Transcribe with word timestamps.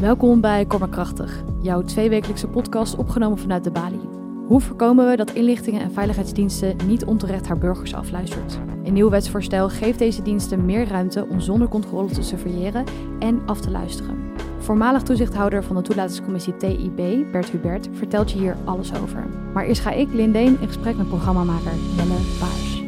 Welkom 0.00 0.40
bij 0.40 0.66
Kom 0.66 0.90
Krachtig, 0.90 1.42
jouw 1.60 1.82
tweewekelijkse 1.82 2.48
podcast 2.48 2.96
opgenomen 2.96 3.38
vanuit 3.38 3.64
de 3.64 3.70
Bali. 3.70 4.00
Hoe 4.46 4.60
voorkomen 4.60 5.10
we 5.10 5.16
dat 5.16 5.30
inlichtingen 5.30 5.80
en 5.80 5.92
veiligheidsdiensten 5.92 6.76
niet 6.86 7.04
onterecht 7.04 7.46
haar 7.46 7.58
burgers 7.58 7.94
afluistert? 7.94 8.58
Een 8.84 8.92
nieuw 8.92 9.10
wetsvoorstel 9.10 9.68
geeft 9.68 9.98
deze 9.98 10.22
diensten 10.22 10.64
meer 10.64 10.88
ruimte 10.88 11.26
om 11.26 11.40
zonder 11.40 11.68
controle 11.68 12.08
te 12.08 12.22
surveilleren 12.22 12.84
en 13.18 13.42
af 13.46 13.60
te 13.60 13.70
luisteren. 13.70 14.18
Voormalig 14.58 15.02
toezichthouder 15.02 15.64
van 15.64 15.76
de 15.76 15.82
toelatingscommissie 15.82 16.56
TIB, 16.56 17.30
Bert 17.32 17.50
Hubert, 17.50 17.88
vertelt 17.92 18.30
je 18.30 18.38
hier 18.38 18.56
alles 18.64 18.94
over. 18.94 19.28
Maar 19.54 19.64
eerst 19.64 19.82
ga 19.82 19.90
ik, 19.90 20.12
Lindeen, 20.12 20.60
in 20.60 20.66
gesprek 20.66 20.96
met 20.96 21.08
programmamaker 21.08 21.72
Jelle 21.96 22.38
Paars. 22.38 22.82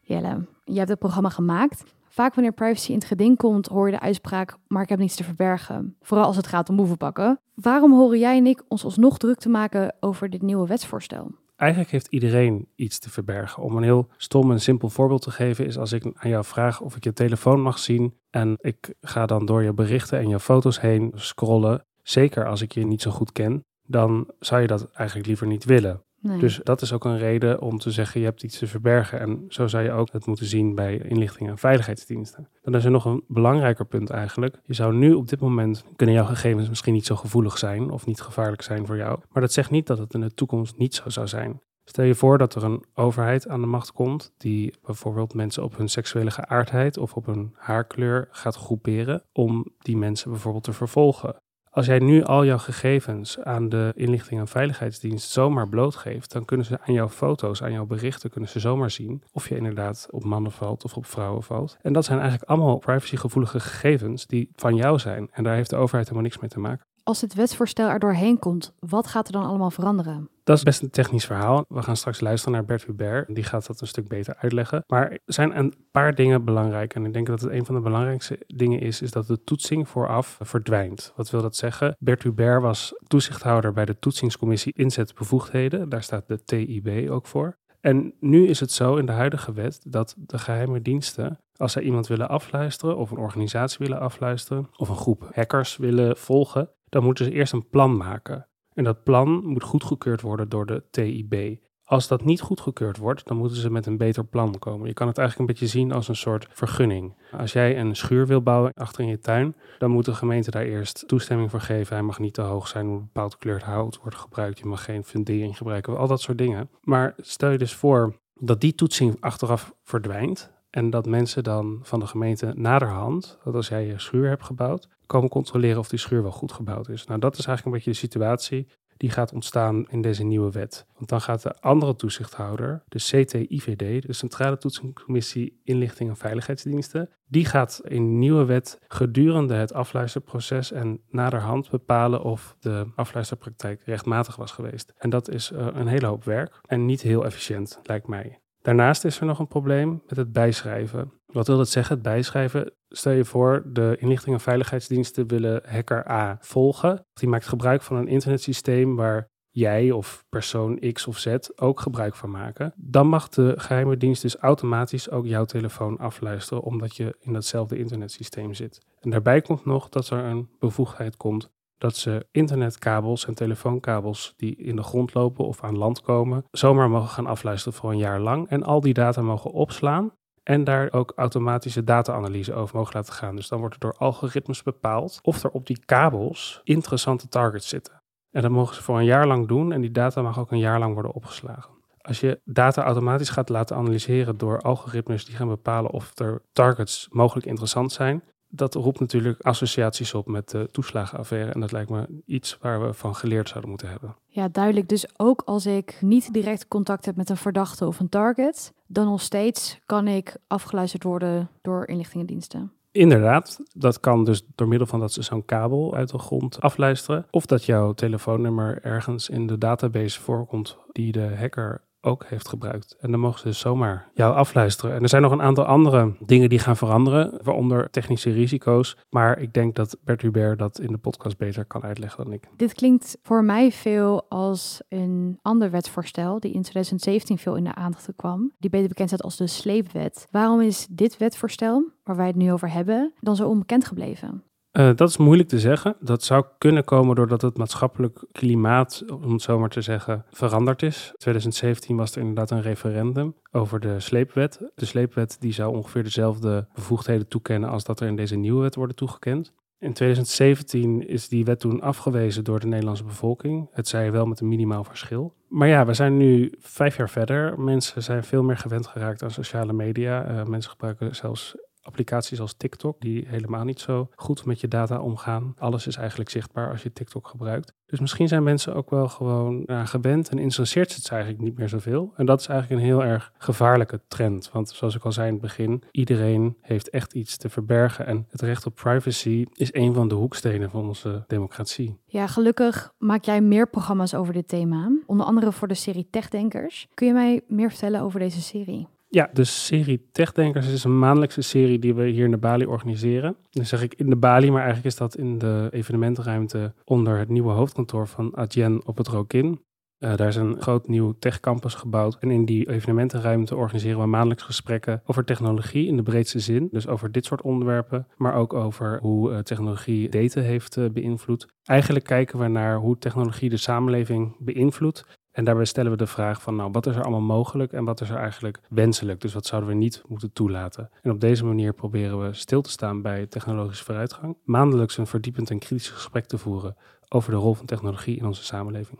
Jelle, 0.00 0.46
je 0.64 0.78
hebt 0.78 0.90
het 0.90 0.98
programma 0.98 1.28
gemaakt. 1.28 1.84
Vaak 2.16 2.34
wanneer 2.34 2.52
privacy 2.52 2.88
in 2.88 2.98
het 2.98 3.04
geding 3.04 3.36
komt, 3.36 3.66
hoor 3.66 3.86
je 3.86 3.92
de 3.92 4.00
uitspraak: 4.00 4.56
maar 4.66 4.82
ik 4.82 4.88
heb 4.88 4.98
niets 4.98 5.16
te 5.16 5.24
verbergen. 5.24 5.96
Vooral 6.00 6.26
als 6.26 6.36
het 6.36 6.46
gaat 6.46 6.68
om 6.68 6.76
boevenpakken. 6.76 7.40
Waarom 7.54 7.92
horen 7.92 8.18
jij 8.18 8.36
en 8.36 8.46
ik 8.46 8.62
ons 8.68 8.84
alsnog 8.84 9.18
druk 9.18 9.38
te 9.38 9.48
maken 9.48 9.94
over 10.00 10.30
dit 10.30 10.42
nieuwe 10.42 10.66
wetsvoorstel? 10.66 11.30
Eigenlijk 11.56 11.90
heeft 11.90 12.06
iedereen 12.06 12.68
iets 12.74 12.98
te 12.98 13.10
verbergen. 13.10 13.62
Om 13.62 13.76
een 13.76 13.82
heel 13.82 14.08
stom 14.16 14.50
en 14.50 14.60
simpel 14.60 14.88
voorbeeld 14.88 15.22
te 15.22 15.30
geven, 15.30 15.66
is 15.66 15.78
als 15.78 15.92
ik 15.92 16.04
aan 16.14 16.30
jou 16.30 16.44
vraag 16.44 16.80
of 16.80 16.96
ik 16.96 17.04
je 17.04 17.12
telefoon 17.12 17.60
mag 17.60 17.78
zien 17.78 18.14
en 18.30 18.56
ik 18.60 18.94
ga 19.00 19.26
dan 19.26 19.46
door 19.46 19.62
je 19.62 19.72
berichten 19.72 20.18
en 20.18 20.28
je 20.28 20.40
foto's 20.40 20.80
heen 20.80 21.12
scrollen. 21.14 21.84
Zeker 22.02 22.46
als 22.46 22.62
ik 22.62 22.72
je 22.72 22.86
niet 22.86 23.02
zo 23.02 23.10
goed 23.10 23.32
ken, 23.32 23.64
dan 23.86 24.30
zou 24.38 24.60
je 24.60 24.66
dat 24.66 24.90
eigenlijk 24.90 25.26
liever 25.26 25.46
niet 25.46 25.64
willen. 25.64 26.05
Dus 26.20 26.60
dat 26.62 26.82
is 26.82 26.92
ook 26.92 27.04
een 27.04 27.18
reden 27.18 27.60
om 27.60 27.78
te 27.78 27.90
zeggen, 27.90 28.20
je 28.20 28.26
hebt 28.26 28.42
iets 28.42 28.58
te 28.58 28.66
verbergen. 28.66 29.20
En 29.20 29.44
zo 29.48 29.66
zou 29.66 29.84
je 29.84 29.92
ook 29.92 30.12
het 30.12 30.26
moeten 30.26 30.46
zien 30.46 30.74
bij 30.74 30.98
inlichting 30.98 31.48
en 31.48 31.58
veiligheidsdiensten. 31.58 32.48
Dan 32.62 32.74
is 32.74 32.84
er 32.84 32.90
nog 32.90 33.04
een 33.04 33.24
belangrijker 33.28 33.86
punt 33.86 34.10
eigenlijk. 34.10 34.60
Je 34.64 34.74
zou 34.74 34.94
nu 34.94 35.12
op 35.12 35.28
dit 35.28 35.40
moment, 35.40 35.84
kunnen 35.96 36.14
jouw 36.14 36.24
gegevens 36.24 36.68
misschien 36.68 36.94
niet 36.94 37.06
zo 37.06 37.16
gevoelig 37.16 37.58
zijn 37.58 37.90
of 37.90 38.06
niet 38.06 38.20
gevaarlijk 38.20 38.62
zijn 38.62 38.86
voor 38.86 38.96
jou. 38.96 39.18
Maar 39.32 39.42
dat 39.42 39.52
zegt 39.52 39.70
niet 39.70 39.86
dat 39.86 39.98
het 39.98 40.14
in 40.14 40.20
de 40.20 40.34
toekomst 40.34 40.76
niet 40.76 40.94
zo 40.94 41.10
zou 41.10 41.26
zijn. 41.26 41.60
Stel 41.88 42.04
je 42.04 42.14
voor 42.14 42.38
dat 42.38 42.54
er 42.54 42.64
een 42.64 42.84
overheid 42.94 43.48
aan 43.48 43.60
de 43.60 43.66
macht 43.66 43.92
komt 43.92 44.32
die 44.36 44.74
bijvoorbeeld 44.84 45.34
mensen 45.34 45.62
op 45.62 45.76
hun 45.76 45.88
seksuele 45.88 46.30
geaardheid 46.30 46.98
of 46.98 47.14
op 47.14 47.26
hun 47.26 47.54
haarkleur 47.54 48.28
gaat 48.30 48.56
groeperen 48.56 49.22
om 49.32 49.66
die 49.78 49.96
mensen 49.96 50.30
bijvoorbeeld 50.30 50.64
te 50.64 50.72
vervolgen. 50.72 51.36
Als 51.76 51.86
jij 51.86 51.98
nu 51.98 52.24
al 52.24 52.44
jouw 52.44 52.58
gegevens 52.58 53.40
aan 53.40 53.68
de 53.68 53.92
inlichting 53.94 54.40
en 54.40 54.48
veiligheidsdienst 54.48 55.30
zomaar 55.30 55.68
blootgeeft, 55.68 56.32
dan 56.32 56.44
kunnen 56.44 56.66
ze 56.66 56.78
aan 56.80 56.94
jouw 56.94 57.08
foto's, 57.08 57.62
aan 57.62 57.72
jouw 57.72 57.86
berichten, 57.86 58.30
kunnen 58.30 58.50
ze 58.50 58.60
zomaar 58.60 58.90
zien 58.90 59.22
of 59.32 59.48
je 59.48 59.56
inderdaad 59.56 60.08
op 60.10 60.24
mannen 60.24 60.52
valt 60.52 60.84
of 60.84 60.96
op 60.96 61.06
vrouwen 61.06 61.42
valt. 61.42 61.76
En 61.82 61.92
dat 61.92 62.04
zijn 62.04 62.18
eigenlijk 62.18 62.50
allemaal 62.50 62.78
privacygevoelige 62.78 63.60
gegevens 63.60 64.26
die 64.26 64.50
van 64.54 64.74
jou 64.74 64.98
zijn. 64.98 65.28
En 65.32 65.44
daar 65.44 65.54
heeft 65.54 65.70
de 65.70 65.76
overheid 65.76 66.08
helemaal 66.08 66.28
niks 66.28 66.40
mee 66.40 66.50
te 66.50 66.60
maken. 66.60 66.85
Als 67.06 67.20
het 67.20 67.34
wetsvoorstel 67.34 67.88
er 67.88 67.98
doorheen 67.98 68.38
komt, 68.38 68.74
wat 68.78 69.06
gaat 69.06 69.26
er 69.26 69.32
dan 69.32 69.44
allemaal 69.44 69.70
veranderen? 69.70 70.28
Dat 70.44 70.56
is 70.56 70.62
best 70.62 70.82
een 70.82 70.90
technisch 70.90 71.24
verhaal. 71.24 71.64
We 71.68 71.82
gaan 71.82 71.96
straks 71.96 72.20
luisteren 72.20 72.54
naar 72.54 72.64
Bert 72.64 72.84
Hubert. 72.84 73.34
Die 73.34 73.44
gaat 73.44 73.66
dat 73.66 73.80
een 73.80 73.86
stuk 73.86 74.08
beter 74.08 74.36
uitleggen. 74.38 74.84
Maar 74.86 75.10
er 75.10 75.20
zijn 75.24 75.58
een 75.58 75.74
paar 75.90 76.14
dingen 76.14 76.44
belangrijk. 76.44 76.94
En 76.94 77.04
ik 77.04 77.12
denk 77.12 77.26
dat 77.26 77.40
het 77.40 77.50
een 77.50 77.64
van 77.64 77.74
de 77.74 77.80
belangrijkste 77.80 78.38
dingen 78.46 78.80
is, 78.80 79.02
is 79.02 79.10
dat 79.10 79.26
de 79.26 79.44
toetsing 79.44 79.88
vooraf 79.88 80.38
verdwijnt. 80.42 81.12
Wat 81.16 81.30
wil 81.30 81.42
dat 81.42 81.56
zeggen? 81.56 81.96
Bert 81.98 82.22
Hubert 82.22 82.62
was 82.62 82.92
toezichthouder 83.06 83.72
bij 83.72 83.84
de 83.84 83.98
toetsingscommissie 83.98 84.72
inzetbevoegdheden. 84.76 85.88
Daar 85.88 86.02
staat 86.02 86.28
de 86.28 86.44
TIB 86.44 87.10
ook 87.10 87.26
voor. 87.26 87.56
En 87.80 88.14
nu 88.20 88.46
is 88.46 88.60
het 88.60 88.72
zo 88.72 88.96
in 88.96 89.06
de 89.06 89.12
huidige 89.12 89.52
wet 89.52 89.80
dat 89.88 90.14
de 90.18 90.38
geheime 90.38 90.82
diensten, 90.82 91.38
als 91.56 91.72
zij 91.72 91.82
iemand 91.82 92.06
willen 92.06 92.28
afluisteren 92.28 92.96
of 92.96 93.10
een 93.10 93.18
organisatie 93.18 93.78
willen 93.78 94.00
afluisteren 94.00 94.68
of 94.76 94.88
een 94.88 94.96
groep 94.96 95.30
hackers 95.34 95.76
willen 95.76 96.16
volgen, 96.16 96.70
dan 96.88 97.04
moeten 97.04 97.24
ze 97.24 97.30
eerst 97.30 97.52
een 97.52 97.68
plan 97.68 97.96
maken. 97.96 98.48
En 98.74 98.84
dat 98.84 99.02
plan 99.02 99.46
moet 99.46 99.62
goedgekeurd 99.62 100.20
worden 100.20 100.48
door 100.48 100.66
de 100.66 100.84
TIB. 100.90 101.58
Als 101.84 102.08
dat 102.08 102.24
niet 102.24 102.40
goedgekeurd 102.40 102.96
wordt, 102.96 103.26
dan 103.26 103.36
moeten 103.36 103.56
ze 103.56 103.70
met 103.70 103.86
een 103.86 103.96
beter 103.96 104.24
plan 104.24 104.58
komen. 104.58 104.86
Je 104.86 104.94
kan 104.94 105.06
het 105.06 105.18
eigenlijk 105.18 105.48
een 105.50 105.54
beetje 105.56 105.78
zien 105.78 105.92
als 105.92 106.08
een 106.08 106.16
soort 106.16 106.46
vergunning. 106.50 107.16
Als 107.32 107.52
jij 107.52 107.78
een 107.78 107.96
schuur 107.96 108.26
wil 108.26 108.42
bouwen 108.42 108.72
achter 108.74 109.02
in 109.02 109.08
je 109.08 109.18
tuin, 109.18 109.56
dan 109.78 109.90
moet 109.90 110.04
de 110.04 110.14
gemeente 110.14 110.50
daar 110.50 110.62
eerst 110.62 111.04
toestemming 111.08 111.50
voor 111.50 111.60
geven. 111.60 111.96
Hij 111.96 112.04
mag 112.04 112.18
niet 112.18 112.34
te 112.34 112.40
hoog 112.40 112.68
zijn, 112.68 112.86
hoe 112.86 113.00
bepaald 113.00 113.32
gekleurd 113.32 113.62
hout 113.62 113.98
wordt 114.02 114.16
gebruikt. 114.16 114.58
Je 114.58 114.66
mag 114.66 114.84
geen 114.84 115.04
fundering 115.04 115.56
gebruiken, 115.56 115.96
al 115.96 116.08
dat 116.08 116.20
soort 116.20 116.38
dingen. 116.38 116.70
Maar 116.80 117.14
stel 117.16 117.50
je 117.50 117.58
dus 117.58 117.74
voor 117.74 118.16
dat 118.34 118.60
die 118.60 118.74
toetsing 118.74 119.16
achteraf 119.20 119.74
verdwijnt. 119.82 120.54
En 120.70 120.90
dat 120.90 121.06
mensen 121.06 121.44
dan 121.44 121.78
van 121.82 122.00
de 122.00 122.06
gemeente 122.06 122.52
naderhand, 122.56 123.38
dat 123.44 123.54
als 123.54 123.68
jij 123.68 123.86
je 123.86 123.98
schuur 123.98 124.28
hebt 124.28 124.44
gebouwd, 124.44 124.88
komen 125.06 125.28
controleren 125.28 125.78
of 125.78 125.88
die 125.88 125.98
schuur 125.98 126.22
wel 126.22 126.30
goed 126.30 126.52
gebouwd 126.52 126.88
is. 126.88 127.06
Nou, 127.06 127.20
dat 127.20 127.38
is 127.38 127.46
eigenlijk 127.46 127.66
een 127.66 127.72
beetje 127.72 128.00
de 128.00 128.06
situatie 128.06 128.68
die 128.96 129.10
gaat 129.10 129.32
ontstaan 129.32 129.86
in 129.88 130.02
deze 130.02 130.24
nieuwe 130.24 130.50
wet. 130.50 130.86
Want 130.94 131.08
dan 131.08 131.20
gaat 131.20 131.42
de 131.42 131.60
andere 131.60 131.96
toezichthouder, 131.96 132.82
de 132.88 132.98
CTIVD, 132.98 134.06
de 134.06 134.12
Centrale 134.12 134.58
Toetsingscommissie 134.58 135.60
Inlichting 135.64 136.08
en 136.08 136.16
Veiligheidsdiensten, 136.16 137.10
die 137.26 137.44
gaat 137.44 137.80
in 137.84 138.04
de 138.04 138.10
nieuwe 138.10 138.44
wet 138.44 138.78
gedurende 138.88 139.54
het 139.54 139.72
afluisterproces 139.72 140.72
en 140.72 141.00
naderhand 141.08 141.70
bepalen 141.70 142.22
of 142.22 142.56
de 142.60 142.86
afluisterpraktijk 142.94 143.82
rechtmatig 143.84 144.36
was 144.36 144.52
geweest. 144.52 144.92
En 144.96 145.10
dat 145.10 145.28
is 145.28 145.50
uh, 145.50 145.66
een 145.72 145.86
hele 145.86 146.06
hoop 146.06 146.24
werk 146.24 146.60
en 146.66 146.84
niet 146.84 147.02
heel 147.02 147.24
efficiënt, 147.24 147.80
lijkt 147.82 148.06
mij. 148.06 148.40
Daarnaast 148.66 149.04
is 149.04 149.20
er 149.20 149.26
nog 149.26 149.38
een 149.38 149.46
probleem 149.46 150.02
met 150.06 150.16
het 150.16 150.32
bijschrijven. 150.32 151.12
Wat 151.26 151.46
wil 151.46 151.56
dat 151.56 151.68
zeggen, 151.68 151.94
het 151.94 152.02
bijschrijven? 152.02 152.72
Stel 152.88 153.12
je 153.12 153.24
voor, 153.24 153.62
de 153.66 153.96
inlichting 153.98 154.34
en 154.34 154.40
veiligheidsdiensten 154.40 155.28
willen 155.28 155.62
hacker 155.68 156.10
A 156.10 156.38
volgen. 156.40 157.06
Die 157.12 157.28
maakt 157.28 157.46
gebruik 157.46 157.82
van 157.82 157.96
een 157.96 158.08
internetsysteem 158.08 158.96
waar 158.96 159.28
jij 159.50 159.90
of 159.90 160.24
persoon 160.28 160.78
X 160.92 161.06
of 161.06 161.18
Z 161.18 161.36
ook 161.56 161.80
gebruik 161.80 162.14
van 162.14 162.30
maken. 162.30 162.72
Dan 162.76 163.08
mag 163.08 163.28
de 163.28 163.54
geheime 163.56 163.96
dienst 163.96 164.22
dus 164.22 164.36
automatisch 164.36 165.10
ook 165.10 165.26
jouw 165.26 165.44
telefoon 165.44 165.98
afluisteren, 165.98 166.62
omdat 166.62 166.96
je 166.96 167.16
in 167.20 167.32
datzelfde 167.32 167.78
internetsysteem 167.78 168.54
zit. 168.54 168.80
En 169.00 169.10
daarbij 169.10 169.40
komt 169.40 169.64
nog 169.64 169.88
dat 169.88 170.10
er 170.10 170.24
een 170.24 170.48
bevoegdheid 170.58 171.16
komt 171.16 171.50
dat 171.78 171.96
ze 171.96 172.26
internetkabels 172.30 173.26
en 173.26 173.34
telefoonkabels 173.34 174.34
die 174.36 174.56
in 174.56 174.76
de 174.76 174.82
grond 174.82 175.14
lopen 175.14 175.44
of 175.44 175.62
aan 175.62 175.76
land 175.76 176.00
komen, 176.00 176.44
zomaar 176.50 176.90
mogen 176.90 177.08
gaan 177.08 177.26
afluisteren 177.26 177.78
voor 177.78 177.90
een 177.90 177.98
jaar 177.98 178.20
lang 178.20 178.48
en 178.48 178.62
al 178.62 178.80
die 178.80 178.94
data 178.94 179.22
mogen 179.22 179.50
opslaan 179.50 180.12
en 180.42 180.64
daar 180.64 180.92
ook 180.92 181.12
automatische 181.16 181.84
data-analyse 181.84 182.54
over 182.54 182.76
mogen 182.76 182.94
laten 182.94 183.12
gaan. 183.12 183.36
Dus 183.36 183.48
dan 183.48 183.58
wordt 183.58 183.74
er 183.74 183.80
door 183.80 183.96
algoritmes 183.98 184.62
bepaald 184.62 185.18
of 185.22 185.42
er 185.42 185.50
op 185.50 185.66
die 185.66 185.82
kabels 185.84 186.60
interessante 186.64 187.28
targets 187.28 187.68
zitten. 187.68 188.02
En 188.30 188.42
dat 188.42 188.50
mogen 188.50 188.74
ze 188.74 188.82
voor 188.82 188.98
een 188.98 189.04
jaar 189.04 189.26
lang 189.26 189.48
doen 189.48 189.72
en 189.72 189.80
die 189.80 189.90
data 189.90 190.22
mag 190.22 190.38
ook 190.38 190.50
een 190.50 190.58
jaar 190.58 190.78
lang 190.78 190.92
worden 190.94 191.12
opgeslagen. 191.12 191.74
Als 192.00 192.20
je 192.20 192.40
data 192.44 192.82
automatisch 192.82 193.28
gaat 193.28 193.48
laten 193.48 193.76
analyseren 193.76 194.38
door 194.38 194.60
algoritmes 194.60 195.24
die 195.24 195.36
gaan 195.36 195.48
bepalen 195.48 195.90
of 195.90 196.18
er 196.18 196.42
targets 196.52 197.08
mogelijk 197.10 197.46
interessant 197.46 197.92
zijn, 197.92 198.22
dat 198.48 198.74
roept 198.74 199.00
natuurlijk 199.00 199.40
associaties 199.42 200.14
op 200.14 200.26
met 200.26 200.50
de 200.50 200.68
toeslagenaffaire. 200.72 201.52
En 201.52 201.60
dat 201.60 201.72
lijkt 201.72 201.90
me 201.90 202.22
iets 202.26 202.58
waar 202.60 202.86
we 202.86 202.92
van 202.92 203.14
geleerd 203.14 203.48
zouden 203.48 203.70
moeten 203.70 203.88
hebben. 203.88 204.16
Ja, 204.26 204.48
duidelijk. 204.48 204.88
Dus 204.88 205.18
ook 205.18 205.42
als 205.44 205.66
ik 205.66 205.98
niet 206.00 206.32
direct 206.32 206.68
contact 206.68 207.04
heb 207.04 207.16
met 207.16 207.30
een 207.30 207.36
verdachte 207.36 207.86
of 207.86 208.00
een 208.00 208.08
target, 208.08 208.72
dan 208.86 209.06
nog 209.06 209.20
steeds 209.20 209.78
kan 209.86 210.08
ik 210.08 210.36
afgeluisterd 210.46 211.02
worden 211.02 211.50
door 211.62 211.86
inlichtingendiensten. 211.88 212.70
Inderdaad, 212.90 213.60
dat 213.72 214.00
kan 214.00 214.24
dus 214.24 214.42
door 214.54 214.68
middel 214.68 214.86
van 214.86 215.00
dat 215.00 215.12
ze 215.12 215.22
zo'n 215.22 215.44
kabel 215.44 215.94
uit 215.94 216.10
de 216.10 216.18
grond 216.18 216.60
afluisteren. 216.60 217.26
Of 217.30 217.46
dat 217.46 217.64
jouw 217.64 217.92
telefoonnummer 217.92 218.78
ergens 218.82 219.28
in 219.28 219.46
de 219.46 219.58
database 219.58 220.20
voorkomt 220.20 220.78
die 220.92 221.12
de 221.12 221.36
hacker 221.38 221.84
ook 222.06 222.24
heeft 222.26 222.48
gebruikt. 222.48 222.96
En 223.00 223.10
dan 223.10 223.20
mogen 223.20 223.40
ze 223.40 223.52
zomaar 223.52 224.10
jou 224.14 224.34
afluisteren. 224.34 224.94
En 224.94 225.02
er 225.02 225.08
zijn 225.08 225.22
nog 225.22 225.32
een 225.32 225.42
aantal 225.42 225.64
andere 225.64 226.14
dingen 226.20 226.48
die 226.48 226.58
gaan 226.58 226.76
veranderen, 226.76 227.38
waaronder 227.42 227.90
technische 227.90 228.30
risico's. 228.30 228.96
Maar 229.10 229.38
ik 229.38 229.52
denk 229.52 229.74
dat 229.74 229.96
Bert 230.04 230.22
Hubert 230.22 230.58
dat 230.58 230.80
in 230.80 230.92
de 230.92 230.98
podcast 230.98 231.38
beter 231.38 231.64
kan 231.64 231.82
uitleggen 231.82 232.24
dan 232.24 232.32
ik. 232.32 232.48
Dit 232.56 232.74
klinkt 232.74 233.18
voor 233.22 233.44
mij 233.44 233.72
veel 233.72 234.24
als 234.28 234.80
een 234.88 235.38
ander 235.42 235.70
wetsvoorstel 235.70 236.40
die 236.40 236.52
in 236.52 236.62
2017 236.62 237.38
veel 237.38 237.56
in 237.56 237.64
de 237.64 237.74
aandacht 237.74 238.08
kwam, 238.16 238.52
die 238.58 238.70
beter 238.70 238.88
bekend 238.88 239.08
staat 239.08 239.22
als 239.22 239.36
de 239.36 239.46
sleepwet. 239.46 240.26
Waarom 240.30 240.60
is 240.60 240.86
dit 240.90 241.16
wetsvoorstel, 241.16 241.84
waar 242.04 242.16
wij 242.16 242.26
het 242.26 242.36
nu 242.36 242.52
over 242.52 242.70
hebben, 242.70 243.12
dan 243.20 243.36
zo 243.36 243.48
onbekend 243.48 243.84
gebleven? 243.84 244.42
Uh, 244.76 244.90
dat 244.94 245.08
is 245.08 245.16
moeilijk 245.16 245.48
te 245.48 245.60
zeggen. 245.60 245.96
Dat 246.00 246.22
zou 246.22 246.44
kunnen 246.58 246.84
komen 246.84 247.14
doordat 247.14 247.42
het 247.42 247.56
maatschappelijk 247.56 248.24
klimaat, 248.32 249.04
om 249.22 249.32
het 249.32 249.42
zo 249.42 249.58
maar 249.58 249.68
te 249.68 249.80
zeggen, 249.80 250.24
veranderd 250.30 250.82
is. 250.82 251.08
In 251.12 251.18
2017 251.18 251.96
was 251.96 252.12
er 252.12 252.20
inderdaad 252.20 252.50
een 252.50 252.62
referendum 252.62 253.34
over 253.52 253.80
de 253.80 254.00
sleepwet. 254.00 254.70
De 254.74 254.84
sleepwet 254.84 255.36
die 255.40 255.52
zou 255.52 255.76
ongeveer 255.76 256.02
dezelfde 256.02 256.66
bevoegdheden 256.74 257.28
toekennen 257.28 257.70
als 257.70 257.84
dat 257.84 258.00
er 258.00 258.08
in 258.08 258.16
deze 258.16 258.36
nieuwe 258.36 258.62
wet 258.62 258.74
worden 258.74 258.96
toegekend. 258.96 259.52
In 259.78 259.92
2017 259.92 261.08
is 261.08 261.28
die 261.28 261.44
wet 261.44 261.60
toen 261.60 261.80
afgewezen 261.80 262.44
door 262.44 262.60
de 262.60 262.66
Nederlandse 262.66 263.04
bevolking. 263.04 263.68
Het 263.72 263.88
zij 263.88 264.12
wel 264.12 264.26
met 264.26 264.40
een 264.40 264.48
minimaal 264.48 264.84
verschil. 264.84 265.34
Maar 265.48 265.68
ja, 265.68 265.86
we 265.86 265.94
zijn 265.94 266.16
nu 266.16 266.52
vijf 266.58 266.96
jaar 266.96 267.10
verder. 267.10 267.60
Mensen 267.60 268.02
zijn 268.02 268.24
veel 268.24 268.42
meer 268.42 268.56
gewend 268.56 268.86
geraakt 268.86 269.22
aan 269.22 269.30
sociale 269.30 269.72
media. 269.72 270.30
Uh, 270.30 270.44
mensen 270.44 270.70
gebruiken 270.70 271.16
zelfs 271.16 271.56
applicaties 271.86 272.40
als 272.40 272.54
TikTok, 272.54 273.00
die 273.00 273.24
helemaal 273.28 273.64
niet 273.64 273.80
zo 273.80 274.08
goed 274.14 274.44
met 274.44 274.60
je 274.60 274.68
data 274.68 275.00
omgaan. 275.00 275.54
Alles 275.58 275.86
is 275.86 275.96
eigenlijk 275.96 276.30
zichtbaar 276.30 276.70
als 276.70 276.82
je 276.82 276.92
TikTok 276.92 277.26
gebruikt. 277.28 277.74
Dus 277.86 278.00
misschien 278.00 278.28
zijn 278.28 278.42
mensen 278.42 278.74
ook 278.74 278.90
wel 278.90 279.08
gewoon 279.08 279.62
ja, 279.66 279.84
gewend 279.84 280.28
en 280.28 280.38
interesseert 280.38 280.94
het 280.94 281.08
eigenlijk 281.10 281.42
niet 281.42 281.58
meer 281.58 281.68
zoveel. 281.68 282.12
En 282.16 282.26
dat 282.26 282.40
is 282.40 282.46
eigenlijk 282.46 282.80
een 282.80 282.86
heel 282.86 283.04
erg 283.04 283.32
gevaarlijke 283.38 284.00
trend. 284.08 284.50
Want 284.52 284.68
zoals 284.68 284.94
ik 284.94 285.04
al 285.04 285.12
zei 285.12 285.26
in 285.26 285.32
het 285.32 285.42
begin, 285.42 285.82
iedereen 285.90 286.56
heeft 286.60 286.90
echt 286.90 287.14
iets 287.14 287.36
te 287.36 287.48
verbergen. 287.48 288.06
En 288.06 288.26
het 288.30 288.40
recht 288.40 288.66
op 288.66 288.74
privacy 288.74 289.46
is 289.52 289.74
een 289.74 289.94
van 289.94 290.08
de 290.08 290.14
hoekstenen 290.14 290.70
van 290.70 290.86
onze 290.86 291.24
democratie. 291.26 291.98
Ja, 292.06 292.26
gelukkig 292.26 292.92
maak 292.98 293.24
jij 293.24 293.40
meer 293.40 293.68
programma's 293.68 294.14
over 294.14 294.32
dit 294.32 294.48
thema. 294.48 294.90
Onder 295.06 295.26
andere 295.26 295.52
voor 295.52 295.68
de 295.68 295.74
serie 295.74 296.08
Techdenkers. 296.10 296.86
Kun 296.94 297.06
je 297.06 297.12
mij 297.12 297.40
meer 297.48 297.68
vertellen 297.68 298.00
over 298.00 298.20
deze 298.20 298.42
serie? 298.42 298.86
Ja, 299.08 299.30
de 299.32 299.44
serie 299.44 300.08
Techdenkers 300.12 300.72
is 300.72 300.84
een 300.84 300.98
maandelijkse 300.98 301.42
serie 301.42 301.78
die 301.78 301.94
we 301.94 302.08
hier 302.08 302.24
in 302.24 302.30
de 302.30 302.36
Bali 302.36 302.66
organiseren. 302.66 303.36
Dan 303.50 303.66
zeg 303.66 303.82
ik 303.82 303.94
in 303.94 304.10
de 304.10 304.16
Bali, 304.16 304.50
maar 304.50 304.62
eigenlijk 304.62 304.86
is 304.86 304.96
dat 304.96 305.16
in 305.16 305.38
de 305.38 305.68
evenementenruimte 305.70 306.74
onder 306.84 307.18
het 307.18 307.28
nieuwe 307.28 307.52
hoofdkantoor 307.52 308.08
van 308.08 308.36
Adyen 308.36 308.86
op 308.86 308.96
het 308.96 309.08
Rokin. 309.08 309.64
Uh, 309.98 310.16
daar 310.16 310.28
is 310.28 310.36
een 310.36 310.62
groot 310.62 310.88
nieuw 310.88 311.14
techcampus 311.18 311.74
gebouwd. 311.74 312.16
En 312.20 312.30
in 312.30 312.44
die 312.44 312.70
evenementenruimte 312.70 313.56
organiseren 313.56 314.00
we 314.00 314.06
maandelijks 314.06 314.42
gesprekken 314.42 315.02
over 315.04 315.24
technologie 315.24 315.86
in 315.86 315.96
de 315.96 316.02
breedste 316.02 316.38
zin. 316.38 316.68
Dus 316.70 316.88
over 316.88 317.12
dit 317.12 317.24
soort 317.24 317.42
onderwerpen, 317.42 318.06
maar 318.16 318.34
ook 318.34 318.52
over 318.52 318.98
hoe 319.00 319.30
uh, 319.30 319.38
technologie 319.38 320.08
data 320.08 320.40
heeft 320.40 320.76
uh, 320.76 320.90
beïnvloed. 320.90 321.46
Eigenlijk 321.62 322.04
kijken 322.04 322.38
we 322.38 322.48
naar 322.48 322.76
hoe 322.76 322.98
technologie 322.98 323.50
de 323.50 323.56
samenleving 323.56 324.36
beïnvloedt 324.38 325.15
en 325.36 325.44
daarbij 325.44 325.64
stellen 325.64 325.90
we 325.90 325.96
de 325.96 326.06
vraag 326.06 326.42
van, 326.42 326.56
nou, 326.56 326.70
wat 326.70 326.86
is 326.86 326.96
er 326.96 327.02
allemaal 327.02 327.20
mogelijk 327.20 327.72
en 327.72 327.84
wat 327.84 328.00
is 328.00 328.10
er 328.10 328.16
eigenlijk 328.16 328.60
wenselijk? 328.68 329.20
Dus 329.20 329.34
wat 329.34 329.46
zouden 329.46 329.70
we 329.70 329.76
niet 329.76 330.02
moeten 330.08 330.32
toelaten? 330.32 330.90
En 331.02 331.10
op 331.10 331.20
deze 331.20 331.44
manier 331.44 331.72
proberen 331.72 332.20
we 332.20 332.32
stil 332.32 332.62
te 332.62 332.70
staan 332.70 333.02
bij 333.02 333.26
technologische 333.26 333.84
vooruitgang, 333.84 334.36
maandelijks 334.44 334.98
een 334.98 335.06
verdiepend 335.06 335.50
en 335.50 335.58
kritisch 335.58 335.88
gesprek 335.88 336.26
te 336.26 336.38
voeren 336.38 336.76
over 337.08 337.30
de 337.30 337.36
rol 337.36 337.54
van 337.54 337.66
technologie 337.66 338.16
in 338.16 338.26
onze 338.26 338.44
samenleving. 338.44 338.98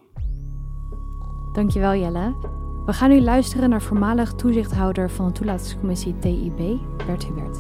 Dankjewel 1.53 1.95
Jelle. 1.95 2.35
We 2.87 2.93
gaan 2.93 3.11
nu 3.11 3.21
luisteren 3.21 3.71
naar 3.71 3.83
voormalig 3.83 4.33
toezichthouder 4.33 5.11
van 5.11 5.27
de 5.27 5.33
toelatingscommissie 5.33 6.19
TIB, 6.19 6.79
Bert 7.07 7.25
Hubert. 7.25 7.59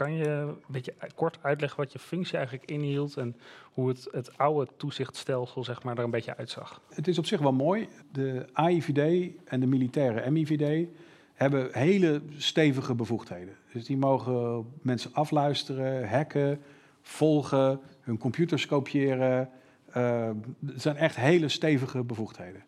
Kan 0.00 0.14
je 0.14 0.28
een 0.28 0.56
beetje 0.66 0.94
kort 1.14 1.38
uitleggen 1.40 1.78
wat 1.78 1.92
je 1.92 1.98
functie 1.98 2.36
eigenlijk 2.36 2.70
inhield 2.70 3.16
en 3.16 3.36
hoe 3.72 3.88
het, 3.88 4.08
het 4.10 4.38
oude 4.38 4.70
toezichtstelsel 4.76 5.64
zeg 5.64 5.82
maar, 5.82 5.98
er 5.98 6.04
een 6.04 6.10
beetje 6.10 6.36
uitzag? 6.36 6.80
Het 6.88 7.08
is 7.08 7.18
op 7.18 7.26
zich 7.26 7.40
wel 7.40 7.52
mooi. 7.52 7.88
De 8.12 8.46
AIVD 8.52 9.30
en 9.44 9.60
de 9.60 9.66
militaire 9.66 10.30
MIVD 10.30 10.88
hebben 11.34 11.68
hele 11.72 12.22
stevige 12.36 12.94
bevoegdheden. 12.94 13.54
Dus 13.72 13.84
die 13.84 13.96
mogen 13.96 14.66
mensen 14.82 15.14
afluisteren, 15.14 16.08
hacken, 16.08 16.60
volgen, 17.02 17.80
hun 18.00 18.18
computers 18.18 18.66
kopiëren. 18.66 19.48
Uh, 19.96 20.30
het 20.66 20.82
zijn 20.82 20.96
echt 20.96 21.16
hele 21.16 21.48
stevige 21.48 22.02
bevoegdheden. 22.02 22.64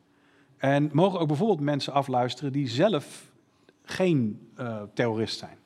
En 0.56 0.90
mogen 0.92 1.20
ook 1.20 1.28
bijvoorbeeld 1.28 1.60
mensen 1.60 1.92
afluisteren 1.92 2.52
die 2.52 2.68
zelf 2.68 3.32
geen 3.84 4.48
uh, 4.58 4.82
terrorist 4.94 5.38
zijn. 5.38 5.60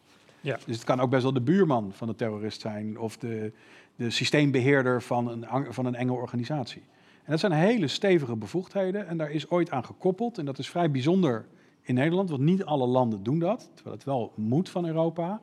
Ja. 0.47 0.59
Dus 0.67 0.77
het 0.77 0.85
kan 0.85 1.01
ook 1.01 1.11
best 1.11 1.23
wel 1.23 1.33
de 1.33 1.41
buurman 1.41 1.93
van 1.93 2.09
de 2.09 2.15
terrorist 2.15 2.61
zijn 2.61 2.99
of 2.99 3.17
de, 3.17 3.53
de 3.97 4.11
systeembeheerder 4.11 5.03
van 5.03 5.29
een, 5.29 5.73
van 5.73 5.87
een 5.87 5.95
enge 5.95 6.13
organisatie. 6.13 6.83
En 7.25 7.31
dat 7.33 7.41
zijn 7.41 7.53
hele 7.53 7.89
stevige 7.89 8.37
bevoegdheden 8.37 9.07
en 9.07 9.17
daar 9.17 9.31
is 9.31 9.51
ooit 9.51 9.71
aan 9.71 9.85
gekoppeld. 9.85 10.39
En 10.39 10.45
dat 10.45 10.59
is 10.59 10.69
vrij 10.69 10.91
bijzonder 10.91 11.47
in 11.83 11.95
Nederland, 11.95 12.31
want 12.31 12.43
niet 12.43 12.65
alle 12.65 12.87
landen 12.87 13.23
doen 13.23 13.39
dat, 13.39 13.71
terwijl 13.75 13.97
het 13.97 14.05
wel 14.05 14.33
moet 14.35 14.69
van 14.69 14.87
Europa. 14.87 15.41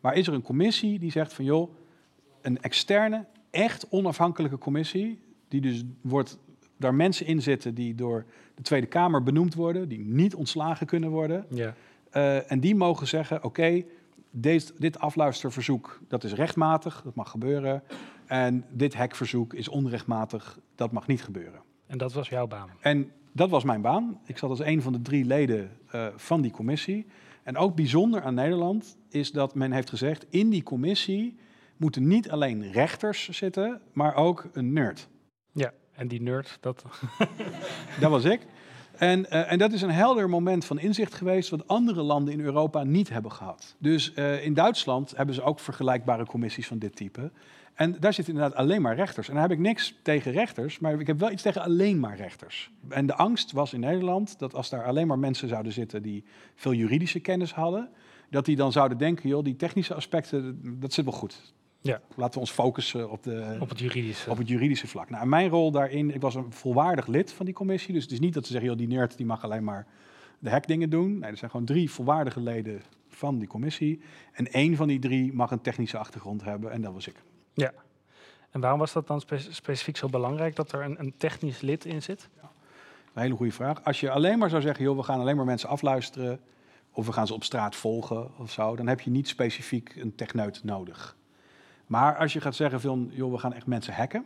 Maar 0.00 0.14
is 0.14 0.26
er 0.26 0.34
een 0.34 0.42
commissie 0.42 0.98
die 0.98 1.10
zegt 1.10 1.32
van 1.32 1.44
joh, 1.44 1.70
een 2.42 2.62
externe, 2.62 3.24
echt 3.50 3.86
onafhankelijke 3.90 4.58
commissie, 4.58 5.18
die 5.48 5.60
dus 5.60 5.84
wordt, 6.00 6.38
daar 6.76 6.94
mensen 6.94 7.26
in 7.26 7.42
zitten 7.42 7.74
die 7.74 7.94
door 7.94 8.24
de 8.54 8.62
Tweede 8.62 8.86
Kamer 8.86 9.22
benoemd 9.22 9.54
worden, 9.54 9.88
die 9.88 10.04
niet 10.04 10.34
ontslagen 10.34 10.86
kunnen 10.86 11.10
worden. 11.10 11.46
Ja. 11.48 11.74
Uh, 12.12 12.50
en 12.50 12.60
die 12.60 12.74
mogen 12.74 13.06
zeggen, 13.06 13.44
oké, 13.44 13.84
dit 14.40 14.98
afluisterverzoek, 14.98 16.00
dat 16.08 16.24
is 16.24 16.32
rechtmatig, 16.32 17.02
dat 17.02 17.14
mag 17.14 17.30
gebeuren. 17.30 17.82
En 18.26 18.64
dit 18.70 18.94
hackverzoek 18.94 19.54
is 19.54 19.68
onrechtmatig, 19.68 20.58
dat 20.74 20.92
mag 20.92 21.06
niet 21.06 21.22
gebeuren. 21.22 21.60
En 21.86 21.98
dat 21.98 22.12
was 22.12 22.28
jouw 22.28 22.46
baan? 22.46 22.70
En 22.80 23.12
dat 23.32 23.50
was 23.50 23.64
mijn 23.64 23.80
baan. 23.80 24.20
Ik 24.24 24.38
zat 24.38 24.50
als 24.50 24.60
een 24.60 24.82
van 24.82 24.92
de 24.92 25.02
drie 25.02 25.24
leden 25.24 25.70
uh, 25.94 26.06
van 26.16 26.40
die 26.40 26.50
commissie. 26.50 27.06
En 27.42 27.56
ook 27.56 27.74
bijzonder 27.74 28.22
aan 28.22 28.34
Nederland 28.34 28.96
is 29.08 29.32
dat 29.32 29.54
men 29.54 29.72
heeft 29.72 29.88
gezegd... 29.88 30.26
in 30.30 30.50
die 30.50 30.62
commissie 30.62 31.38
moeten 31.76 32.06
niet 32.06 32.30
alleen 32.30 32.72
rechters 32.72 33.28
zitten, 33.28 33.80
maar 33.92 34.14
ook 34.14 34.48
een 34.52 34.72
nerd. 34.72 35.08
Ja, 35.52 35.72
en 35.92 36.08
die 36.08 36.22
nerd, 36.22 36.58
dat... 36.60 36.84
dat 38.00 38.10
was 38.10 38.24
ik. 38.24 38.46
En, 38.98 39.20
uh, 39.20 39.52
en, 39.52 39.58
dat 39.58 39.72
is 39.72 39.82
een 39.82 39.90
helder 39.90 40.28
moment 40.28 40.64
van 40.64 40.78
inzicht 40.78 41.14
geweest, 41.14 41.50
wat 41.50 41.68
andere 41.68 42.02
landen 42.02 42.34
in 42.34 42.40
Europa 42.40 42.84
niet 42.84 43.08
hebben 43.08 43.32
gehad. 43.32 43.74
Dus 43.78 44.12
uh, 44.14 44.44
in 44.44 44.54
Duitsland 44.54 45.16
hebben 45.16 45.34
ze 45.34 45.42
ook 45.42 45.60
vergelijkbare 45.60 46.26
commissies 46.26 46.66
van 46.66 46.78
dit 46.78 46.96
type. 46.96 47.30
En 47.74 47.96
daar 48.00 48.12
zitten 48.12 48.34
inderdaad 48.34 48.58
alleen 48.58 48.82
maar 48.82 48.94
rechters. 48.94 49.28
En 49.28 49.34
daar 49.34 49.42
heb 49.42 49.52
ik 49.52 49.58
niks 49.58 49.94
tegen 50.02 50.32
rechters, 50.32 50.78
maar 50.78 51.00
ik 51.00 51.06
heb 51.06 51.18
wel 51.18 51.30
iets 51.30 51.42
tegen 51.42 51.62
alleen 51.62 52.00
maar 52.00 52.16
rechters. 52.16 52.70
En 52.88 53.06
de 53.06 53.14
angst 53.14 53.52
was 53.52 53.72
in 53.72 53.80
Nederland 53.80 54.38
dat 54.38 54.54
als 54.54 54.70
daar 54.70 54.84
alleen 54.84 55.06
maar 55.06 55.18
mensen 55.18 55.48
zouden 55.48 55.72
zitten 55.72 56.02
die 56.02 56.24
veel 56.54 56.72
juridische 56.72 57.20
kennis 57.20 57.52
hadden, 57.52 57.88
dat 58.30 58.44
die 58.44 58.56
dan 58.56 58.72
zouden 58.72 58.98
denken, 58.98 59.28
joh, 59.28 59.44
die 59.44 59.56
technische 59.56 59.94
aspecten, 59.94 60.60
dat 60.80 60.92
zit 60.92 61.04
wel 61.04 61.14
goed. 61.14 61.54
Ja. 61.86 62.00
Laten 62.14 62.34
we 62.34 62.40
ons 62.40 62.50
focussen 62.50 63.10
op, 63.10 63.22
de, 63.22 63.56
op, 63.60 63.68
het 63.68 63.78
juridische. 63.78 64.30
op 64.30 64.38
het 64.38 64.48
juridische 64.48 64.86
vlak. 64.86 65.10
Nou, 65.10 65.26
mijn 65.26 65.48
rol 65.48 65.70
daarin, 65.70 66.14
ik 66.14 66.20
was 66.20 66.34
een 66.34 66.52
volwaardig 66.52 67.06
lid 67.06 67.32
van 67.32 67.44
die 67.44 67.54
commissie. 67.54 67.94
Dus 67.94 68.02
het 68.02 68.12
is 68.12 68.20
niet 68.20 68.34
dat 68.34 68.46
ze 68.46 68.52
zeggen, 68.52 68.70
joh, 68.70 68.78
die 68.78 68.88
nerd 68.88 69.16
die 69.16 69.26
mag 69.26 69.44
alleen 69.44 69.64
maar 69.64 69.86
de 70.38 70.50
hackdingen 70.50 70.90
doen. 70.90 71.18
Nee, 71.18 71.30
er 71.30 71.36
zijn 71.36 71.50
gewoon 71.50 71.66
drie 71.66 71.90
volwaardige 71.90 72.40
leden 72.40 72.82
van 73.08 73.38
die 73.38 73.48
commissie. 73.48 74.00
En 74.32 74.52
één 74.52 74.76
van 74.76 74.88
die 74.88 74.98
drie 74.98 75.32
mag 75.32 75.50
een 75.50 75.60
technische 75.60 75.98
achtergrond 75.98 76.44
hebben 76.44 76.70
en 76.70 76.80
dat 76.80 76.92
was 76.92 77.06
ik. 77.06 77.22
Ja. 77.54 77.72
En 78.50 78.60
waarom 78.60 78.80
was 78.80 78.92
dat 78.92 79.06
dan 79.06 79.22
specifiek 79.50 79.96
zo 79.96 80.08
belangrijk 80.08 80.56
dat 80.56 80.72
er 80.72 80.82
een, 80.82 81.00
een 81.00 81.14
technisch 81.16 81.60
lid 81.60 81.84
in 81.84 82.02
zit? 82.02 82.28
Ja. 82.42 82.50
Een 83.14 83.22
hele 83.22 83.34
goede 83.34 83.52
vraag. 83.52 83.84
Als 83.84 84.00
je 84.00 84.10
alleen 84.10 84.38
maar 84.38 84.50
zou 84.50 84.62
zeggen, 84.62 84.84
joh, 84.84 84.96
we 84.96 85.02
gaan 85.02 85.20
alleen 85.20 85.36
maar 85.36 85.44
mensen 85.44 85.68
afluisteren... 85.68 86.40
of 86.90 87.06
we 87.06 87.12
gaan 87.12 87.26
ze 87.26 87.34
op 87.34 87.44
straat 87.44 87.76
volgen 87.76 88.38
of 88.38 88.50
zo... 88.50 88.76
dan 88.76 88.86
heb 88.86 89.00
je 89.00 89.10
niet 89.10 89.28
specifiek 89.28 89.96
een 89.96 90.14
techneut 90.14 90.64
nodig. 90.64 91.16
Maar 91.86 92.16
als 92.16 92.32
je 92.32 92.40
gaat 92.40 92.54
zeggen 92.54 92.80
van, 92.80 93.10
joh, 93.12 93.32
we 93.32 93.38
gaan 93.38 93.52
echt 93.52 93.66
mensen 93.66 93.94
hacken. 93.94 94.24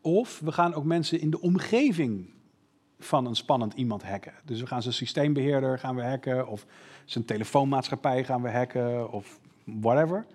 Of 0.00 0.40
we 0.40 0.52
gaan 0.52 0.74
ook 0.74 0.84
mensen 0.84 1.20
in 1.20 1.30
de 1.30 1.40
omgeving 1.40 2.34
van 2.98 3.26
een 3.26 3.36
spannend 3.36 3.74
iemand 3.74 4.02
hacken. 4.02 4.32
Dus 4.44 4.60
we 4.60 4.66
gaan 4.66 4.82
zijn 4.82 4.94
systeembeheerder 4.94 5.78
gaan 5.78 5.96
we 5.96 6.02
hacken, 6.02 6.48
of 6.48 6.66
zijn 7.04 7.24
telefoonmaatschappij 7.24 8.24
gaan 8.24 8.42
we 8.42 8.50
hacken, 8.50 9.12
of 9.12 9.40
whatever. 9.64 10.26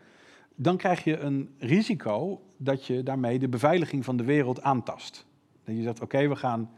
Dan 0.56 0.78
krijg 0.78 1.04
je 1.04 1.18
een 1.18 1.56
risico 1.58 2.42
dat 2.58 2.86
je 2.86 3.04
daarmee 3.04 3.40
de 3.40 3.50
beveiliging 3.50 4.06
van 4.06 4.18
de 4.18 4.24
wereld 4.24 4.62
aantast. 4.62 5.26
Dat 5.64 5.76
je 5.76 5.82
zegt, 5.82 6.02
oké, 6.02 6.28
we 6.28 6.36
gaan, 6.36 6.72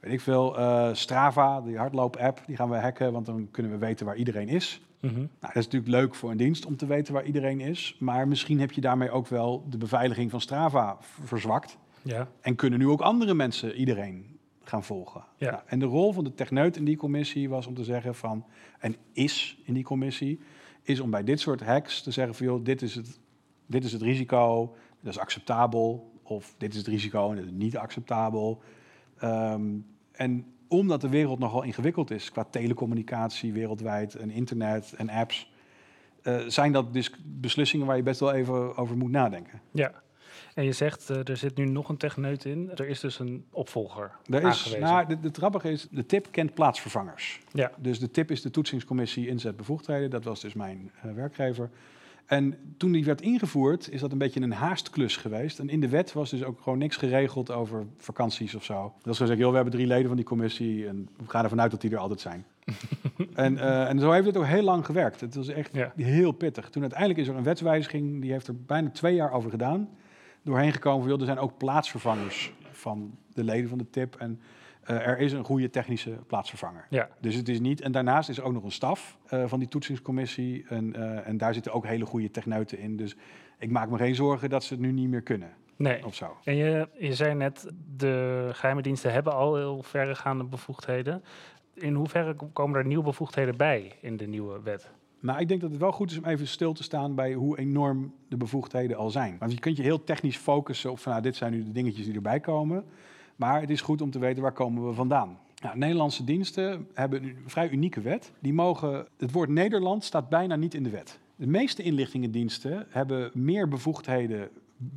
weet 0.00 0.12
ik 0.12 0.20
veel, 0.20 0.58
uh, 0.58 0.88
Strava, 0.94 1.60
die 1.60 1.76
hardloop-app, 1.76 2.42
die 2.46 2.56
gaan 2.56 2.70
we 2.70 2.76
hacken, 2.76 3.12
want 3.12 3.26
dan 3.26 3.48
kunnen 3.50 3.72
we 3.72 3.78
weten 3.78 4.06
waar 4.06 4.16
iedereen 4.16 4.48
is. 4.48 4.80
Nou, 5.00 5.28
dat 5.40 5.56
is 5.56 5.64
natuurlijk 5.64 5.90
leuk 5.90 6.14
voor 6.14 6.30
een 6.30 6.36
dienst 6.36 6.66
om 6.66 6.76
te 6.76 6.86
weten 6.86 7.14
waar 7.14 7.24
iedereen 7.24 7.60
is. 7.60 7.96
Maar 7.98 8.28
misschien 8.28 8.60
heb 8.60 8.72
je 8.72 8.80
daarmee 8.80 9.10
ook 9.10 9.26
wel 9.26 9.66
de 9.68 9.76
beveiliging 9.76 10.30
van 10.30 10.40
Strava 10.40 10.96
verzwakt. 11.00 11.78
Ja. 12.02 12.28
En 12.40 12.54
kunnen 12.54 12.78
nu 12.78 12.88
ook 12.88 13.00
andere 13.00 13.34
mensen 13.34 13.74
iedereen 13.74 14.38
gaan 14.62 14.84
volgen. 14.84 15.24
Ja. 15.36 15.50
Nou, 15.50 15.62
en 15.66 15.78
de 15.78 15.84
rol 15.84 16.12
van 16.12 16.24
de 16.24 16.34
techneut 16.34 16.76
in 16.76 16.84
die 16.84 16.96
commissie 16.96 17.48
was 17.48 17.66
om 17.66 17.74
te 17.74 17.84
zeggen 17.84 18.14
van... 18.14 18.44
en 18.78 18.96
is 19.12 19.60
in 19.64 19.74
die 19.74 19.84
commissie, 19.84 20.40
is 20.82 21.00
om 21.00 21.10
bij 21.10 21.24
dit 21.24 21.40
soort 21.40 21.60
hacks 21.60 22.02
te 22.02 22.10
zeggen 22.10 22.34
van... 22.34 22.46
joh, 22.46 22.64
dit 22.64 22.82
is 22.82 22.94
het, 22.94 23.20
dit 23.66 23.84
is 23.84 23.92
het 23.92 24.02
risico, 24.02 24.74
dat 25.00 25.12
is 25.12 25.18
acceptabel. 25.18 26.12
Of 26.22 26.54
dit 26.58 26.72
is 26.72 26.78
het 26.78 26.86
risico 26.86 27.30
en 27.30 27.36
dat 27.36 27.44
is 27.44 27.50
niet 27.50 27.76
acceptabel. 27.76 28.62
Um, 29.22 29.86
en 30.12 30.46
omdat 30.70 31.00
de 31.00 31.08
wereld 31.08 31.38
nogal 31.38 31.62
ingewikkeld 31.62 32.10
is 32.10 32.30
qua 32.30 32.44
telecommunicatie 32.44 33.52
wereldwijd 33.52 34.14
en 34.14 34.30
internet 34.30 34.92
en 34.96 35.08
apps, 35.08 35.52
uh, 36.22 36.38
zijn 36.46 36.72
dat 36.72 36.92
dus 36.92 37.10
beslissingen 37.24 37.86
waar 37.86 37.96
je 37.96 38.02
best 38.02 38.20
wel 38.20 38.32
even 38.32 38.76
over 38.76 38.96
moet 38.96 39.10
nadenken. 39.10 39.60
Ja, 39.70 39.92
En 40.54 40.64
je 40.64 40.72
zegt, 40.72 41.10
uh, 41.10 41.28
er 41.28 41.36
zit 41.36 41.56
nu 41.56 41.64
nog 41.64 41.88
een 41.88 41.96
techneut 41.96 42.44
in. 42.44 42.70
Er 42.74 42.88
is 42.88 43.00
dus 43.00 43.18
een 43.18 43.44
opvolger 43.50 44.10
er 44.24 44.42
is, 44.42 44.76
Nou, 44.78 45.06
de, 45.06 45.20
de 45.20 45.30
trappige 45.30 45.70
is, 45.70 45.86
de 45.90 46.06
tip 46.06 46.28
kent 46.30 46.54
plaatsvervangers. 46.54 47.40
Ja. 47.52 47.72
Dus 47.78 47.98
de 47.98 48.10
tip 48.10 48.30
is 48.30 48.42
de 48.42 48.50
toetsingscommissie 48.50 49.28
inzet 49.28 49.56
bevoegdheden. 49.56 50.10
Dat 50.10 50.24
was 50.24 50.40
dus 50.40 50.54
mijn 50.54 50.90
uh, 51.06 51.12
werkgever. 51.12 51.70
En 52.30 52.74
toen 52.76 52.92
die 52.92 53.04
werd 53.04 53.20
ingevoerd, 53.20 53.92
is 53.92 54.00
dat 54.00 54.12
een 54.12 54.18
beetje 54.18 54.40
een 54.40 54.52
haastklus 54.52 55.16
geweest. 55.16 55.58
En 55.58 55.68
in 55.68 55.80
de 55.80 55.88
wet 55.88 56.12
was 56.12 56.30
dus 56.30 56.44
ook 56.44 56.60
gewoon 56.60 56.78
niks 56.78 56.96
geregeld 56.96 57.50
over 57.50 57.86
vakanties 57.96 58.54
of 58.54 58.64
zo. 58.64 58.92
Dat 59.02 59.12
is 59.12 59.18
gezegd, 59.18 59.38
joh, 59.38 59.48
we 59.48 59.54
hebben 59.54 59.74
drie 59.74 59.86
leden 59.86 60.06
van 60.06 60.16
die 60.16 60.24
commissie 60.24 60.88
en 60.88 61.08
we 61.16 61.30
gaan 61.30 61.42
ervan 61.42 61.60
uit 61.60 61.70
dat 61.70 61.80
die 61.80 61.90
er 61.90 61.98
altijd 61.98 62.20
zijn. 62.20 62.44
en, 63.34 63.54
uh, 63.54 63.88
en 63.88 63.98
zo 63.98 64.10
heeft 64.10 64.26
het 64.26 64.36
ook 64.36 64.44
heel 64.44 64.62
lang 64.62 64.86
gewerkt. 64.86 65.20
Het 65.20 65.34
was 65.34 65.48
echt 65.48 65.70
ja. 65.74 65.92
heel 65.96 66.32
pittig. 66.32 66.70
Toen 66.70 66.82
uiteindelijk 66.82 67.20
is 67.20 67.28
er 67.28 67.36
een 67.36 67.42
wetswijziging, 67.42 68.20
die 68.20 68.32
heeft 68.32 68.46
er 68.46 68.56
bijna 68.64 68.90
twee 68.90 69.14
jaar 69.14 69.32
over 69.32 69.50
gedaan. 69.50 69.88
Doorheen 70.42 70.72
gekomen 70.72 71.00
van, 71.00 71.10
joh, 71.10 71.20
er 71.20 71.26
zijn 71.26 71.38
ook 71.38 71.58
plaatsvervangers 71.58 72.52
van 72.70 73.18
de 73.34 73.44
leden 73.44 73.68
van 73.68 73.78
de 73.78 73.90
TIP. 73.90 74.16
En 74.16 74.40
uh, 74.90 75.06
er 75.06 75.18
is 75.18 75.32
een 75.32 75.44
goede 75.44 75.70
technische 75.70 76.10
plaatsvervanger. 76.26 76.86
Ja. 76.90 77.08
Dus 77.20 77.34
het 77.34 77.48
is 77.48 77.60
niet. 77.60 77.80
En 77.80 77.92
daarnaast 77.92 78.28
is 78.28 78.38
er 78.38 78.44
ook 78.44 78.52
nog 78.52 78.64
een 78.64 78.72
staf 78.72 79.18
uh, 79.32 79.44
van 79.46 79.58
die 79.58 79.68
toetsingscommissie. 79.68 80.64
En, 80.68 80.96
uh, 80.96 81.28
en 81.28 81.38
daar 81.38 81.54
zitten 81.54 81.72
ook 81.72 81.86
hele 81.86 82.06
goede 82.06 82.30
techneuten 82.30 82.78
in. 82.78 82.96
Dus 82.96 83.16
ik 83.58 83.70
maak 83.70 83.90
me 83.90 83.96
geen 83.96 84.14
zorgen 84.14 84.50
dat 84.50 84.64
ze 84.64 84.74
het 84.74 84.82
nu 84.82 84.92
niet 84.92 85.08
meer 85.08 85.22
kunnen. 85.22 85.50
Nee. 85.76 86.06
Of 86.06 86.14
zo. 86.14 86.36
En 86.44 86.56
je, 86.56 86.88
je 86.98 87.14
zei 87.14 87.34
net, 87.34 87.70
de 87.96 88.48
geheime 88.52 88.82
diensten 88.82 89.12
hebben 89.12 89.34
al 89.34 89.56
heel 89.56 89.82
verregaande 89.82 90.44
bevoegdheden. 90.44 91.22
In 91.74 91.94
hoeverre 91.94 92.36
komen 92.52 92.78
er 92.78 92.86
nieuwe 92.86 93.04
bevoegdheden 93.04 93.56
bij 93.56 93.92
in 94.00 94.16
de 94.16 94.26
nieuwe 94.26 94.60
wet? 94.62 94.90
Nou, 95.20 95.40
ik 95.40 95.48
denk 95.48 95.60
dat 95.60 95.70
het 95.70 95.80
wel 95.80 95.92
goed 95.92 96.10
is 96.10 96.18
om 96.18 96.24
even 96.24 96.46
stil 96.46 96.72
te 96.72 96.82
staan 96.82 97.14
bij 97.14 97.32
hoe 97.32 97.58
enorm 97.58 98.14
de 98.28 98.36
bevoegdheden 98.36 98.96
al 98.96 99.10
zijn. 99.10 99.36
Want 99.38 99.52
je 99.52 99.58
kunt 99.58 99.76
je 99.76 99.82
heel 99.82 100.04
technisch 100.04 100.36
focussen 100.36 100.90
op 100.90 100.98
van 100.98 101.12
nou, 101.12 101.24
dit 101.24 101.36
zijn 101.36 101.52
nu 101.52 101.64
de 101.64 101.72
dingetjes 101.72 102.04
die 102.04 102.14
erbij 102.14 102.40
komen. 102.40 102.84
Maar 103.40 103.60
het 103.60 103.70
is 103.70 103.80
goed 103.80 104.00
om 104.00 104.10
te 104.10 104.18
weten 104.18 104.42
waar 104.42 104.52
komen 104.52 104.86
we 104.86 104.94
vandaan. 104.94 105.38
Nou, 105.62 105.78
Nederlandse 105.78 106.24
diensten 106.24 106.88
hebben 106.94 107.22
een 107.22 107.36
vrij 107.46 107.70
unieke 107.70 108.00
wet. 108.00 108.32
Die 108.38 108.52
mogen, 108.52 109.06
het 109.18 109.32
woord 109.32 109.48
Nederland 109.48 110.04
staat 110.04 110.28
bijna 110.28 110.56
niet 110.56 110.74
in 110.74 110.82
de 110.82 110.90
wet. 110.90 111.18
De 111.36 111.46
meeste 111.46 111.82
inlichtingendiensten 111.82 112.86
hebben 112.88 113.30
meer 113.34 113.68
bevoegdheden 113.68 114.48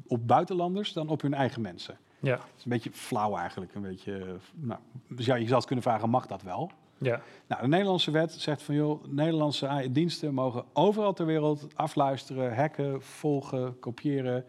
op 0.08 0.28
buitenlanders 0.28 0.94
dan 0.94 1.08
op 1.10 1.22
hun 1.22 1.34
eigen 1.34 1.62
mensen. 1.62 1.98
Ja. 2.20 2.36
Is 2.36 2.64
een 2.64 2.70
beetje 2.70 2.92
flauw 2.92 3.38
eigenlijk. 3.38 3.76
Een 3.76 3.82
beetje, 3.82 4.38
nou, 4.54 4.80
dus 5.08 5.26
ja, 5.26 5.36
je 5.36 5.46
zou 5.46 5.56
het 5.56 5.66
kunnen 5.66 5.84
vragen, 5.84 6.10
mag 6.10 6.28
dat 6.28 6.42
wel? 6.42 6.72
Ja. 6.98 7.22
Nou, 7.48 7.62
de 7.62 7.68
Nederlandse 7.68 8.12
wet 8.12 8.32
zegt 8.32 8.62
van, 8.62 8.76
joh, 8.76 9.06
Nederlandse 9.06 9.88
diensten 9.92 10.34
mogen 10.34 10.64
overal 10.74 11.14
ter 11.14 11.26
wereld 11.26 11.68
afluisteren, 11.76 12.56
hacken, 12.56 13.02
volgen, 13.02 13.80
kopiëren, 13.80 14.46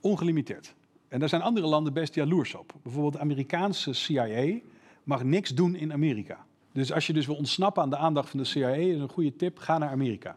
ongelimiteerd. 0.00 0.74
En 1.16 1.22
daar 1.22 1.30
zijn 1.30 1.42
andere 1.42 1.66
landen 1.66 1.92
best 1.92 2.14
jaloers 2.14 2.54
op. 2.54 2.72
Bijvoorbeeld 2.82 3.12
de 3.12 3.18
Amerikaanse 3.18 3.92
CIA 3.92 4.58
mag 5.04 5.24
niks 5.24 5.54
doen 5.54 5.74
in 5.74 5.92
Amerika. 5.92 6.46
Dus 6.72 6.92
als 6.92 7.06
je 7.06 7.12
dus 7.12 7.26
wil 7.26 7.34
ontsnappen 7.34 7.82
aan 7.82 7.90
de 7.90 7.96
aandacht 7.96 8.30
van 8.30 8.38
de 8.38 8.44
CIA, 8.44 8.68
is 8.68 9.00
een 9.00 9.08
goede 9.08 9.36
tip, 9.36 9.58
ga 9.58 9.78
naar 9.78 9.90
Amerika. 9.90 10.36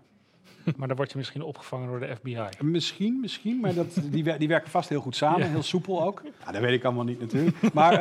Maar 0.77 0.87
dan 0.87 0.97
word 0.97 1.11
je 1.11 1.17
misschien 1.17 1.41
opgevangen 1.41 1.87
door 1.87 1.99
de 1.99 2.15
FBI. 2.15 2.47
Misschien, 2.61 3.19
misschien, 3.19 3.59
maar 3.59 3.73
dat, 3.73 4.01
die, 4.11 4.37
die 4.37 4.47
werken 4.47 4.71
vast 4.71 4.89
heel 4.89 5.01
goed 5.01 5.15
samen, 5.15 5.39
ja. 5.39 5.47
heel 5.47 5.63
soepel 5.63 6.03
ook. 6.03 6.23
Ja, 6.45 6.51
dat 6.51 6.61
weet 6.61 6.73
ik 6.73 6.83
allemaal 6.83 7.03
niet 7.03 7.19
natuurlijk. 7.19 7.73
Maar, 7.73 7.93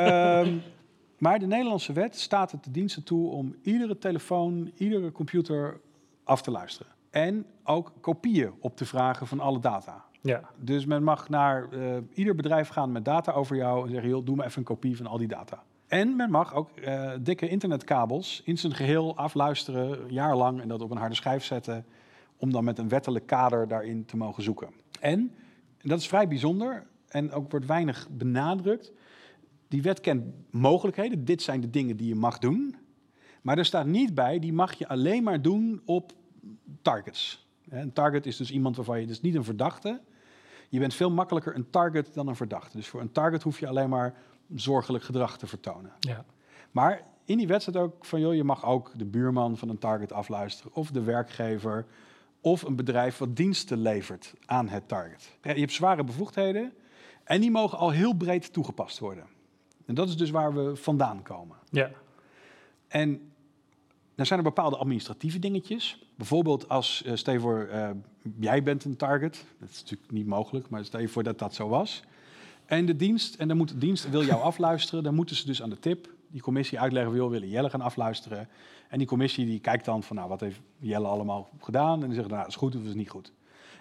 uh, 0.47 0.53
maar 1.17 1.39
de 1.39 1.47
Nederlandse 1.47 1.93
wet 1.93 2.15
staat 2.19 2.51
het 2.51 2.63
de 2.63 2.71
diensten 2.71 3.03
toe 3.03 3.29
om 3.29 3.55
iedere 3.61 3.97
telefoon, 3.97 4.71
iedere 4.77 5.11
computer 5.11 5.79
af 6.23 6.41
te 6.41 6.51
luisteren. 6.51 6.91
En 7.09 7.45
ook 7.63 7.93
kopieën 8.01 8.51
op 8.59 8.77
te 8.77 8.85
vragen 8.85 9.27
van 9.27 9.39
alle 9.39 9.59
data. 9.59 10.05
Ja. 10.21 10.49
Dus 10.57 10.85
men 10.85 11.03
mag 11.03 11.29
naar 11.29 11.67
uh, 11.73 11.97
ieder 12.13 12.35
bedrijf 12.35 12.67
gaan 12.67 12.91
met 12.91 13.05
data 13.05 13.31
over 13.31 13.55
jou 13.55 13.85
en 13.85 13.91
zeggen: 13.91 14.09
joh, 14.09 14.25
doe 14.25 14.35
me 14.35 14.43
even 14.43 14.57
een 14.57 14.63
kopie 14.63 14.97
van 14.97 15.07
al 15.07 15.17
die 15.17 15.27
data. 15.27 15.63
En 15.87 16.15
men 16.15 16.31
mag 16.31 16.53
ook 16.53 16.69
uh, 16.75 17.11
dikke 17.21 17.47
internetkabels 17.47 18.41
in 18.45 18.57
zijn 18.57 18.73
geheel 18.73 19.17
afluisteren, 19.17 19.99
jaarlang, 20.13 20.61
en 20.61 20.67
dat 20.67 20.81
op 20.81 20.91
een 20.91 20.97
harde 20.97 21.15
schijf 21.15 21.43
zetten, 21.43 21.85
om 22.37 22.51
dan 22.51 22.63
met 22.63 22.77
een 22.77 22.89
wettelijk 22.89 23.25
kader 23.25 23.67
daarin 23.67 24.05
te 24.05 24.17
mogen 24.17 24.43
zoeken. 24.43 24.69
En, 24.99 25.19
en 25.77 25.89
dat 25.89 25.99
is 25.99 26.07
vrij 26.07 26.27
bijzonder 26.27 26.87
en 27.07 27.31
ook 27.31 27.51
wordt 27.51 27.65
weinig 27.65 28.07
benadrukt. 28.11 28.91
Die 29.67 29.81
wet 29.81 29.99
kent 29.99 30.23
mogelijkheden. 30.51 31.25
Dit 31.25 31.41
zijn 31.41 31.61
de 31.61 31.69
dingen 31.69 31.97
die 31.97 32.07
je 32.07 32.15
mag 32.15 32.37
doen. 32.37 32.75
Maar 33.41 33.57
er 33.57 33.65
staat 33.65 33.85
niet 33.85 34.13
bij, 34.15 34.39
die 34.39 34.53
mag 34.53 34.73
je 34.73 34.87
alleen 34.87 35.23
maar 35.23 35.41
doen 35.41 35.81
op 35.85 36.13
targets. 36.81 37.47
Een 37.69 37.93
target 37.93 38.25
is 38.25 38.37
dus 38.37 38.51
iemand 38.51 38.75
waarvan 38.75 38.99
je, 38.99 39.07
dus 39.07 39.21
niet 39.21 39.35
een 39.35 39.43
verdachte. 39.43 40.01
Je 40.69 40.79
bent 40.79 40.93
veel 40.93 41.11
makkelijker 41.11 41.55
een 41.55 41.69
target 41.69 42.13
dan 42.13 42.27
een 42.27 42.35
verdachte. 42.35 42.77
Dus 42.77 42.87
voor 42.87 43.01
een 43.01 43.11
target 43.11 43.43
hoef 43.43 43.59
je 43.59 43.67
alleen 43.67 43.89
maar 43.89 44.15
zorgelijk 44.55 45.03
gedrag 45.03 45.37
te 45.37 45.47
vertonen. 45.47 45.91
Ja. 45.99 46.25
Maar 46.71 47.01
in 47.25 47.37
die 47.37 47.47
wet 47.47 47.61
staat 47.61 47.75
ook 47.75 48.05
van, 48.05 48.19
joh, 48.19 48.35
je 48.35 48.43
mag 48.43 48.65
ook 48.65 48.91
de 48.95 49.05
buurman 49.05 49.57
van 49.57 49.69
een 49.69 49.77
target 49.77 50.13
afluisteren, 50.13 50.73
of 50.73 50.91
de 50.91 51.03
werkgever, 51.03 51.85
of 52.41 52.61
een 52.61 52.75
bedrijf 52.75 53.17
wat 53.17 53.35
diensten 53.35 53.81
levert 53.81 54.33
aan 54.45 54.69
het 54.69 54.87
target. 54.87 55.37
Je 55.41 55.49
hebt 55.49 55.71
zware 55.71 56.03
bevoegdheden 56.03 56.73
en 57.23 57.41
die 57.41 57.51
mogen 57.51 57.77
al 57.77 57.89
heel 57.89 58.13
breed 58.13 58.53
toegepast 58.53 58.99
worden. 58.99 59.25
En 59.85 59.95
dat 59.95 60.07
is 60.07 60.17
dus 60.17 60.29
waar 60.29 60.53
we 60.53 60.75
vandaan 60.75 61.21
komen. 61.21 61.57
Ja. 61.69 61.91
En 62.87 63.31
dan 64.19 64.27
zijn 64.27 64.39
er 64.39 64.45
bepaalde 64.45 64.77
administratieve 64.77 65.39
dingetjes. 65.39 66.05
Bijvoorbeeld 66.15 66.69
als, 66.69 67.03
uh, 67.05 67.15
stel 67.15 67.33
je 67.33 67.39
voor, 67.39 67.69
uh, 67.71 67.89
jij 68.39 68.63
bent 68.63 68.83
een 68.85 68.95
target. 68.95 69.45
Dat 69.59 69.69
is 69.69 69.81
natuurlijk 69.81 70.11
niet 70.11 70.25
mogelijk, 70.25 70.69
maar 70.69 70.85
stel 70.85 70.99
je 70.99 71.07
voor 71.07 71.23
dat 71.23 71.39
dat 71.39 71.53
zo 71.53 71.67
was. 71.67 72.03
En 72.65 72.85
de 72.85 72.95
dienst, 72.95 73.35
en 73.35 73.47
dan 73.47 73.57
moet 73.57 73.69
de 73.69 73.77
dienst 73.77 74.09
wil 74.09 74.23
jou 74.23 74.41
afluisteren. 74.51 75.03
Dan 75.03 75.15
moeten 75.15 75.35
ze 75.35 75.45
dus 75.45 75.61
aan 75.61 75.69
de 75.69 75.79
tip 75.79 76.09
die 76.27 76.41
commissie 76.41 76.79
uitleggen, 76.79 77.13
wil 77.13 77.29
willen 77.29 77.49
Jelle 77.49 77.69
gaan 77.69 77.81
afluisteren. 77.81 78.49
En 78.89 78.97
die 78.97 79.07
commissie 79.07 79.45
die 79.45 79.59
kijkt 79.59 79.85
dan 79.85 80.03
van, 80.03 80.15
nou, 80.15 80.29
wat 80.29 80.39
heeft 80.39 80.59
Jelle 80.77 81.07
allemaal 81.07 81.49
gedaan? 81.59 81.99
En 82.01 82.05
die 82.05 82.13
zeggen, 82.13 82.33
nou, 82.33 82.47
is 82.47 82.55
goed 82.55 82.75
of 82.75 82.83
is 82.83 82.93
niet 82.93 83.09
goed. 83.09 83.31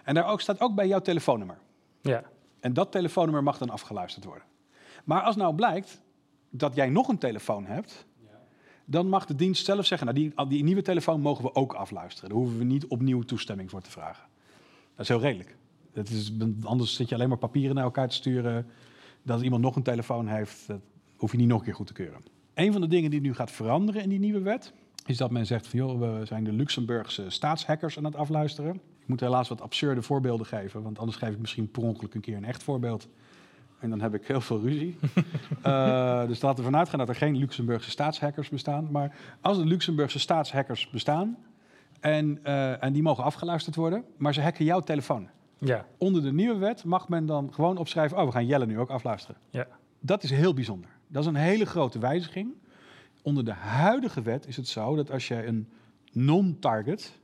En 0.05 0.15
daar 0.15 0.27
ook, 0.27 0.41
staat 0.41 0.61
ook 0.61 0.75
bij 0.75 0.87
jouw 0.87 1.01
telefoonnummer. 1.01 1.59
Ja. 2.01 2.23
En 2.61 2.73
dat 2.73 2.93
telefoonnummer 2.93 3.43
mag 3.43 3.59
dan 3.59 3.71
afgeluisterd 3.71 4.25
worden. 4.25 4.45
Maar 5.05 5.23
als 5.23 5.37
nou 5.37 5.55
blijkt 5.55 6.01
dat 6.51 6.75
jij 6.75 6.89
nog 6.89 7.09
een 7.09 7.19
telefoon 7.19 7.67
hebt, 7.67 8.07
dan 8.91 9.09
mag 9.09 9.27
de 9.27 9.35
dienst 9.35 9.65
zelf 9.65 9.87
zeggen, 9.87 10.07
nou, 10.07 10.19
die, 10.19 10.47
die 10.49 10.65
nieuwe 10.65 10.83
telefoon 10.83 11.21
mogen 11.21 11.45
we 11.45 11.55
ook 11.55 11.73
afluisteren. 11.73 12.29
Daar 12.29 12.39
hoeven 12.39 12.59
we 12.59 12.65
niet 12.65 12.87
opnieuw 12.87 13.23
toestemming 13.23 13.71
voor 13.71 13.81
te 13.81 13.91
vragen. 13.91 14.25
Dat 14.91 15.01
is 15.01 15.09
heel 15.09 15.21
redelijk. 15.21 15.57
Dat 15.93 16.09
is, 16.09 16.33
anders 16.63 16.95
zit 16.95 17.09
je 17.09 17.15
alleen 17.15 17.29
maar 17.29 17.39
papieren 17.39 17.75
naar 17.75 17.85
elkaar 17.85 18.09
te 18.09 18.15
sturen. 18.15 18.67
Dat 19.23 19.43
iemand 19.43 19.63
nog 19.63 19.77
een 19.77 19.83
telefoon 19.83 20.29
heeft, 20.29 20.67
dat 20.67 20.81
hoef 21.17 21.33
je 21.33 21.39
niet 21.39 21.49
nog 21.49 21.59
een 21.59 21.65
keer 21.65 21.75
goed 21.75 21.87
te 21.87 21.93
keuren. 21.93 22.21
Een 22.55 22.73
van 22.73 22.81
de 22.81 22.89
dingen 22.89 23.11
die 23.11 23.21
nu 23.21 23.35
gaat 23.35 23.51
veranderen 23.51 24.03
in 24.03 24.09
die 24.09 24.19
nieuwe 24.19 24.41
wet, 24.41 24.73
is 25.07 25.17
dat 25.17 25.31
men 25.31 25.47
zegt 25.47 25.67
van 25.67 25.79
joh, 25.79 25.99
we 26.01 26.27
zijn 26.27 26.45
de 26.45 26.53
Luxemburgse 26.53 27.31
staatshackers 27.31 27.99
aan 27.99 28.05
het 28.05 28.17
afluisteren. 28.17 28.75
Ik 28.75 29.07
moet 29.07 29.21
helaas 29.21 29.49
wat 29.49 29.61
absurde 29.61 30.03
voorbeelden 30.03 30.47
geven, 30.47 30.83
want 30.83 30.99
anders 30.99 31.19
geef 31.19 31.31
ik 31.31 31.39
misschien 31.39 31.71
per 31.71 31.83
ongeluk 31.83 32.15
een 32.15 32.21
keer 32.21 32.37
een 32.37 32.45
echt 32.45 32.63
voorbeeld. 32.63 33.09
En 33.79 33.91
dan 33.91 34.01
heb 34.01 34.15
ik 34.15 34.27
heel 34.27 34.41
veel 34.41 34.61
ruzie. 34.61 34.99
uh, 35.67 36.27
dus 36.31 36.43
laten 36.43 36.59
we 36.59 36.71
vanuit 36.71 36.89
gaan 36.89 36.99
dat 36.99 37.09
er 37.09 37.15
geen 37.15 37.37
Luxemburgse 37.37 37.91
staatshackers 37.91 38.49
bestaan. 38.49 38.89
Maar 38.91 39.17
als 39.41 39.59
de 39.59 39.65
Luxemburgse 39.65 40.19
staatshackers 40.19 40.91
bestaan 40.91 41.37
en, 42.01 42.41
uh, 42.45 42.83
en 42.83 42.93
die 42.93 43.03
mogen 43.03 43.25
afgeluisterd 43.25 43.77
worden, 43.77 44.05
maar 44.17 44.35
ze 44.35 44.43
hacken 44.43 44.65
jouw 44.65 44.81
telefoon. 44.81 45.29
Ja. 45.59 45.87
Onder 45.99 46.23
de 46.23 46.33
nieuwe 46.33 46.59
wet 46.59 46.85
mag 46.85 47.09
men 47.09 47.27
dan 47.27 47.53
gewoon 47.53 47.77
opschrijven, 47.77 48.19
oh 48.19 48.25
we 48.25 48.33
gaan 48.33 48.47
Jelle 48.47 48.67
nu 48.67 48.79
ook 48.79 48.91
afluisteren. 48.91 49.41
Ja. 49.51 49.67
Dat 50.01 50.23
is 50.23 50.31
heel 50.31 50.55
bijzonder. 50.55 50.91
Dat 51.09 51.23
is 51.23 51.29
een 51.29 51.35
hele 51.35 51.67
grote 51.67 51.99
wijziging. 51.99 52.55
Onder 53.23 53.45
de 53.45 53.53
huidige 53.53 54.23
wet 54.23 54.47
is 54.47 54.57
het 54.57 54.69
zo 54.69 54.97
dat 54.97 55.11
als 55.11 55.29
je 55.29 55.47
een 55.47 55.69
non-target, 56.13 57.19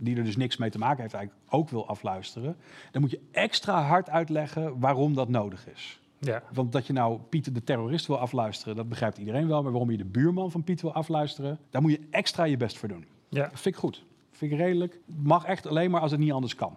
die 0.00 0.16
er 0.16 0.24
dus 0.24 0.36
niks 0.36 0.56
mee 0.56 0.70
te 0.70 0.78
maken 0.78 1.02
heeft, 1.02 1.14
eigenlijk 1.14 1.44
ook 1.52 1.68
wil 1.68 1.88
afluisteren, 1.88 2.56
dan 2.90 3.00
moet 3.00 3.10
je 3.10 3.20
extra 3.30 3.82
hard 3.82 4.10
uitleggen 4.10 4.78
waarom 4.78 5.14
dat 5.14 5.28
nodig 5.28 5.68
is. 5.68 6.00
Ja. 6.20 6.42
Want 6.52 6.72
dat 6.72 6.86
je 6.86 6.92
nou 6.92 7.18
Pieter 7.28 7.52
de 7.52 7.64
terrorist 7.64 8.06
wil 8.06 8.18
afluisteren, 8.18 8.76
dat 8.76 8.88
begrijpt 8.88 9.18
iedereen 9.18 9.48
wel. 9.48 9.62
Maar 9.62 9.72
waarom 9.72 9.90
je 9.90 9.96
de 9.96 10.04
buurman 10.04 10.50
van 10.50 10.64
Piet 10.64 10.80
wil 10.80 10.92
afluisteren, 10.92 11.58
daar 11.70 11.82
moet 11.82 11.90
je 11.90 12.00
extra 12.10 12.44
je 12.44 12.56
best 12.56 12.78
voor 12.78 12.88
doen. 12.88 13.04
Ja. 13.28 13.42
Dat 13.42 13.60
vind 13.60 13.74
ik 13.74 13.80
goed. 13.80 14.04
Vind 14.30 14.52
ik 14.52 14.58
redelijk. 14.58 15.00
Mag 15.06 15.44
echt 15.44 15.66
alleen 15.66 15.90
maar 15.90 16.00
als 16.00 16.10
het 16.10 16.20
niet 16.20 16.32
anders 16.32 16.54
kan. 16.54 16.76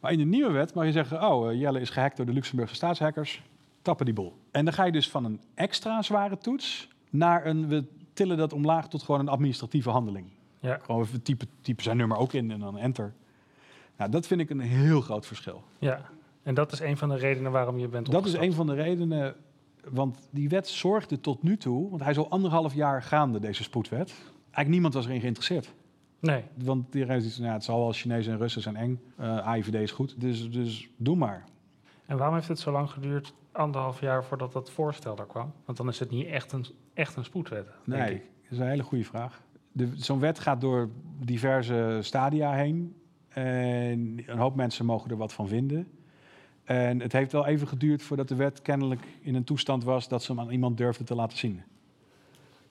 Maar 0.00 0.12
in 0.12 0.18
de 0.18 0.24
nieuwe 0.24 0.52
wet 0.52 0.74
mag 0.74 0.84
je 0.84 0.92
zeggen, 0.92 1.30
oh, 1.30 1.54
Jelle 1.54 1.80
is 1.80 1.90
gehackt 1.90 2.16
door 2.16 2.26
de 2.26 2.32
Luxemburgse 2.32 2.74
staatshackers. 2.74 3.42
Tappen 3.82 4.04
die 4.04 4.14
boel. 4.14 4.36
En 4.50 4.64
dan 4.64 4.74
ga 4.74 4.84
je 4.84 4.92
dus 4.92 5.10
van 5.10 5.24
een 5.24 5.40
extra 5.54 6.02
zware 6.02 6.38
toets 6.38 6.88
naar 7.10 7.46
een, 7.46 7.68
we 7.68 7.84
tillen 8.12 8.36
dat 8.36 8.52
omlaag 8.52 8.88
tot 8.88 9.02
gewoon 9.02 9.20
een 9.20 9.28
administratieve 9.28 9.90
handeling. 9.90 10.26
Ja. 10.62 10.78
Gewoon 10.82 11.00
even 11.02 11.22
typen, 11.22 11.48
typen 11.60 11.82
zijn 11.84 11.96
nummer 11.96 12.16
ook 12.16 12.32
in 12.32 12.50
en 12.50 12.60
dan 12.60 12.78
enter. 12.78 13.12
Nou, 13.96 14.10
dat 14.10 14.26
vind 14.26 14.40
ik 14.40 14.50
een 14.50 14.60
heel 14.60 15.00
groot 15.00 15.26
verschil. 15.26 15.62
Ja, 15.78 16.00
en 16.42 16.54
dat 16.54 16.72
is 16.72 16.80
een 16.80 16.96
van 16.96 17.08
de 17.08 17.16
redenen 17.16 17.52
waarom 17.52 17.78
je 17.78 17.88
bent 17.88 18.10
Dat 18.10 18.26
is 18.26 18.32
een 18.32 18.52
van 18.52 18.66
de 18.66 18.74
redenen, 18.74 19.34
want 19.88 20.28
die 20.30 20.48
wet 20.48 20.68
zorgde 20.68 21.20
tot 21.20 21.42
nu 21.42 21.56
toe, 21.56 21.90
want 21.90 22.02
hij 22.02 22.10
is 22.10 22.18
al 22.18 22.30
anderhalf 22.30 22.74
jaar 22.74 23.02
gaande, 23.02 23.40
deze 23.40 23.62
spoedwet. 23.62 24.10
Eigenlijk 24.34 24.68
niemand 24.68 24.94
was 24.94 25.06
erin 25.06 25.20
geïnteresseerd. 25.20 25.72
Nee. 26.20 26.44
Want 26.54 26.94
iedereen 26.94 27.20
zegt, 27.20 27.38
nou, 27.38 27.52
het 27.52 27.64
zal 27.64 27.78
wel 27.78 27.92
Chinezen 27.92 28.32
en 28.32 28.38
Russen 28.38 28.62
zijn 28.62 28.76
eng. 28.76 29.00
Uh, 29.20 29.38
AIVD 29.38 29.74
is 29.74 29.90
goed, 29.90 30.20
dus, 30.20 30.50
dus 30.50 30.88
doe 30.96 31.16
maar. 31.16 31.44
En 32.06 32.16
waarom 32.16 32.34
heeft 32.36 32.48
het 32.48 32.58
zo 32.58 32.70
lang 32.72 32.90
geduurd, 32.90 33.34
anderhalf 33.52 34.00
jaar, 34.00 34.24
voordat 34.24 34.52
dat 34.52 34.70
voorstel 34.70 35.16
er 35.18 35.26
kwam? 35.26 35.52
Want 35.64 35.78
dan 35.78 35.88
is 35.88 35.98
het 35.98 36.10
niet 36.10 36.26
echt 36.26 36.52
een, 36.52 36.66
echt 36.94 37.16
een 37.16 37.24
spoedwet, 37.24 37.66
denk 37.84 38.02
Nee, 38.02 38.14
ik. 38.14 38.20
dat 38.42 38.52
is 38.52 38.58
een 38.58 38.66
hele 38.68 38.82
goede 38.82 39.04
vraag. 39.04 39.42
Zo'n 39.94 40.20
wet 40.20 40.38
gaat 40.38 40.60
door 40.60 40.90
diverse 41.20 41.98
stadia 42.00 42.52
heen. 42.52 42.94
En 43.28 44.22
een 44.26 44.38
hoop 44.38 44.54
mensen 44.54 44.86
mogen 44.86 45.10
er 45.10 45.16
wat 45.16 45.32
van 45.32 45.48
vinden. 45.48 45.88
En 46.64 47.00
het 47.00 47.12
heeft 47.12 47.32
wel 47.32 47.46
even 47.46 47.68
geduurd 47.68 48.02
voordat 48.02 48.28
de 48.28 48.34
wet 48.34 48.62
kennelijk 48.62 49.06
in 49.20 49.34
een 49.34 49.44
toestand 49.44 49.84
was 49.84 50.08
dat 50.08 50.22
ze 50.22 50.32
hem 50.32 50.40
aan 50.40 50.50
iemand 50.50 50.76
durfde 50.76 51.04
te 51.04 51.14
laten 51.14 51.38
zien. 51.38 51.62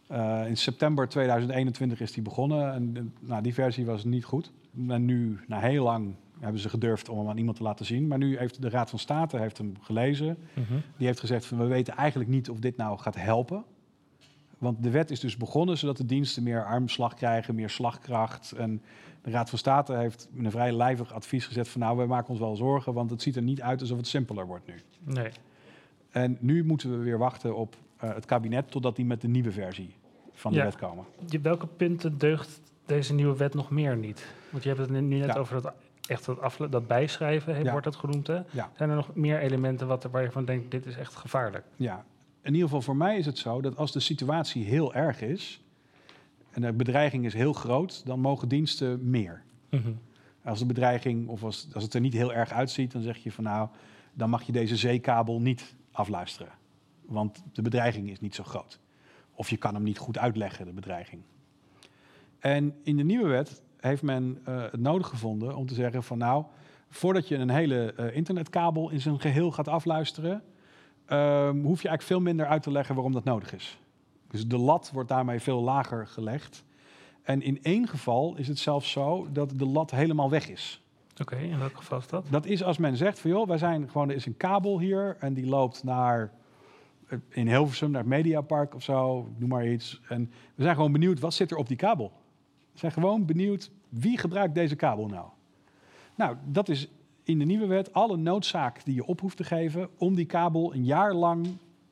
Eh, 0.07 0.47
in 0.47 0.57
september 0.57 1.07
2021 1.07 2.01
is 2.01 2.11
die 2.11 2.23
begonnen 2.23 2.73
en 2.73 3.13
nou, 3.19 3.41
die 3.41 3.53
versie 3.53 3.85
was 3.85 4.03
niet 4.03 4.25
goed. 4.25 4.51
En 4.87 5.05
nu, 5.05 5.39
na 5.47 5.59
heel 5.59 5.83
lang, 5.83 6.15
hebben 6.39 6.61
ze 6.61 6.69
gedurfd 6.69 7.09
om 7.09 7.17
hem 7.17 7.29
aan 7.29 7.37
iemand 7.37 7.57
te 7.57 7.63
laten 7.63 7.85
zien. 7.85 8.07
Maar 8.07 8.17
nu 8.17 8.37
heeft 8.37 8.61
de 8.61 8.69
Raad 8.69 8.89
van 8.89 8.99
State 8.99 9.37
heeft 9.37 9.57
hem 9.57 9.73
gelezen. 9.81 10.37
Mhm. 10.53 10.73
Die 10.97 11.07
heeft 11.07 11.19
gezegd 11.19 11.45
van 11.45 11.57
we 11.57 11.65
weten 11.65 11.95
eigenlijk 11.95 12.29
niet 12.29 12.49
of 12.49 12.59
dit 12.59 12.77
nou 12.77 12.97
gaat 12.97 13.15
helpen. 13.15 13.63
Want 14.61 14.83
de 14.83 14.89
wet 14.89 15.11
is 15.11 15.19
dus 15.19 15.37
begonnen 15.37 15.77
zodat 15.77 15.97
de 15.97 16.05
diensten 16.05 16.43
meer 16.43 16.65
armslag 16.65 17.13
krijgen, 17.13 17.55
meer 17.55 17.69
slagkracht. 17.69 18.51
En 18.51 18.81
de 19.21 19.29
Raad 19.31 19.49
van 19.49 19.57
State 19.59 19.93
heeft 19.93 20.29
een 20.37 20.51
vrij 20.51 20.71
lijvig 20.71 21.13
advies 21.13 21.45
gezet 21.45 21.67
van 21.67 21.81
nou, 21.81 21.97
wij 21.97 22.05
maken 22.05 22.29
ons 22.29 22.39
wel 22.39 22.55
zorgen, 22.55 22.93
want 22.93 23.09
het 23.09 23.21
ziet 23.21 23.35
er 23.35 23.41
niet 23.41 23.61
uit 23.61 23.81
alsof 23.81 23.97
het 23.97 24.07
simpeler 24.07 24.45
wordt 24.47 24.67
nu. 24.67 24.73
Nee. 25.13 25.31
En 26.11 26.37
nu 26.39 26.63
moeten 26.63 26.89
we 26.91 26.97
weer 27.03 27.17
wachten 27.17 27.55
op 27.55 27.75
eh, 27.97 28.13
het 28.13 28.25
kabinet 28.25 28.71
totdat 28.71 28.95
die 28.95 29.05
met 29.05 29.21
de 29.21 29.27
nieuwe 29.27 29.51
versie 29.51 29.95
van 30.33 30.51
de 30.51 30.57
Ja. 30.57 30.63
wet 30.63 30.75
komen. 30.75 31.05
Welke 31.41 31.67
punten 31.67 32.17
deugt 32.17 32.61
deze 32.85 33.13
nieuwe 33.13 33.37
wet 33.37 33.53
nog 33.53 33.69
meer 33.69 33.97
niet? 33.97 34.25
Want 34.49 34.63
je 34.63 34.69
hebt 34.69 34.81
het 34.81 34.89
nu 34.89 35.01
net 35.01 35.25
Ja. 35.33 35.33
over 35.39 35.61
dat, 35.61 35.73
echt 36.07 36.25
dat, 36.25 36.39
afle- 36.41 36.69
dat 36.69 36.87
bijschrijven, 36.87 37.63
Ja. 37.63 37.71
wordt 37.71 37.85
het 37.85 37.95
genoemd. 37.95 38.27
Hè? 38.27 38.39
Ja. 38.51 38.71
Zijn 38.77 38.89
er 38.89 38.95
nog 38.95 39.15
meer 39.15 39.39
elementen 39.39 39.87
wat 39.87 40.03
waar 40.03 40.23
je 40.23 40.31
van 40.31 40.45
denkt, 40.45 40.71
dit 40.71 40.85
is 40.85 40.97
echt 40.97 41.15
gevaarlijk? 41.15 41.65
Ja, 41.75 42.05
in 42.41 42.53
ieder 42.53 42.67
geval 42.67 42.81
voor 42.81 42.95
mij 42.95 43.17
is 43.17 43.25
het 43.25 43.37
zo 43.37 43.61
dat 43.61 43.77
als 43.77 43.91
de 43.91 43.99
situatie 43.99 44.63
heel 44.63 44.93
erg 44.93 45.21
is 45.21 45.61
en 46.51 46.61
de 46.61 46.73
bedreiging 46.73 47.25
is 47.25 47.33
heel 47.33 47.53
groot, 47.53 48.05
dan 48.05 48.19
mogen 48.19 48.47
diensten 48.47 49.09
meer. 49.09 49.43
Als 50.43 50.59
de 50.59 50.65
bedreiging, 50.65 51.27
of 51.27 51.43
als, 51.43 51.67
als 51.73 51.83
het 51.83 51.93
er 51.93 52.01
niet 52.01 52.13
heel 52.13 52.33
erg 52.33 52.51
uitziet, 52.51 52.91
dan 52.91 53.01
zeg 53.01 53.17
je 53.17 53.31
van 53.31 53.43
nou, 53.43 53.69
dan 54.13 54.29
mag 54.29 54.43
je 54.43 54.51
deze 54.51 54.75
zeekabel 54.75 55.41
niet 55.41 55.75
afluisteren. 55.91 56.51
Want 57.05 57.43
de 57.51 57.61
bedreiging 57.61 58.09
is 58.09 58.19
niet 58.19 58.35
zo 58.35 58.43
groot. 58.43 58.79
Of 59.33 59.49
je 59.49 59.57
kan 59.57 59.73
hem 59.73 59.83
niet 59.83 59.97
goed 59.97 60.17
uitleggen, 60.17 60.65
de 60.65 60.71
bedreiging. 60.71 61.21
En 62.39 62.75
in 62.83 62.97
de 62.97 63.03
nieuwe 63.03 63.27
wet 63.27 63.61
heeft 63.77 64.01
men 64.01 64.39
eh, 64.43 64.61
het 64.61 64.79
nodig 64.79 65.07
gevonden 65.07 65.55
om 65.55 65.65
te 65.65 65.73
zeggen 65.73 66.03
van 66.03 66.17
nou, 66.17 66.45
voordat 66.89 67.27
je 67.27 67.35
een 67.35 67.49
hele 67.49 67.93
eh, 67.93 68.15
internetkabel 68.15 68.89
in 68.89 69.01
zijn 69.01 69.19
geheel 69.19 69.51
gaat 69.51 69.67
afluisteren, 69.67 70.43
ehm, 71.11 71.61
hoef 71.61 71.81
je 71.81 71.87
eigenlijk 71.87 72.01
veel 72.01 72.19
minder 72.19 72.45
uit 72.45 72.63
te 72.63 72.71
leggen 72.71 72.95
waarom 72.95 73.13
dat 73.13 73.23
nodig 73.23 73.53
is. 73.53 73.79
Dus 74.27 74.47
de 74.47 74.57
lat 74.57 74.89
wordt 74.93 75.09
daarmee 75.09 75.39
veel 75.39 75.61
lager 75.61 76.07
gelegd. 76.07 76.63
En 77.23 77.41
in 77.41 77.59
één 77.61 77.87
geval 77.87 78.35
is 78.37 78.47
het 78.47 78.59
zelfs 78.59 78.91
zo 78.91 79.27
dat 79.31 79.53
de 79.55 79.65
lat 79.65 79.91
helemaal 79.91 80.29
weg 80.29 80.49
is. 80.49 80.81
Oké, 81.21 81.35
in 81.35 81.59
welk 81.59 81.77
geval 81.77 81.97
is 81.97 82.07
dat? 82.07 82.25
Dat 82.29 82.45
is 82.45 82.63
als 82.63 82.77
men 82.77 82.97
zegt 82.97 83.19
van 83.19 83.29
joh, 83.29 83.47
wij 83.47 83.57
zijn 83.57 83.89
gewoon, 83.89 84.09
er 84.09 84.15
is 84.15 84.25
een 84.25 84.37
kabel 84.37 84.79
hier 84.79 85.17
en 85.19 85.33
die 85.33 85.45
loopt 85.45 85.83
naar 85.83 86.31
eh, 87.07 87.17
in 87.29 87.47
Hilversum, 87.47 87.91
naar 87.91 88.01
het 88.01 88.09
Mediapark 88.09 88.75
of 88.75 88.83
zo, 88.83 89.29
noem 89.37 89.49
maar 89.49 89.67
iets. 89.67 90.01
En 90.09 90.31
we 90.55 90.63
zijn 90.63 90.75
gewoon 90.75 90.91
benieuwd, 90.91 91.19
wat 91.19 91.33
zit 91.33 91.51
er 91.51 91.57
op 91.57 91.67
die 91.67 91.77
kabel? 91.77 92.11
We 92.71 92.79
zijn 92.79 92.91
gewoon 92.91 93.25
benieuwd, 93.25 93.71
wie 93.89 94.17
gebruikt 94.17 94.55
deze 94.55 94.75
kabel 94.75 95.07
nou? 95.07 95.25
Nou, 96.15 96.35
dat 96.45 96.69
is 96.69 96.89
in 97.23 97.39
de 97.39 97.45
nieuwe 97.45 97.65
wet 97.65 97.93
alle 97.93 98.17
noodzaak 98.17 98.85
die 98.85 98.95
je 98.95 99.05
op 99.05 99.19
hoeft 99.19 99.37
te 99.37 99.43
geven 99.43 99.89
om 99.97 100.15
die 100.15 100.25
kabel 100.25 100.73
een 100.73 100.85
jaar 100.85 101.13
lang 101.13 101.47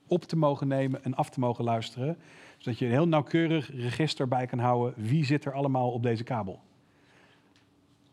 op 0.08 0.24
te 0.24 0.36
mogen 0.36 0.68
nemen 0.68 1.04
en 1.04 1.14
af 1.14 1.30
te 1.30 1.40
mogen 1.40 1.64
luisteren. 1.64 2.18
Zodat 2.58 2.80
je 2.80 2.86
een 2.86 2.92
heel 2.92 3.08
nauwkeurig 3.08 3.72
register 3.76 4.28
bij 4.28 4.46
kan 4.46 4.60
houden, 4.60 4.94
wie 4.98 5.26
zit 5.26 5.46
er 5.46 5.54
allemaal 5.54 5.92
op 5.92 6.04
deze 6.04 6.24
kabel. 6.24 6.60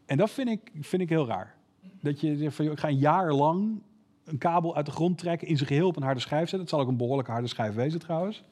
En 0.07 0.17
dat 0.17 0.31
vind 0.31 0.49
ik, 0.49 0.71
vind 0.81 1.03
ik 1.03 1.09
heel 1.09 1.27
raar. 1.27 1.55
Dat 2.01 2.21
je 2.21 2.37
zegt 2.37 2.55
van, 2.55 2.65
ik 2.65 2.79
ga 2.79 2.89
een 2.89 2.99
jaar 2.99 3.33
lang 3.33 3.81
een 4.25 4.39
kabel 4.39 4.77
uit 4.77 4.87
de 4.87 4.93
grond 4.93 5.19
trekken, 5.19 5.49
in 5.49 5.57
zijn 5.57 5.69
geheel 5.69 5.87
op 5.87 5.97
een 5.97 6.03
harde 6.03 6.21
schijf 6.21 6.41
zetten. 6.41 6.61
Het 6.61 6.69
zal 6.69 6.81
ook 6.81 6.89
een 6.89 6.97
behoorlijke 6.97 7.31
harde 7.31 7.49
schijf 7.49 7.75
wezen 7.75 8.01
trouwens. 8.01 8.43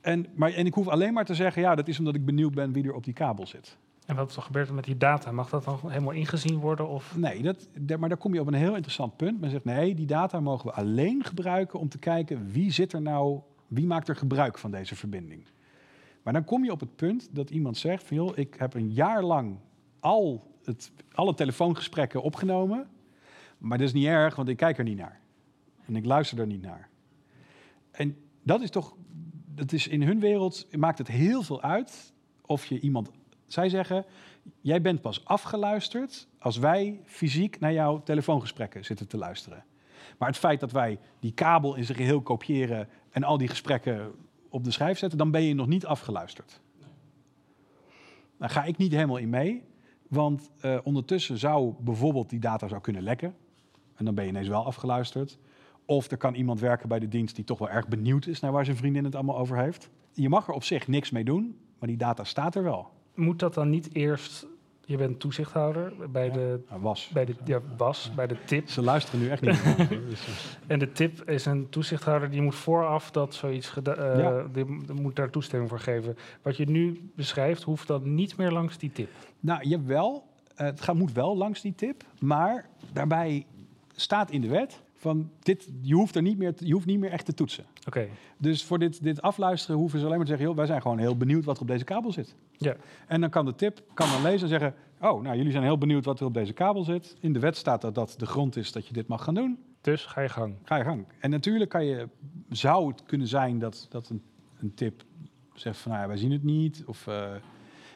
En, 0.00 0.26
maar, 0.34 0.52
en 0.52 0.66
ik 0.66 0.74
hoef 0.74 0.88
alleen 0.88 1.12
maar 1.12 1.24
te 1.24 1.34
zeggen, 1.34 1.62
ja, 1.62 1.74
dat 1.74 1.88
is 1.88 1.98
omdat 1.98 2.14
ik 2.14 2.24
benieuwd 2.24 2.54
ben 2.54 2.72
wie 2.72 2.84
er 2.84 2.94
op 2.94 3.04
die 3.04 3.14
kabel 3.14 3.46
zit. 3.46 3.76
En 4.06 4.16
wat 4.16 4.32
gebeurt 4.36 4.68
er 4.68 4.74
met 4.74 4.84
die 4.84 4.96
data? 4.96 5.32
Mag 5.32 5.48
dat 5.50 5.64
dan 5.64 5.78
helemaal 5.82 6.12
ingezien 6.12 6.58
worden? 6.58 6.88
Of? 6.88 7.16
Nee, 7.16 7.42
dat- 7.42 7.68
maar 7.98 8.08
daar 8.08 8.18
kom 8.18 8.34
je 8.34 8.40
op 8.40 8.46
een 8.46 8.54
heel 8.54 8.74
interessant 8.74 9.16
punt. 9.16 9.40
Men 9.40 9.50
zegt, 9.50 9.64
nee, 9.64 9.94
die 9.94 10.06
data 10.06 10.40
mogen 10.40 10.66
we 10.66 10.72
alleen 10.72 11.24
gebruiken 11.24 11.78
om 11.78 11.88
te 11.88 11.98
kijken 11.98 12.50
wie 12.50 12.70
zit 12.72 12.92
er 12.92 13.02
nou, 13.02 13.40
wie 13.66 13.86
maakt 13.86 14.08
er 14.08 14.16
gebruik 14.16 14.58
van 14.58 14.70
deze 14.70 14.96
verbinding. 14.96 15.44
Maar 16.22 16.32
dan 16.32 16.44
kom 16.44 16.64
je 16.64 16.72
op 16.72 16.80
het 16.80 16.96
punt 16.96 17.28
dat 17.32 17.50
iemand 17.50 17.76
zegt 17.76 18.04
van, 18.06 18.16
joh, 18.16 18.38
ik 18.38 18.54
heb 18.58 18.74
een 18.74 18.92
jaar 18.92 19.22
lang 19.22 19.58
al 20.00 20.54
het, 20.64 20.92
alle 21.12 21.34
telefoongesprekken 21.34 22.22
opgenomen, 22.22 22.88
maar 23.58 23.78
dat 23.78 23.86
is 23.86 23.92
niet 23.92 24.06
erg, 24.06 24.36
want 24.36 24.48
ik 24.48 24.56
kijk 24.56 24.78
er 24.78 24.84
niet 24.84 24.96
naar. 24.98 25.20
En 25.86 25.96
ik 25.96 26.04
luister 26.04 26.38
er 26.38 26.46
niet 26.46 26.62
naar. 26.62 26.88
En 27.90 28.16
dat 28.42 28.60
is 28.62 28.70
toch, 28.70 28.96
dat 29.54 29.72
is 29.72 29.88
in 29.88 30.02
hun 30.02 30.20
wereld, 30.20 30.66
maakt 30.76 30.98
het 30.98 31.08
heel 31.08 31.42
veel 31.42 31.62
uit 31.62 32.12
of 32.46 32.64
je 32.66 32.80
iemand, 32.80 33.10
zij 33.46 33.68
zeggen, 33.68 34.04
jij 34.60 34.80
bent 34.80 35.00
pas 35.00 35.24
afgeluisterd 35.24 36.28
als 36.38 36.56
wij 36.56 37.00
fysiek 37.04 37.60
naar 37.60 37.72
jouw 37.72 38.02
telefoongesprekken 38.02 38.84
zitten 38.84 39.08
te 39.08 39.16
luisteren. 39.16 39.64
Maar 40.18 40.28
het 40.28 40.38
feit 40.38 40.60
dat 40.60 40.72
wij 40.72 40.98
die 41.20 41.32
kabel 41.32 41.74
in 41.74 41.84
zijn 41.84 41.98
geheel 41.98 42.20
kopiëren 42.20 42.88
en 43.10 43.24
al 43.24 43.38
die 43.38 43.48
gesprekken 43.48 44.12
op 44.48 44.64
de 44.64 44.70
schijf 44.70 44.98
zetten, 44.98 45.18
dan 45.18 45.30
ben 45.30 45.42
je 45.42 45.54
nog 45.54 45.66
niet 45.66 45.86
afgeluisterd. 45.86 46.60
Daar 48.38 48.50
ga 48.50 48.64
ik 48.64 48.76
niet 48.76 48.92
helemaal 48.92 49.16
in 49.16 49.30
mee, 49.30 49.62
want 50.08 50.50
eh, 50.60 50.78
ondertussen 50.82 51.38
zou 51.38 51.74
bijvoorbeeld 51.80 52.30
die 52.30 52.40
data 52.40 52.68
zou 52.68 52.80
kunnen 52.80 53.02
lekken. 53.02 53.34
En 53.94 54.04
dan 54.04 54.14
ben 54.14 54.24
je 54.24 54.30
ineens 54.30 54.48
wel 54.48 54.64
afgeluisterd. 54.64 55.38
Of 55.84 56.10
er 56.10 56.16
kan 56.16 56.34
iemand 56.34 56.60
werken 56.60 56.88
bij 56.88 56.98
de 56.98 57.08
dienst 57.08 57.36
die 57.36 57.44
toch 57.44 57.58
wel 57.58 57.70
erg 57.70 57.88
benieuwd 57.88 58.26
is 58.26 58.40
naar 58.40 58.52
waar 58.52 58.64
zijn 58.64 58.76
vriendin 58.76 59.04
het 59.04 59.14
allemaal 59.14 59.38
over 59.38 59.58
heeft. 59.58 59.90
Je 60.12 60.28
mag 60.28 60.48
er 60.48 60.54
op 60.54 60.64
zich 60.64 60.88
niks 60.88 61.10
mee 61.10 61.24
doen, 61.24 61.58
maar 61.78 61.88
die 61.88 61.96
data 61.96 62.24
staat 62.24 62.54
er 62.54 62.62
wel. 62.62 62.90
Moet 63.16 63.38
dat 63.38 63.54
dan 63.54 63.70
niet 63.70 63.94
eerst... 63.94 64.46
Je 64.84 64.96
bent 64.96 65.20
toezichthouder 65.20 65.92
bij 66.10 66.30
de... 66.30 66.60
Was. 66.80 67.08
Bij 67.08 67.24
de 67.24 67.34
ja, 67.44 67.60
was, 67.76 68.12
bij 68.14 68.26
de 68.26 68.36
tip. 68.44 68.68
Ze 68.68 68.82
luisteren 68.82 69.20
nu 69.20 69.28
echt 69.28 69.42
niet. 69.42 69.62
Dus, 70.08 70.26
eh, 70.26 70.34
En 70.66 70.78
de 70.78 70.92
tip 70.92 71.30
is 71.30 71.46
een 71.46 71.68
toezichthouder 71.68 72.30
die 72.30 72.42
moet 72.42 72.54
vooraf 72.54 73.10
dat 73.10 73.34
zoiets 73.34 73.68
gedaan. 73.68 74.18
Ja. 74.18 74.46
die 74.52 74.64
moet 74.92 75.16
daar 75.16 75.30
toestemming 75.30 75.70
voor 75.70 75.80
geven. 75.80 76.16
Wat 76.42 76.56
je 76.56 76.70
nu 76.70 77.10
beschrijft, 77.14 77.62
hoeft 77.62 77.86
dan 77.86 78.14
niet 78.14 78.36
meer 78.36 78.50
langs 78.50 78.78
die 78.78 78.92
tip. 78.92 79.10
Nou, 79.40 79.68
jawel. 79.68 80.24
Eh, 80.54 80.66
het 80.66 80.80
gaat, 80.80 80.94
moet 80.94 81.12
wel 81.12 81.36
langs 81.36 81.60
die 81.60 81.74
tip. 81.74 82.04
Maar 82.18 82.68
daarbij 82.92 83.46
staat 83.94 84.30
in 84.30 84.40
de 84.40 84.48
wet 84.48 84.80
van 84.96 85.30
dit, 85.42 85.68
je 85.80 85.94
hoeft 85.94 86.14
er 86.14 86.22
niet 86.22 86.38
meer, 86.38 86.54
je 86.56 86.72
hoeft 86.72 86.86
niet 86.86 86.98
meer 86.98 87.10
echt 87.10 87.24
te 87.24 87.34
toetsen. 87.34 87.64
Oké. 87.86 88.08
Dus 88.38 88.64
voor 88.64 88.78
dit, 88.78 89.02
dit 89.02 89.22
afluisteren 89.22 89.76
hoeven 89.76 89.98
ze 89.98 90.04
alleen 90.04 90.16
maar 90.16 90.26
te 90.26 90.30
zeggen, 90.30 90.48
joh, 90.48 90.56
wij 90.56 90.66
zijn 90.66 90.82
gewoon 90.82 90.98
heel 90.98 91.16
benieuwd 91.16 91.44
wat 91.44 91.56
er 91.56 91.62
op 91.62 91.68
deze 91.68 91.84
kabel 91.84 92.12
zit. 92.12 92.34
Ja. 92.58 92.76
En 93.06 93.20
dan 93.20 93.30
kan 93.30 93.44
de 93.44 93.54
tip 93.54 93.82
kan 93.94 94.10
dan 94.10 94.22
lezen 94.22 94.42
en 94.42 94.48
zeggen, 94.48 94.74
oh, 95.00 95.22
nou 95.22 95.36
jullie 95.36 95.52
zijn 95.52 95.64
heel 95.64 95.78
benieuwd 95.78 96.04
wat 96.04 96.20
er 96.20 96.26
op 96.26 96.34
deze 96.34 96.52
kabel 96.52 96.84
zit. 96.84 97.16
In 97.20 97.32
de 97.32 97.38
wet 97.38 97.56
staat 97.56 97.80
dat 97.80 97.94
dat 97.94 98.14
de 98.18 98.26
grond 98.26 98.56
is 98.56 98.72
dat 98.72 98.86
je 98.86 98.92
dit 98.92 99.06
mag 99.06 99.24
gaan 99.24 99.34
doen. 99.34 99.58
Dus 99.80 100.04
ga 100.04 100.20
je 100.20 100.28
gang. 100.28 100.54
Ga 100.62 100.76
je 100.76 100.84
gang. 100.84 101.06
En 101.18 101.30
natuurlijk 101.30 101.70
kan 101.70 101.84
je, 101.84 102.08
zou 102.48 102.88
het 102.88 103.02
kunnen 103.04 103.26
zijn 103.28 103.58
dat, 103.58 103.86
dat 103.90 104.08
een, 104.08 104.22
een 104.58 104.74
tip 104.74 105.04
zegt 105.54 105.78
van, 105.78 105.90
nou 105.90 106.02
ja, 106.02 106.08
wij 106.08 106.16
zien 106.16 106.32
het 106.32 106.42
niet. 106.42 106.82
Of, 106.86 107.06
eh, 107.06 107.30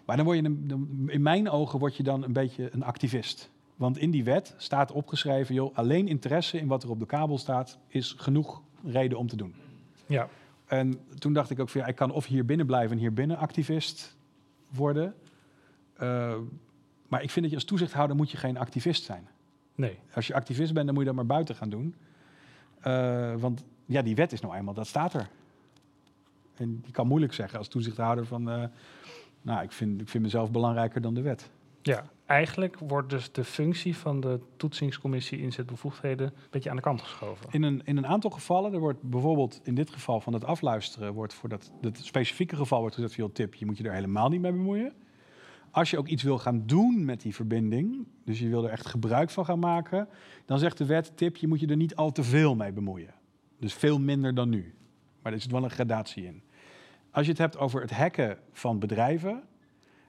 maar 0.05 0.17
dan 0.17 0.25
word 0.25 0.39
je, 0.39 0.45
een, 0.45 1.05
in 1.07 1.23
mijn 1.23 1.51
ogen 1.51 1.79
word 1.79 1.97
je 1.97 2.03
dan 2.03 2.25
een 2.25 2.33
beetje 2.33 2.69
een 2.73 2.83
activist. 2.83 3.51
Want 3.77 3.99
in 3.99 4.11
die 4.11 4.25
wet 4.25 4.55
staat 4.57 4.93
opgeschreven, 4.93 5.55
joh, 5.55 5.77
alleen 5.77 6.09
interesse 6.09 6.59
in 6.59 6.67
wat 6.67 6.83
er 6.83 6.91
op 6.91 6.99
de 6.99 7.07
kabel 7.07 7.39
staat 7.39 7.79
is 7.89 8.15
genoeg 8.19 8.63
reden 8.85 9.19
om 9.19 9.27
te 9.27 9.37
doen. 9.37 9.55
Ja. 10.07 10.29
En 10.67 11.01
toen 11.19 11.33
dacht 11.33 11.51
ik 11.51 11.61
ook 11.61 11.69
van, 11.69 11.81
ja, 11.81 11.87
ik 11.87 11.97
kan 11.97 12.11
of 12.11 12.27
hier 12.27 12.45
binnen 12.45 12.67
blijven 12.67 12.93
en 12.97 12.99
hier 12.99 13.13
binnen 13.13 13.37
activist 13.37 14.17
worden. 14.71 15.15
Eh, 15.97 16.37
maar 17.09 17.23
ik 17.23 17.31
vind 17.31 17.41
dat 17.41 17.51
je 17.51 17.55
als 17.55 17.65
toezichthouder 17.65 18.17
moet 18.17 18.31
je 18.31 18.37
geen 18.37 18.59
activist 18.59 19.05
zijn. 19.05 19.29
Nee. 19.75 19.99
Als 20.15 20.27
je 20.27 20.35
activist 20.35 20.73
bent, 20.73 20.87
dan 20.87 20.95
moet 20.95 21.03
je 21.03 21.09
dat 21.09 21.19
maar 21.19 21.37
buiten 21.37 21.55
gaan 21.55 21.71
doen. 21.71 21.95
Eh, 22.81 23.35
want 23.37 23.65
ja, 23.87 24.03
die 24.03 24.15
wet 24.15 24.33
is 24.33 24.41
nou 24.41 24.55
eenmaal, 24.57 24.75
dat 24.75 24.87
staat 24.87 25.15
er. 25.15 25.29
En 26.57 26.83
je 26.85 26.93
kan 26.93 27.07
moeilijk 27.07 27.33
zeggen 27.33 27.59
als 27.59 27.69
toezichthouder 27.69 28.27
van... 28.27 28.51
eh, 28.51 28.65
nou, 29.43 29.63
ik 29.63 29.73
vind, 29.73 30.01
ik 30.01 30.09
vind 30.09 30.23
mezelf 30.23 30.51
belangrijker 30.51 31.01
dan 31.01 31.15
de 31.15 31.23
wet. 31.23 31.51
Ja. 31.83 32.11
Eigenlijk 32.27 32.79
wordt 32.79 33.11
dus 33.11 33.33
de 33.33 33.45
functie 33.45 33.97
van 33.97 34.21
de 34.21 34.41
toetsingscommissie 34.57 35.41
inzetbevoegdheden 35.41 36.27
een 36.27 36.33
beetje 36.51 36.71
aan 36.71 36.77
de 36.77 36.83
kant 36.83 37.01
geschoven. 37.01 37.47
In 37.51 37.63
een, 37.63 37.83
in 37.85 37.97
een 37.97 38.07
aantal 38.07 38.31
gevallen, 38.31 38.73
er 38.73 38.79
wordt 38.79 39.03
bijvoorbeeld 39.03 39.61
in 39.63 39.75
dit 39.75 39.91
geval 39.91 40.21
van 40.21 40.33
het 40.33 40.45
afluisteren... 40.45 41.13
wordt 41.13 41.35
voor 41.35 41.49
dat, 41.49 41.73
specifieke 41.93 42.57
geval 42.57 42.81
wordt 42.81 42.95
gezegd 42.95 43.15
joh, 43.15 43.33
tip, 43.33 43.55
je 43.55 43.67
moet 43.67 43.79
je 43.79 43.85
er 43.85 43.93
helemaal 43.93 44.29
niet 44.29 44.41
mee 44.41 44.53
bemoeien. 44.53 44.93
Als 45.71 45.91
je 45.91 45.99
ook 45.99 46.07
iets 46.07 46.23
wil 46.23 46.39
gaan 46.39 46.67
doen 46.67 47.05
met 47.05 47.21
die 47.21 47.35
verbinding, 47.35 48.07
dus 48.25 48.39
je 48.39 48.49
wil 48.49 48.65
er 48.65 48.71
echt 48.71 48.87
gebruik 48.87 49.31
van 49.31 49.45
gaan 49.45 49.59
maken, 49.59 50.09
dan 50.45 50.59
zegt 50.59 50.79
de 50.79 50.87
wet, 50.87 51.17
tip, 51.17 51.37
je 51.37 51.49
moet 51.49 51.61
je 51.61 51.67
er 51.67 51.77
niet 51.77 51.97
al 51.97 52.13
te 52.13 52.23
veel 52.23 52.55
mee 52.55 52.73
bemoeien. 52.73 53.15
Dus 53.59 53.75
veel 53.75 54.01
minder 54.01 54.35
dan 54.35 54.49
nu. 54.49 54.75
Maar 55.23 55.33
er 55.33 55.41
zit 55.41 55.51
wel 55.51 55.65
een 55.65 55.71
gradatie 55.71 56.25
in. 56.25 56.43
Als 57.11 57.25
je 57.25 57.31
het 57.31 57.41
hebt 57.41 57.59
over 57.59 57.81
het 57.81 57.91
hacken 57.91 58.39
van 58.53 58.79
bedrijven, 58.79 59.43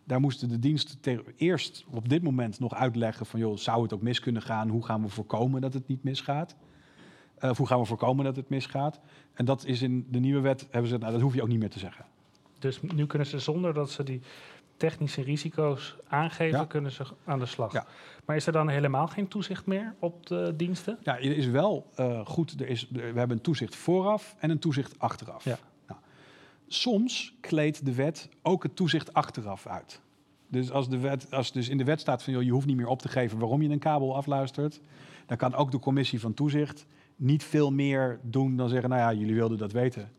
daar 0.04 0.20
moesten 0.20 0.50
de 0.50 0.60
diensten 0.60 1.24
eerst 1.36 1.86
op 1.90 2.10
dit 2.10 2.24
moment 2.24 2.60
nog 2.60 2.74
uitleggen 2.74 3.26
van, 3.26 3.40
joh, 3.40 3.58
zou 3.58 3.84
het 3.84 3.94
ook 3.94 4.02
mis 4.02 4.20
kunnen 4.20 4.42
gaan? 4.42 4.70
Hoe 4.70 4.86
gaan 4.86 5.02
we 5.02 5.08
voorkomen 5.08 5.62
dat 5.62 5.74
het 5.74 5.88
niet 5.88 6.04
misgaat? 6.04 6.56
Uh, 7.40 7.50
of 7.50 7.58
hoe 7.58 7.68
gaan 7.68 7.80
we 7.80 7.86
voorkomen 7.86 8.26
dat 8.26 8.36
het 8.36 8.50
misgaat? 8.50 9.00
En 9.34 9.46
dat 9.46 9.66
is 9.66 9.82
in 9.82 10.08
de 10.10 10.20
nieuwe 10.20 10.42
wet, 10.42 10.68
hebben 10.70 10.90
ze, 10.90 10.98
nou, 10.98 11.12
dat 11.12 11.22
hoef 11.22 11.34
je 11.34 11.42
ook 11.42 11.48
niet 11.48 11.60
meer 11.60 11.70
te 11.70 11.80
zeggen. 11.80 12.06
Dus 12.60 12.82
nu 12.82 13.06
kunnen 13.06 13.28
ze 13.28 13.40
zonder 13.40 13.74
dat 13.74 13.92
ze 13.92 14.04
die 14.04 14.22
technische 14.78 15.22
risico's 15.22 15.96
aangeven, 16.08 16.68
kunnen 16.68 16.92
ze 16.92 17.04
aan 17.26 17.40
de 17.40 17.46
slag. 17.46 17.74
Ja. 17.74 17.86
Maar 18.26 18.36
is 18.36 18.46
er 18.46 18.54
dan 18.54 18.70
helemaal 18.70 19.08
geen 19.08 19.28
toezicht 19.28 19.66
meer 19.66 19.96
op 20.00 20.26
de 20.26 20.54
diensten? 20.56 20.98
Ja, 21.04 21.18
er 21.18 21.38
is 21.38 21.46
wel 21.46 21.90
uh, 22.00 22.26
goed. 22.26 22.62
Er 22.62 22.68
is, 22.68 22.88
we 22.90 23.00
hebben 23.00 23.32
een 23.32 23.42
toezicht 23.42 23.76
vooraf 23.76 24.36
en 24.40 24.50
een 24.50 24.60
toezicht 24.60 25.00
achteraf. 25.00 25.44
Ja. 25.44 25.58
Soms 26.74 27.34
kleedt 27.40 27.86
de 27.86 27.94
wet 27.94 28.30
ook 28.42 28.64
het 28.64 28.76
toezicht 28.76 29.14
achteraf 29.14 29.68
uit. 29.68 30.02
Dus 30.48 30.72
als, 30.72 30.90
de 30.90 30.98
wet, 30.98 31.32
als 31.32 31.52
dus 31.52 31.70
in 31.70 31.78
de 31.78 31.84
wet 31.84 32.00
staat 32.00 32.24
van 32.24 32.34
joh, 32.34 32.44
je 32.44 32.52
hoeft 32.52 32.66
niet 32.66 32.76
meer 32.76 32.88
op 32.88 33.02
te 33.02 33.08
geven 33.08 33.38
waarom 33.40 33.62
je 33.62 33.70
een 33.70 33.80
kabel 33.80 34.16
afluistert, 34.16 34.82
dan 35.26 35.38
kan 35.38 35.56
ook 35.56 35.72
de 35.72 35.80
commissie 35.80 36.20
van 36.20 36.34
toezicht 36.34 36.86
niet 37.16 37.44
veel 37.44 37.72
meer 37.72 38.20
doen 38.24 38.56
dan 38.56 38.70
zeggen, 38.70 38.90
nou 38.90 39.02
ja, 39.02 39.20
jullie 39.20 39.36
wilden 39.36 39.58
dat 39.58 39.72
weten. 39.72 40.12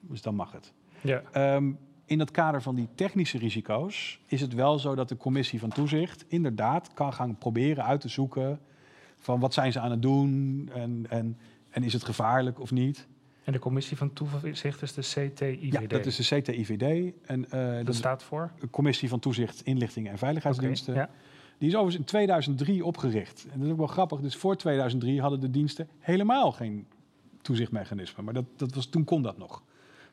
Dus 0.00 0.22
dan 0.22 0.34
mag 0.34 0.52
het. 0.52 0.72
Ja. 1.00 1.22
Ehm, 1.32 1.72
in 2.04 2.18
het 2.18 2.30
kader 2.30 2.62
van 2.62 2.74
die 2.74 2.88
technische 2.94 3.38
risico's 3.38 4.20
is 4.26 4.40
het 4.40 4.54
wel 4.54 4.78
zo 4.78 4.94
dat 4.94 5.08
de 5.08 5.16
commissie 5.16 5.60
van 5.60 5.70
toezicht 5.70 6.24
inderdaad 6.28 6.94
kan 6.94 7.12
gaan 7.12 7.38
proberen 7.38 7.84
uit 7.84 8.00
te 8.00 8.08
zoeken 8.08 8.60
van 9.18 9.40
wat 9.40 9.54
zijn 9.54 9.72
ze 9.72 9.80
aan 9.80 9.90
het 9.90 10.02
doen 10.02 10.70
en, 10.74 11.06
en, 11.08 11.38
en 11.70 11.82
is 11.82 11.92
het 11.92 12.04
gevaarlijk 12.04 12.60
of 12.60 12.70
niet. 12.70 13.06
En 13.48 13.54
de 13.54 13.60
commissie 13.60 13.96
van 13.96 14.12
toezicht 14.12 14.82
is 14.82 14.92
de 14.92 15.00
CTIVD? 15.00 15.72
Ja, 15.72 15.86
dat 15.86 16.06
is 16.06 16.16
de 16.16 16.40
CTIVD. 16.40 17.12
En, 17.26 17.46
uh, 17.54 17.84
dat 17.84 17.94
staat 17.94 18.22
voor? 18.22 18.52
De 18.60 18.70
Commissie 18.70 19.08
van 19.08 19.18
Toezicht, 19.18 19.62
Inlichtingen 19.62 20.12
en 20.12 20.18
Veiligheidsdiensten. 20.18 20.94
ja. 20.94 21.10
Die 21.58 21.68
is 21.68 21.74
overigens 21.74 21.96
in 21.96 22.04
2003 22.04 22.84
opgericht. 22.84 23.46
En 23.50 23.58
dat 23.58 23.66
is 23.66 23.72
ook 23.72 23.78
wel 23.78 23.86
grappig. 23.86 24.20
Dus 24.20 24.36
voor 24.36 24.56
2003 24.56 25.20
hadden 25.20 25.40
de 25.40 25.50
diensten 25.50 25.88
helemaal 25.98 26.52
geen 26.52 26.86
toezichtmechanisme. 27.42 28.22
Maar 28.22 28.34
dat, 28.34 28.44
dat 28.56 28.74
was, 28.74 28.86
toen 28.86 29.04
kon 29.04 29.22
dat 29.22 29.38
nog. 29.38 29.62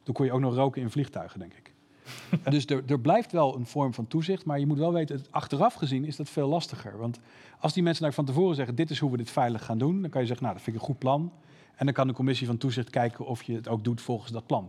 Toen 0.04 0.14
kon 0.14 0.26
je 0.26 0.32
ook 0.32 0.40
nog 0.40 0.56
roken 0.56 0.82
in 0.82 0.90
vliegtuigen, 0.90 1.40
denk 1.40 1.54
ik. 1.54 1.74
dus 2.50 2.66
er, 2.66 2.84
er, 2.88 3.00
blijft 3.00 3.32
wel 3.32 3.56
een 3.56 3.66
vorm 3.66 3.94
van 3.94 4.08
toezicht. 4.08 4.46
Maar 4.46 4.60
je 4.60 4.68
moet 4.68 4.78
wel 4.78 4.94
weten, 4.94 5.26
achteraf 5.30 5.74
gezien 5.74 6.06
is 6.06 6.16
dat 6.16 6.30
veel 6.30 6.48
lastiger. 6.48 6.98
Want 6.98 7.20
als 7.60 7.74
die 7.74 7.84
mensen 7.84 8.04
nou 8.04 8.16
van 8.16 8.26
tevoren 8.26 8.56
zeggen... 8.56 8.76
dit 8.76 8.90
is 8.90 9.00
hoe 9.00 9.12
we 9.12 9.18
dit 9.18 9.32
veilig 9.32 9.66
gaan 9.66 9.78
doen... 9.78 10.02
dan 10.02 10.10
kan 10.10 10.22
je 10.22 10.28
zeggen, 10.28 10.46
nou, 10.46 10.56
dat 10.58 10.66
vind 10.66 10.76
ik 10.76 10.82
een 10.82 10.88
goed 10.88 11.00
plan. 11.00 11.32
En 11.76 11.86
dan 11.86 11.94
kan 11.94 12.08
de 12.08 12.14
commissie 12.14 12.48
van 12.48 12.58
toezicht 12.58 12.90
kijken 12.90 13.26
of 13.26 13.44
je 13.44 13.54
het 13.54 13.68
ook 13.68 13.84
doet 13.84 14.02
volgens 14.02 14.32
dat 14.32 14.46
plan. 14.46 14.64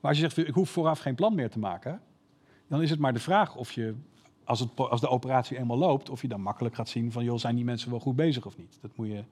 Maar 0.00 0.10
als 0.10 0.20
je 0.20 0.30
zegt, 0.30 0.48
ik 0.48 0.54
hoef 0.54 0.70
vooraf 0.70 0.98
geen 0.98 1.14
plan 1.14 1.34
meer 1.34 1.50
te 1.50 1.58
maken... 1.58 2.00
dan 2.68 2.82
is 2.82 2.90
het 2.90 2.98
maar 2.98 3.12
de 3.12 3.18
vraag 3.18 3.56
of 3.56 3.72
je 3.72 3.94
als, 4.44 4.60
het, 4.60 4.76
als 4.76 5.00
de 5.00 5.08
operatie 5.08 5.58
eenmaal 5.58 5.78
loopt, 5.78 6.10
of 6.10 6.22
je 6.22 6.28
dan 6.28 6.40
makkelijk 6.40 6.74
gaat 6.74 6.88
zien 6.88 7.12
van, 7.12 7.24
joh, 7.24 7.38
zijn 7.38 7.54
die 7.54 7.64
mensen 7.64 7.90
wel 7.90 8.00
goed 8.00 8.16
bezig 8.16 8.46
of 8.46 8.56
niet? 8.56 8.78
Dat, 8.80 8.90
moet 8.94 9.06
je, 9.06 9.24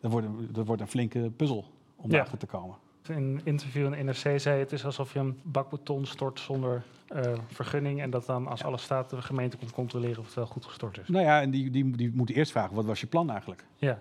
dat, 0.00 0.10
wordt, 0.10 0.26
een, 0.26 0.48
dat 0.52 0.66
wordt 0.66 0.82
een 0.82 0.88
flinke 0.88 1.30
puzzel 1.36 1.64
om 1.96 2.10
ja. 2.10 2.24
te 2.38 2.46
komen. 2.46 2.76
In 3.08 3.14
een 3.14 3.40
interview 3.44 3.92
in 3.92 4.04
NRC 4.04 4.40
zei 4.40 4.58
het 4.58 4.72
is 4.72 4.84
alsof 4.84 5.12
je 5.12 5.18
een 5.18 5.38
bakbeton 5.42 6.06
stort 6.06 6.40
zonder 6.40 6.82
uh, 7.14 7.20
vergunning. 7.46 8.00
En 8.00 8.10
dat 8.10 8.26
dan 8.26 8.46
als 8.46 8.64
alles 8.64 8.82
staat 8.82 9.10
de 9.10 9.22
gemeente 9.22 9.56
komt 9.56 9.72
controleren 9.72 10.18
of 10.18 10.24
het 10.24 10.34
wel 10.34 10.46
goed 10.46 10.64
gestort 10.64 10.98
is. 10.98 11.08
Nou 11.08 11.24
ja, 11.24 11.40
en 11.40 11.50
die, 11.50 11.70
die, 11.70 11.96
die 11.96 12.10
moeten 12.14 12.34
eerst 12.34 12.50
vragen, 12.50 12.74
wat 12.74 12.84
was 12.84 13.00
je 13.00 13.06
plan 13.06 13.30
eigenlijk? 13.30 13.64
Ja. 13.76 13.98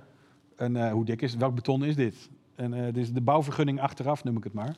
En 0.56 0.76
uh, 0.76 0.92
hoe 0.92 1.06
dik 1.06 1.22
is 1.22 1.32
het? 1.32 1.40
Welk 1.40 1.56
beton 1.56 1.84
is 1.84 1.96
dit? 1.96 2.30
En 2.56 2.74
uh, 2.74 2.94
dus 2.94 3.14
de 3.14 3.22
bouwvergunning 3.22 3.82
achteraf 3.82 4.24
noem 4.24 4.38
ik 4.38 4.44
het 4.44 4.54
maar. 4.54 4.76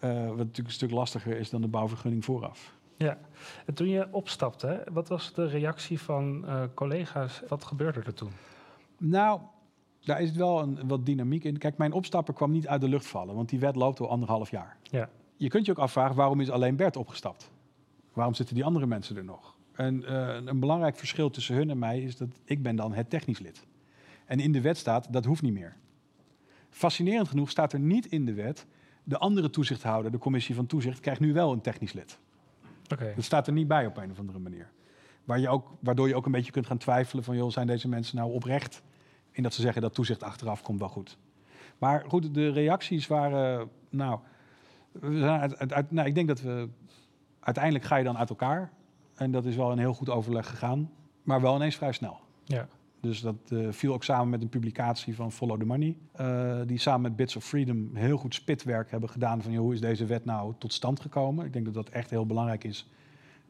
wat 0.00 0.36
natuurlijk 0.36 0.66
een 0.66 0.70
stuk 0.70 0.90
lastiger 0.90 1.36
is 1.36 1.50
dan 1.50 1.60
de 1.60 1.68
bouwvergunning 1.68 2.24
vooraf. 2.24 2.74
Ja, 2.96 3.18
en 3.66 3.74
toen 3.74 3.88
je 3.88 4.08
opstapte, 4.10 4.86
wat 4.92 5.08
was 5.08 5.32
de 5.34 5.46
reactie 5.46 6.00
van 6.00 6.44
uh, 6.44 6.62
collega's? 6.74 7.42
Wat 7.48 7.64
gebeurde 7.64 8.00
er 8.00 8.14
toen? 8.14 8.30
Nou, 8.98 9.40
daar 10.00 10.20
is 10.20 10.32
wel 10.32 10.60
een, 10.62 10.88
wat 10.88 11.06
dynamiek 11.06 11.44
in. 11.44 11.58
Kijk, 11.58 11.76
mijn 11.76 11.92
opstapper 11.92 12.34
kwam 12.34 12.50
niet 12.50 12.68
uit 12.68 12.80
de 12.80 12.88
lucht 12.88 13.06
vallen, 13.06 13.34
want 13.34 13.48
die 13.48 13.58
wet 13.58 13.76
loopt 13.76 14.00
al 14.00 14.10
anderhalf 14.10 14.50
jaar. 14.50 14.76
Ja. 14.82 15.08
Je 15.36 15.48
kunt 15.48 15.66
je 15.66 15.72
ook 15.72 15.78
afvragen, 15.78 16.16
waarom 16.16 16.40
is 16.40 16.50
alleen 16.50 16.76
Bert 16.76 16.96
opgestapt? 16.96 17.50
Waarom 18.12 18.34
zitten 18.34 18.54
die 18.54 18.64
andere 18.64 18.86
mensen 18.86 19.16
er 19.16 19.24
nog? 19.24 19.54
En 19.72 20.02
uh, 20.02 20.34
een 20.44 20.60
belangrijk 20.60 20.96
verschil 20.96 21.30
tussen 21.30 21.54
hun 21.54 21.70
en 21.70 21.78
mij 21.78 22.00
is 22.00 22.16
dat 22.16 22.28
ik 22.44 22.62
ben 22.62 22.76
dan 22.76 22.92
het 22.92 23.10
technisch 23.10 23.38
lid. 23.38 23.66
En 24.24 24.40
in 24.40 24.52
de 24.52 24.60
wet 24.60 24.76
staat, 24.76 25.12
dat 25.12 25.24
hoeft 25.24 25.42
niet 25.42 25.52
meer. 25.52 25.76
Fascinerend 26.76 27.28
genoeg 27.28 27.50
staat 27.50 27.72
er 27.72 27.78
niet 27.78 28.06
in 28.06 28.24
de 28.24 28.34
wet... 28.34 28.66
de 29.04 29.18
andere 29.18 29.50
toezichthouder, 29.50 30.10
de 30.10 30.18
commissie 30.18 30.54
van 30.54 30.66
toezicht... 30.66 31.00
krijgt 31.00 31.20
nu 31.20 31.32
wel 31.32 31.52
een 31.52 31.60
technisch 31.60 31.92
lid. 31.92 32.18
Okay. 32.92 33.14
Dat 33.14 33.24
staat 33.24 33.46
er 33.46 33.52
niet 33.52 33.68
bij 33.68 33.86
op 33.86 33.96
een 33.96 34.10
of 34.10 34.18
andere 34.18 34.38
manier. 34.38 34.70
Waar 35.24 35.38
je 35.38 35.48
ook, 35.48 35.70
waardoor 35.80 36.08
je 36.08 36.14
ook 36.14 36.26
een 36.26 36.32
beetje 36.32 36.52
kunt 36.52 36.66
gaan 36.66 36.78
twijfelen 36.78 37.24
van... 37.24 37.36
Joh, 37.36 37.50
zijn 37.50 37.66
deze 37.66 37.88
mensen 37.88 38.16
nou 38.16 38.32
oprecht 38.32 38.82
in 39.32 39.42
dat 39.42 39.54
ze 39.54 39.60
zeggen 39.60 39.82
dat 39.82 39.94
toezicht 39.94 40.22
achteraf 40.22 40.62
komt 40.62 40.78
wel 40.78 40.88
goed. 40.88 41.18
Maar 41.78 42.04
goed, 42.08 42.34
de 42.34 42.48
reacties 42.48 43.06
waren... 43.06 43.70
Nou, 43.90 44.20
we 44.92 45.18
zijn 45.18 45.40
uit, 45.40 45.72
uit, 45.72 45.90
nou 45.90 46.08
ik 46.08 46.14
denk 46.14 46.28
dat 46.28 46.40
we... 46.40 46.68
Uiteindelijk 47.40 47.84
ga 47.84 47.96
je 47.96 48.04
dan 48.04 48.18
uit 48.18 48.30
elkaar. 48.30 48.72
En 49.14 49.30
dat 49.30 49.44
is 49.44 49.56
wel 49.56 49.72
een 49.72 49.78
heel 49.78 49.94
goed 49.94 50.10
overleg 50.10 50.48
gegaan. 50.48 50.90
Maar 51.22 51.40
wel 51.40 51.54
ineens 51.54 51.76
vrij 51.76 51.92
snel. 51.92 52.20
Ja. 52.44 52.68
Dus 53.00 53.20
dat 53.20 53.36
uh, 53.48 53.68
viel 53.70 53.92
ook 53.92 54.04
samen 54.04 54.28
met 54.28 54.42
een 54.42 54.48
publicatie 54.48 55.14
van 55.14 55.32
Follow 55.32 55.58
the 55.58 55.66
Money. 55.66 55.96
Uh, 56.20 56.60
die 56.66 56.78
samen 56.78 57.00
met 57.00 57.16
Bits 57.16 57.36
of 57.36 57.44
Freedom 57.44 57.90
heel 57.94 58.16
goed 58.16 58.34
spitwerk 58.34 58.90
hebben 58.90 59.08
gedaan 59.08 59.42
van 59.42 59.52
joh, 59.52 59.60
hoe 59.60 59.74
is 59.74 59.80
deze 59.80 60.04
wet 60.04 60.24
nou 60.24 60.54
tot 60.58 60.72
stand 60.72 61.00
gekomen. 61.00 61.44
Ik 61.44 61.52
denk 61.52 61.64
dat 61.64 61.74
dat 61.74 61.88
echt 61.88 62.10
heel 62.10 62.26
belangrijk 62.26 62.64
is 62.64 62.88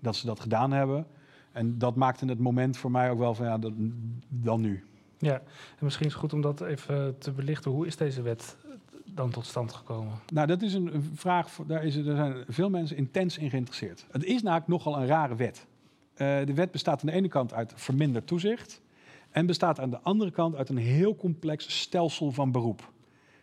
dat 0.00 0.16
ze 0.16 0.26
dat 0.26 0.40
gedaan 0.40 0.72
hebben. 0.72 1.06
En 1.52 1.78
dat 1.78 1.96
maakte 1.96 2.26
het 2.26 2.38
moment 2.38 2.76
voor 2.76 2.90
mij 2.90 3.10
ook 3.10 3.18
wel 3.18 3.34
van 3.34 3.46
ja, 3.46 3.58
dat, 3.58 3.72
dan 4.28 4.60
nu. 4.60 4.84
Ja, 5.18 5.34
en 5.78 5.84
misschien 5.84 6.06
is 6.06 6.12
het 6.12 6.20
goed 6.20 6.32
om 6.32 6.40
dat 6.40 6.60
even 6.60 7.18
te 7.18 7.32
belichten. 7.32 7.70
Hoe 7.70 7.86
is 7.86 7.96
deze 7.96 8.22
wet 8.22 8.56
dan 9.04 9.30
tot 9.30 9.46
stand 9.46 9.72
gekomen? 9.72 10.12
Nou, 10.32 10.46
dat 10.46 10.62
is 10.62 10.74
een 10.74 11.10
vraag, 11.14 11.58
daar, 11.66 11.84
is, 11.84 11.96
er 11.96 12.16
zijn 12.16 12.44
veel 12.48 12.70
mensen 12.70 12.96
intens 12.96 13.38
in 13.38 13.50
geïnteresseerd. 13.50 14.06
Het 14.10 14.24
is 14.24 14.42
namelijk 14.42 14.68
nogal 14.68 14.96
een 14.96 15.06
rare 15.06 15.34
wet. 15.34 15.66
Uh, 16.12 16.18
de 16.18 16.54
wet 16.54 16.70
bestaat 16.70 17.00
aan 17.00 17.06
de 17.06 17.12
ene 17.12 17.28
kant 17.28 17.54
uit 17.54 17.72
verminderd 17.76 18.26
toezicht. 18.26 18.80
En 19.36 19.46
bestaat 19.46 19.80
aan 19.80 19.90
de 19.90 20.00
andere 20.00 20.30
kant 20.30 20.54
uit 20.54 20.68
een 20.68 20.76
heel 20.76 21.16
complex 21.16 21.80
stelsel 21.80 22.30
van 22.32 22.52
beroep. 22.52 22.92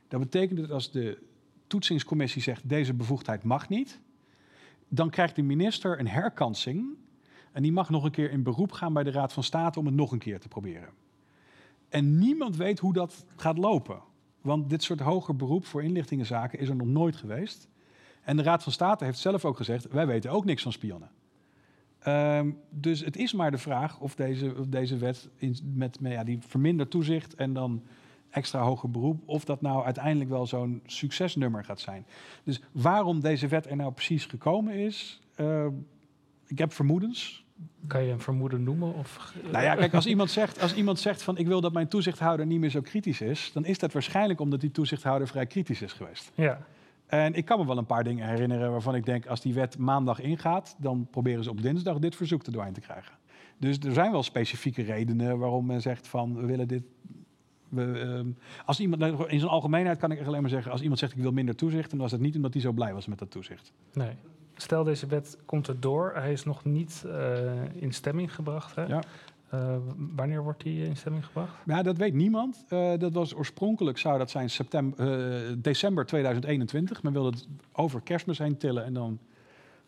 Dat 0.08 0.20
betekent 0.20 0.60
dat 0.60 0.72
als 0.72 0.92
de 0.92 1.24
toetsingscommissie 1.68 2.42
zegt 2.42 2.70
deze 2.70 2.94
bevoegdheid 2.94 3.44
mag 3.44 3.70
niet, 3.70 4.00
dan 4.88 5.10
krijgt 5.10 5.36
de 5.36 5.42
minister 5.42 6.00
een 6.00 6.08
herkansing 6.08 6.86
en 7.52 7.62
die 7.62 7.72
mag 7.72 7.90
nog 7.90 8.04
een 8.04 8.12
keer 8.12 8.32
in 8.32 8.44
beroep 8.44 8.72
gaan 8.72 8.94
bij 8.94 9.04
de 9.04 9.12
Raad 9.12 9.34
van 9.34 9.44
State 9.44 9.80
om 9.80 9.86
het 9.86 9.96
nog 9.96 10.12
een 10.12 10.20
keer 10.20 10.40
te 10.40 10.48
proberen. 10.48 10.90
En 11.90 12.18
niemand 12.18 12.56
weet 12.56 12.80
hoe 12.80 12.94
dat 12.94 13.26
gaat 13.36 13.58
lopen. 13.58 14.02
Want 14.42 14.70
dit 14.70 14.84
soort 14.84 15.00
hoger 15.00 15.36
beroep 15.36 15.66
voor 15.66 15.84
inlichtingenzaken 15.84 16.60
is 16.60 16.70
er 16.70 16.76
nog 16.76 16.88
nooit 16.88 17.16
geweest. 17.16 17.68
En 18.22 18.38
de 18.38 18.44
Raad 18.44 18.64
van 18.64 18.72
State 18.72 19.06
heeft 19.06 19.20
zelf 19.20 19.46
ook 19.46 19.58
gezegd: 19.58 19.88
wij 19.88 20.08
weten 20.08 20.32
ook 20.32 20.46
niks 20.46 20.64
van 20.64 20.72
spionnen. 20.72 21.12
Um, 22.08 22.58
dus 22.70 23.00
het 23.00 23.18
is 23.18 23.34
maar 23.34 23.52
de 23.52 23.58
vraag 23.58 24.00
of 24.00 24.16
deze, 24.16 24.56
of 24.60 24.68
deze 24.68 24.98
wet 24.98 25.30
in, 25.36 25.58
met, 25.74 26.00
met 26.00 26.12
ja, 26.12 26.24
die 26.24 26.40
verminderd 26.48 26.92
toezicht 26.92 27.36
en 27.36 27.54
dan 27.54 27.84
extra 28.30 28.62
hoger 28.62 28.92
beroep, 28.92 29.22
of 29.26 29.46
dat 29.46 29.62
nou 29.62 29.86
uiteindelijk 29.86 30.30
wel 30.30 30.46
zo'n 30.46 30.82
succesnummer 30.86 31.64
gaat 31.64 31.80
zijn. 31.80 32.06
Dus 32.44 32.62
waarom 32.72 33.20
deze 33.20 33.48
wet 33.48 33.70
er 33.70 33.76
nou 33.76 33.92
precies 33.92 34.26
gekomen 34.26 34.74
is, 34.74 35.22
uh, 35.38 35.66
ik 36.48 36.58
heb 36.58 36.74
vermoedens. 36.74 37.46
Kan 37.88 38.04
je 38.04 38.12
een 38.12 38.20
vermoeden 38.20 38.64
noemen? 38.64 38.94
Of... 38.94 39.34
Nou 39.52 39.64
ja, 39.64 39.76
kijk, 39.76 39.94
als 39.94 40.06
iemand, 40.06 40.32
zegt, 40.32 40.62
als 40.62 40.74
iemand 40.74 41.00
zegt 41.00 41.24
van 41.24 41.38
ik 41.38 41.48
wil 41.48 41.62
dat 41.62 41.74
mijn 41.74 41.88
toezichthouder 41.88 42.46
niet 42.46 42.60
meer 42.60 42.70
zo 42.70 42.82
kritisch 42.82 43.22
is, 43.22 43.52
dan 43.54 43.66
is 43.66 43.78
dat 43.78 43.94
waarschijnlijk 43.94 44.40
omdat 44.40 44.62
die 44.62 44.72
toezichthouder 44.72 45.28
vrij 45.28 45.46
kritisch 45.46 45.82
is 45.82 45.94
geweest. 45.94 46.32
Ja. 46.36 46.66
En 47.14 47.34
ik 47.34 47.46
kan 47.46 47.60
me 47.60 47.66
wel 47.66 47.78
een 47.78 47.86
paar 47.86 48.04
dingen 48.04 48.28
herinneren 48.28 48.72
waarvan 48.72 48.96
ik 48.96 49.06
denk, 49.06 49.26
als 49.26 49.42
die 49.42 49.54
wet 49.54 49.78
maandag 49.78 50.20
ingaat, 50.20 50.76
dan 50.80 51.08
proberen 51.12 51.44
ze 51.44 51.50
op 51.50 51.62
dinsdag 51.62 52.00
dit 52.00 52.16
verzoek 52.16 52.46
er 52.46 52.52
doorheen 52.52 52.74
te 52.74 52.82
krijgen. 52.82 53.14
Dus 53.58 53.78
er 53.78 53.94
zijn 53.94 54.12
wel 54.12 54.24
specifieke 54.24 54.82
redenen 54.82 55.38
waarom 55.38 55.66
men 55.66 55.82
zegt 55.82 56.08
van 56.08 56.36
we 56.36 56.46
willen 56.46 56.68
dit. 56.68 56.84
We, 57.70 58.24
uh, 58.26 58.34
als 58.66 58.80
iemand, 58.80 59.02
nou, 59.02 59.30
in 59.30 59.40
zijn 59.40 59.52
algemeenheid 59.52 59.98
kan 59.98 60.12
ik 60.12 60.26
alleen 60.26 60.42
maar 60.42 60.50
zeggen, 60.50 60.72
als 60.72 60.82
iemand 60.82 61.00
zegt 61.00 61.14
ik 61.14 61.22
wil 61.22 61.32
minder 61.32 61.56
toezicht, 61.56 61.90
dan 61.90 62.00
was 62.00 62.12
het 62.12 62.22
niet 62.22 62.36
omdat 62.36 62.54
hij 62.54 62.62
zo 62.62 62.72
blij 62.72 62.94
was 62.94 63.08
met 63.08 63.20
dat 63.20 63.32
toezicht. 63.32 63.72
Nee. 63.94 64.16
Stel 64.56 64.84
deze 64.84 65.08
wet 65.08 65.38
komt 65.46 65.68
er 65.68 65.80
door, 65.80 66.12
hij 66.16 66.32
is 66.32 66.44
nog 66.44 66.66
niet 66.66 67.04
uh, 67.06 67.52
in 67.74 67.94
stemming 67.94 68.36
gebracht. 68.36 68.76
Hè? 68.76 68.84
Ja. 68.84 69.04
Uh, 69.54 69.76
wanneer 70.16 70.44
wordt 70.44 70.64
die 70.64 70.86
in 70.86 70.96
stemming 70.96 71.26
gebracht? 71.26 71.54
Ja, 71.66 71.82
dat 71.82 71.98
weet 71.98 72.14
niemand. 72.14 72.66
Uh, 72.70 72.94
dat 72.98 73.14
was 73.14 73.36
oorspronkelijk 73.36 73.98
zou 73.98 74.18
dat 74.18 74.30
zijn 74.30 74.50
september, 74.50 75.48
uh, 75.50 75.56
december 75.58 76.06
2021. 76.06 77.04
Men 77.04 77.14
wilde 77.14 77.30
het 77.30 77.48
over 77.72 78.02
kerstmis 78.02 78.38
heen 78.38 78.58
tillen 78.58 78.86
en 78.86 78.94
dan 78.94 79.20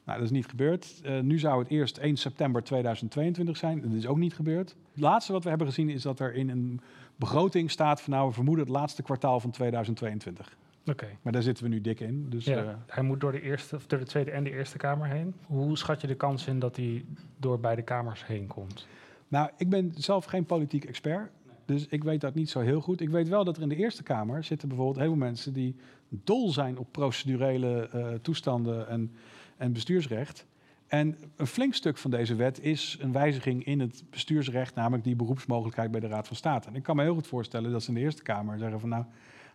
Nou, 0.04 0.17
dat 0.17 0.28
is 0.28 0.34
niet 0.34 0.47
gebeurd. 0.47 1.01
Nu 1.21 1.39
zou 1.39 1.60
het 1.60 1.67
eerst 1.67 1.97
1 1.97 2.17
september 2.17 2.63
2022 2.63 3.58
zijn. 3.58 3.82
Dat 3.82 3.91
is 3.91 4.08
ook 4.08 4.17
niet 4.17 4.34
gebeurd. 4.34 4.75
Het 4.91 5.01
laatste 5.01 5.32
wat 5.32 5.43
we 5.43 5.49
hebben 5.49 5.67
gezien 5.67 5.89
is 5.89 6.01
dat 6.01 6.19
er 6.19 6.34
in 6.34 6.49
een 6.49 6.82
begroting 7.15 7.71
staat 7.71 8.01
van 8.01 8.13
nou, 8.13 8.28
we 8.28 8.34
vermoeden 8.34 8.65
het 8.65 8.73
laatste 8.73 9.04
kwartaal 9.04 9.39
van 9.39 9.51
2022. 9.51 10.58
Oké. 10.86 11.08
Maar 11.21 11.34
daar 11.34 11.41
zitten 11.41 11.63
we 11.63 11.69
nu 11.69 11.82
dik 11.82 11.99
in. 11.99 12.30
Dus, 12.30 12.45
ja, 12.45 12.63
uh, 12.63 12.69
hij 12.88 13.04
moet 13.04 13.19
door 13.19 13.32
de, 13.32 13.41
eerste, 13.41 13.75
of 13.75 13.86
door 13.86 13.99
de 13.99 14.06
Tweede 14.06 14.32
en 14.32 14.43
de 14.43 14.51
Eerste 14.51 14.78
Kamer 14.78 15.08
heen. 15.08 15.34
Hoe 15.45 15.78
schat 15.78 16.01
je 16.01 16.08
de 16.08 16.15
kans 16.15 16.47
in 16.47 16.60
dat 16.60 16.75
hij 16.75 17.06
door 17.38 17.60
beide 17.60 17.82
kamers 17.82 18.25
heen 18.25 18.47
komt? 18.47 18.88
Nou, 19.28 19.50
ik 19.58 19.70
ben 19.70 19.92
zelf 19.96 20.26
geen 20.26 20.46
politiek 20.46 20.86
expert. 20.86 21.32
Dus 21.66 21.88
ik 21.88 22.04
weet 22.04 22.22
dat 22.22 22.36
niet 22.36 22.50
zo 22.50 22.60
heel 22.60 22.82
goed. 22.82 23.02
Ik 23.02 23.10
weet 23.10 23.28
wel 23.28 23.44
dat 23.44 23.58
er 23.58 23.64
in 23.64 23.70
de 23.70 23.76
Eerste 23.76 24.04
Kamer 24.04 24.44
zitten 24.44 24.68
bijvoorbeeld 24.68 24.98
heel 24.98 25.08
veel 25.08 25.16
mensen 25.16 25.54
die 25.54 25.76
dol 26.10 26.52
zijn 26.52 26.78
op 26.78 26.92
procedurele 26.92 27.90
uh, 27.96 28.08
toestanden 28.22 28.88
en, 28.88 29.12
en 29.58 29.74
bestuursrecht. 29.74 30.46
En 30.88 31.18
een 31.36 31.48
flink 31.48 31.74
stuk 31.74 31.98
van 31.98 32.12
deze 32.12 32.36
wet 32.36 32.64
is 32.64 32.98
een 33.02 33.12
wijziging 33.12 33.66
in 33.66 33.80
het 33.80 34.04
bestuursrecht, 34.10 34.76
namelijk 34.76 35.04
die 35.04 35.16
beroepsmogelijkheid 35.16 35.92
bij 35.92 36.00
de 36.00 36.08
Raad 36.08 36.28
van 36.28 36.36
State. 36.36 36.68
En 36.68 36.76
ik 36.76 36.84
kan 36.84 36.96
me 36.96 37.04
heel 37.04 37.14
goed 37.14 37.28
voorstellen 37.28 37.72
dat 37.72 37.84
ze 37.84 37.90
in 37.90 37.96
de 37.96 38.02
Eerste 38.02 38.24
Kamer 38.24 38.58
zeggen 38.58 38.80
van 38.80 38.90
nou, 38.90 39.04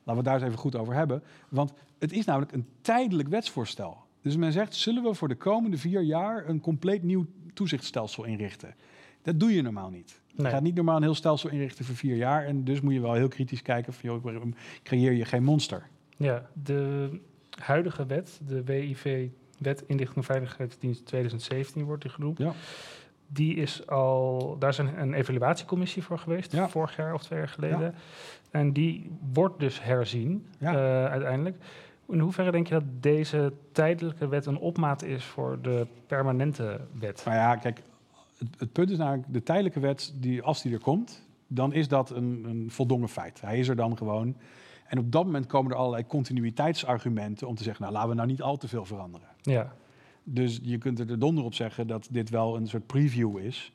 laten 0.02 0.22
we 0.22 0.28
daar 0.28 0.34
eens 0.34 0.44
even 0.44 0.58
goed 0.58 0.76
over 0.76 0.94
hebben. 0.94 1.22
Want 1.48 1.72
het 1.98 2.12
is 2.12 2.24
namelijk 2.24 2.52
een 2.52 2.66
tijdelijk 2.80 3.28
wetsvoorstel. 3.28 3.96
Dus 4.22 4.36
men 4.36 4.52
zegt, 4.52 4.74
zullen 4.74 5.02
we 5.02 5.14
voor 5.14 5.28
de 5.28 5.34
komende 5.34 5.78
vier 5.78 6.02
jaar 6.02 6.48
een 6.48 6.60
compleet 6.60 7.02
nieuw 7.02 7.26
toezichtstelsel 7.54 8.24
inrichten? 8.24 8.74
Dat 9.22 9.40
doe 9.40 9.54
je 9.54 9.62
normaal 9.62 9.90
niet. 9.90 10.20
Je 10.26 10.44
gaat 10.44 10.62
niet 10.62 10.74
normaal 10.74 10.96
een 10.96 11.02
heel 11.02 11.14
stelsel 11.14 11.50
inrichten 11.50 11.84
voor 11.84 11.94
vier 11.94 12.16
jaar. 12.16 12.44
En 12.44 12.64
dus 12.64 12.80
moet 12.80 12.92
je 12.92 13.00
wel 13.00 13.14
heel 13.14 13.28
kritisch 13.28 13.62
kijken 13.62 13.92
van, 13.92 14.20
joh, 14.22 14.42
creëer 14.82 15.12
je 15.12 15.24
geen 15.24 15.44
monster. 15.44 15.86
Ja, 16.16 16.48
de 16.62 17.08
huidige 17.58 18.06
wet, 18.06 18.40
de 18.46 18.64
WIV, 18.64 19.28
Wet 19.58 19.84
Inlichting 19.86 20.16
en 20.16 20.24
Veiligheidsdienst 20.24 21.06
2017 21.06 21.84
wordt 21.84 22.02
die 22.02 22.10
genoemd. 22.10 22.38
Ja. 22.38 22.52
Die 23.26 23.56
is 23.56 23.86
al, 23.86 24.56
daar 24.58 24.70
is 24.70 24.78
een, 24.78 25.00
een 25.00 25.14
evaluatiecommissie 25.14 26.02
voor 26.02 26.18
geweest, 26.18 26.56
vorig 26.56 26.96
jaar 26.96 27.14
of 27.14 27.22
twee 27.22 27.38
jaar 27.38 27.48
geleden. 27.48 27.80
Ja. 27.80 27.92
En 28.50 28.72
die 28.72 29.10
wordt 29.32 29.60
dus 29.60 29.82
herzien 29.82 30.46
uh, 30.60 30.68
uiteindelijk. 31.04 31.56
In 32.08 32.18
hoeverre 32.18 32.50
denk 32.50 32.66
je 32.66 32.74
dat 32.74 32.84
deze 33.00 33.52
tijdelijke 33.72 34.28
wet 34.28 34.46
een 34.46 34.58
opmaat 34.58 35.02
is 35.02 35.24
voor 35.24 35.58
de 35.62 35.86
permanente 36.06 36.80
wet? 36.98 37.22
Nou 37.24 37.36
ja, 37.36 37.56
kijk, 37.56 37.82
het, 38.40 38.48
het 38.58 38.72
punt 38.72 38.90
is 38.90 38.98
namelijk, 38.98 39.32
de 39.32 39.42
tijdelijke 39.42 39.80
wet, 39.80 40.12
die, 40.16 40.42
als 40.42 40.62
die 40.62 40.72
er 40.72 40.80
komt, 40.80 41.26
dan 41.46 41.72
is 41.72 41.88
dat 41.88 42.10
een, 42.10 42.44
een 42.48 42.70
voldongen 42.70 43.08
feit. 43.08 43.40
Hij 43.40 43.58
is 43.58 43.68
er 43.68 43.76
dan 43.76 43.96
gewoon. 43.96 44.36
En 44.86 44.98
op 44.98 45.12
dat 45.12 45.24
moment 45.24 45.46
komen 45.46 45.72
er 45.72 45.76
allerlei 45.76 46.06
continuïteitsargumenten 46.06 47.48
om 47.48 47.54
te 47.54 47.62
zeggen, 47.62 47.82
nou 47.82 47.94
laten 47.94 48.10
we 48.10 48.16
nou 48.16 48.28
niet 48.28 48.42
al 48.42 48.56
te 48.56 48.68
veel 48.68 48.84
veranderen. 48.84 49.28
Ja. 49.42 49.72
Dus 50.24 50.60
je 50.62 50.78
kunt 50.78 50.98
er 50.98 51.18
donder 51.18 51.44
op 51.44 51.54
zeggen 51.54 51.86
dat 51.86 52.08
dit 52.10 52.30
wel 52.30 52.56
een 52.56 52.66
soort 52.66 52.86
preview 52.86 53.38
is. 53.38 53.72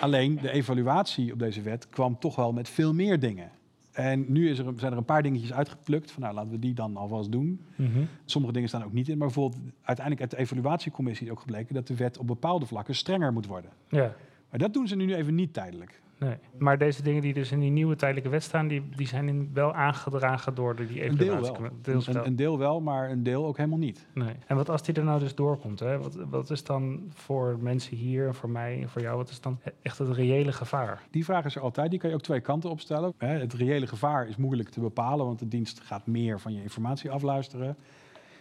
Alleen 0.00 0.38
de 0.42 0.50
evaluatie 0.50 1.32
op 1.32 1.38
deze 1.38 1.62
wet 1.62 1.88
kwam 1.88 2.18
toch 2.18 2.36
wel 2.36 2.52
met 2.52 2.68
veel 2.68 2.94
meer 2.94 3.20
dingen. 3.20 3.50
En 3.96 4.24
nu 4.28 4.50
is 4.50 4.58
er, 4.58 4.72
zijn 4.76 4.92
er 4.92 4.98
een 4.98 5.04
paar 5.04 5.22
dingetjes 5.22 5.52
uitgeplukt. 5.52 6.10
Van 6.10 6.22
nou, 6.22 6.34
laten 6.34 6.50
we 6.50 6.58
die 6.58 6.74
dan 6.74 6.96
alvast 6.96 7.32
doen. 7.32 7.60
Mhm. 7.76 8.04
Sommige 8.24 8.52
dingen 8.52 8.68
staan 8.68 8.84
ook 8.84 8.92
niet 8.92 9.08
in. 9.08 9.18
Maar 9.18 9.26
bijvoorbeeld, 9.26 9.62
uiteindelijk 9.82 10.20
uit 10.20 10.30
de 10.30 10.36
evaluatiecommissie 10.36 11.26
is 11.26 11.32
ook 11.32 11.40
gebleken 11.40 11.74
dat 11.74 11.86
de 11.86 11.94
wet 11.94 12.18
op 12.18 12.26
bepaalde 12.26 12.66
vlakken 12.66 12.94
strenger 12.94 13.32
moet 13.32 13.46
worden. 13.46 13.70
Ja. 13.88 14.14
Maar 14.50 14.58
dat 14.58 14.72
doen 14.74 14.88
ze 14.88 14.96
nu 14.96 15.14
even 15.14 15.34
niet 15.34 15.52
tijdelijk. 15.52 16.00
Nee. 16.18 16.34
Maar 16.58 16.78
deze 16.78 17.02
dingen 17.02 17.22
die 17.22 17.34
dus 17.34 17.52
in 17.52 17.60
die 17.60 17.70
nieuwe 17.70 17.96
tijdelijke 17.96 18.28
wet 18.28 18.42
staan, 18.42 18.68
die, 18.68 18.88
die 18.96 19.06
zijn 19.06 19.50
wel 19.52 19.74
aangedragen 19.74 20.54
door 20.54 20.76
de, 20.76 20.86
die 20.86 21.02
evaluatie. 21.02 21.64
Een 21.64 21.72
deel 21.82 22.02
wel. 22.04 22.16
Een, 22.16 22.26
een, 22.26 22.36
deel 22.36 22.58
wel, 22.58 22.80
maar 22.80 23.10
een 23.10 23.22
deel 23.22 23.46
ook 23.46 23.56
helemaal 23.56 23.78
niet. 23.78 24.06
Nee. 24.14 24.34
En 24.46 24.56
wat 24.56 24.70
als 24.70 24.82
die 24.82 24.94
er 24.94 25.04
nou 25.04 25.20
dus 25.20 25.34
doorkomt? 25.34 25.80
Hè? 25.80 25.98
Wat, 25.98 26.14
wat 26.14 26.50
is 26.50 26.64
dan 26.64 27.10
voor 27.14 27.58
mensen 27.60 27.96
hier, 27.96 28.34
voor 28.34 28.50
mij 28.50 28.82
en 28.82 28.88
voor 28.88 29.02
jou, 29.02 29.16
wat 29.16 29.30
is 29.30 29.40
dan 29.40 29.58
echt 29.82 29.98
het 29.98 30.08
reële 30.08 30.52
gevaar? 30.52 31.02
Die 31.10 31.24
vraag 31.24 31.44
is 31.44 31.56
er 31.56 31.62
altijd. 31.62 31.90
Die 31.90 31.98
kan 31.98 32.08
je 32.08 32.16
ook 32.16 32.22
twee 32.22 32.40
kanten 32.40 32.70
opstellen. 32.70 33.14
Het 33.18 33.54
reële 33.54 33.86
gevaar 33.86 34.28
is 34.28 34.36
moeilijk 34.36 34.68
te 34.68 34.80
bepalen, 34.80 35.26
want 35.26 35.38
de 35.38 35.48
dienst 35.48 35.80
gaat 35.80 36.06
meer 36.06 36.40
van 36.40 36.54
je 36.54 36.62
informatie 36.62 37.10
afluisteren. 37.10 37.76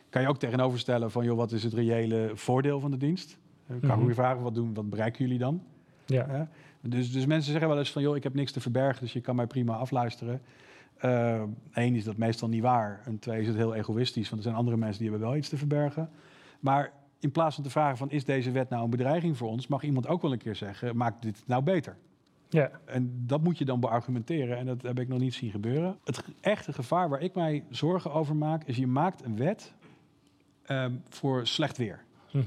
Kan 0.10 0.22
je 0.22 0.28
ook 0.28 0.40
tegenoverstellen 0.40 1.12
van, 1.12 1.26
joh, 1.26 1.38
wat 1.38 1.52
is 1.52 1.64
het 1.64 1.74
reële 1.74 2.32
voordeel 2.34 2.80
van 2.80 2.92
de 2.92 2.98
dienst? 2.98 3.38
Kan 3.68 3.78
mm 3.82 3.90
-hmm. 3.90 4.08
je 4.08 4.14
vragen, 4.14 4.44
wat, 4.44 4.56
doen, 4.56 4.74
wat 4.74 4.90
bereiken 4.90 5.26
jullie 5.26 5.40
dan? 5.40 5.62
Ja. 6.06 6.50
Dus, 6.88 7.12
dus 7.12 7.26
mensen 7.26 7.52
zeggen 7.52 7.69
wel 7.69 7.80
eens 7.80 7.91
van, 7.91 8.02
joh, 8.02 8.15
ik 8.15 8.24
heb 8.24 8.34
niks 8.34 8.52
te 8.52 8.60
verbergen, 8.60 9.04
dus 9.04 9.13
je 9.13 9.21
kan 9.21 9.36
mij 9.36 9.48
prima 9.48 9.76
afluisteren. 9.76 10.41
Eén 10.98 11.56
uh, 11.76 11.95
is 11.95 12.04
dat 12.04 12.17
meestal 12.17 12.50
niet 12.50 12.62
waar. 12.62 13.02
En 13.06 13.19
twee 13.19 13.41
is 13.41 13.48
het 13.48 13.56
heel 13.56 13.76
egoïstisch, 13.76 14.30
want 14.30 14.38
er 14.38 14.48
zijn 14.48 14.56
andere 14.56 14.78
mensen 14.78 15.02
die 15.02 15.10
hebben 15.10 15.28
wel 15.28 15.38
iets 15.38 15.50
te 15.50 15.58
verbergen. 15.58 16.10
Maar 16.60 16.91
in 17.19 17.32
plaats 17.32 17.56
van 17.56 17.63
te 17.63 17.69
vragen 17.69 17.98
van, 17.98 18.12
is 18.12 18.26
deze 18.26 18.52
wet 18.52 18.69
nou 18.69 18.84
een 18.84 18.89
bedreiging 18.89 19.38
voor 19.38 19.50
ons, 19.50 19.67
mag 19.67 19.84
iemand 19.84 20.08
ook 20.08 20.21
wel 20.21 20.32
een 20.32 20.38
keer 20.38 20.56
zeggen, 20.56 20.98
maakt 20.98 21.21
dit 21.21 21.43
nou 21.45 21.63
beter? 21.63 21.98
Ja. 22.50 22.71
En 22.86 23.24
dat 23.26 23.43
moet 23.43 23.58
je 23.58 23.65
dan 23.65 23.80
beargumenteren 23.80 24.58
en 24.58 24.65
dat 24.65 24.82
heb 24.82 25.00
ik 25.00 25.08
nog 25.08 25.19
niet 25.19 25.34
zien 25.34 25.52
gebeuren. 25.52 25.98
Het 26.04 26.24
echte 26.41 26.74
gevaar 26.74 27.10
waar 27.10 27.21
ik 27.21 27.36
mij 27.36 27.63
zorgen 27.69 28.13
over 28.13 28.36
maak, 28.36 28.63
is 28.63 28.78
je 28.78 28.88
maakt 28.88 29.24
een 29.24 29.38
wet 29.38 29.74
uh, 30.67 30.86
voor 31.10 31.48
slecht 31.48 31.78
weer. 31.78 32.04
Mm 32.32 32.43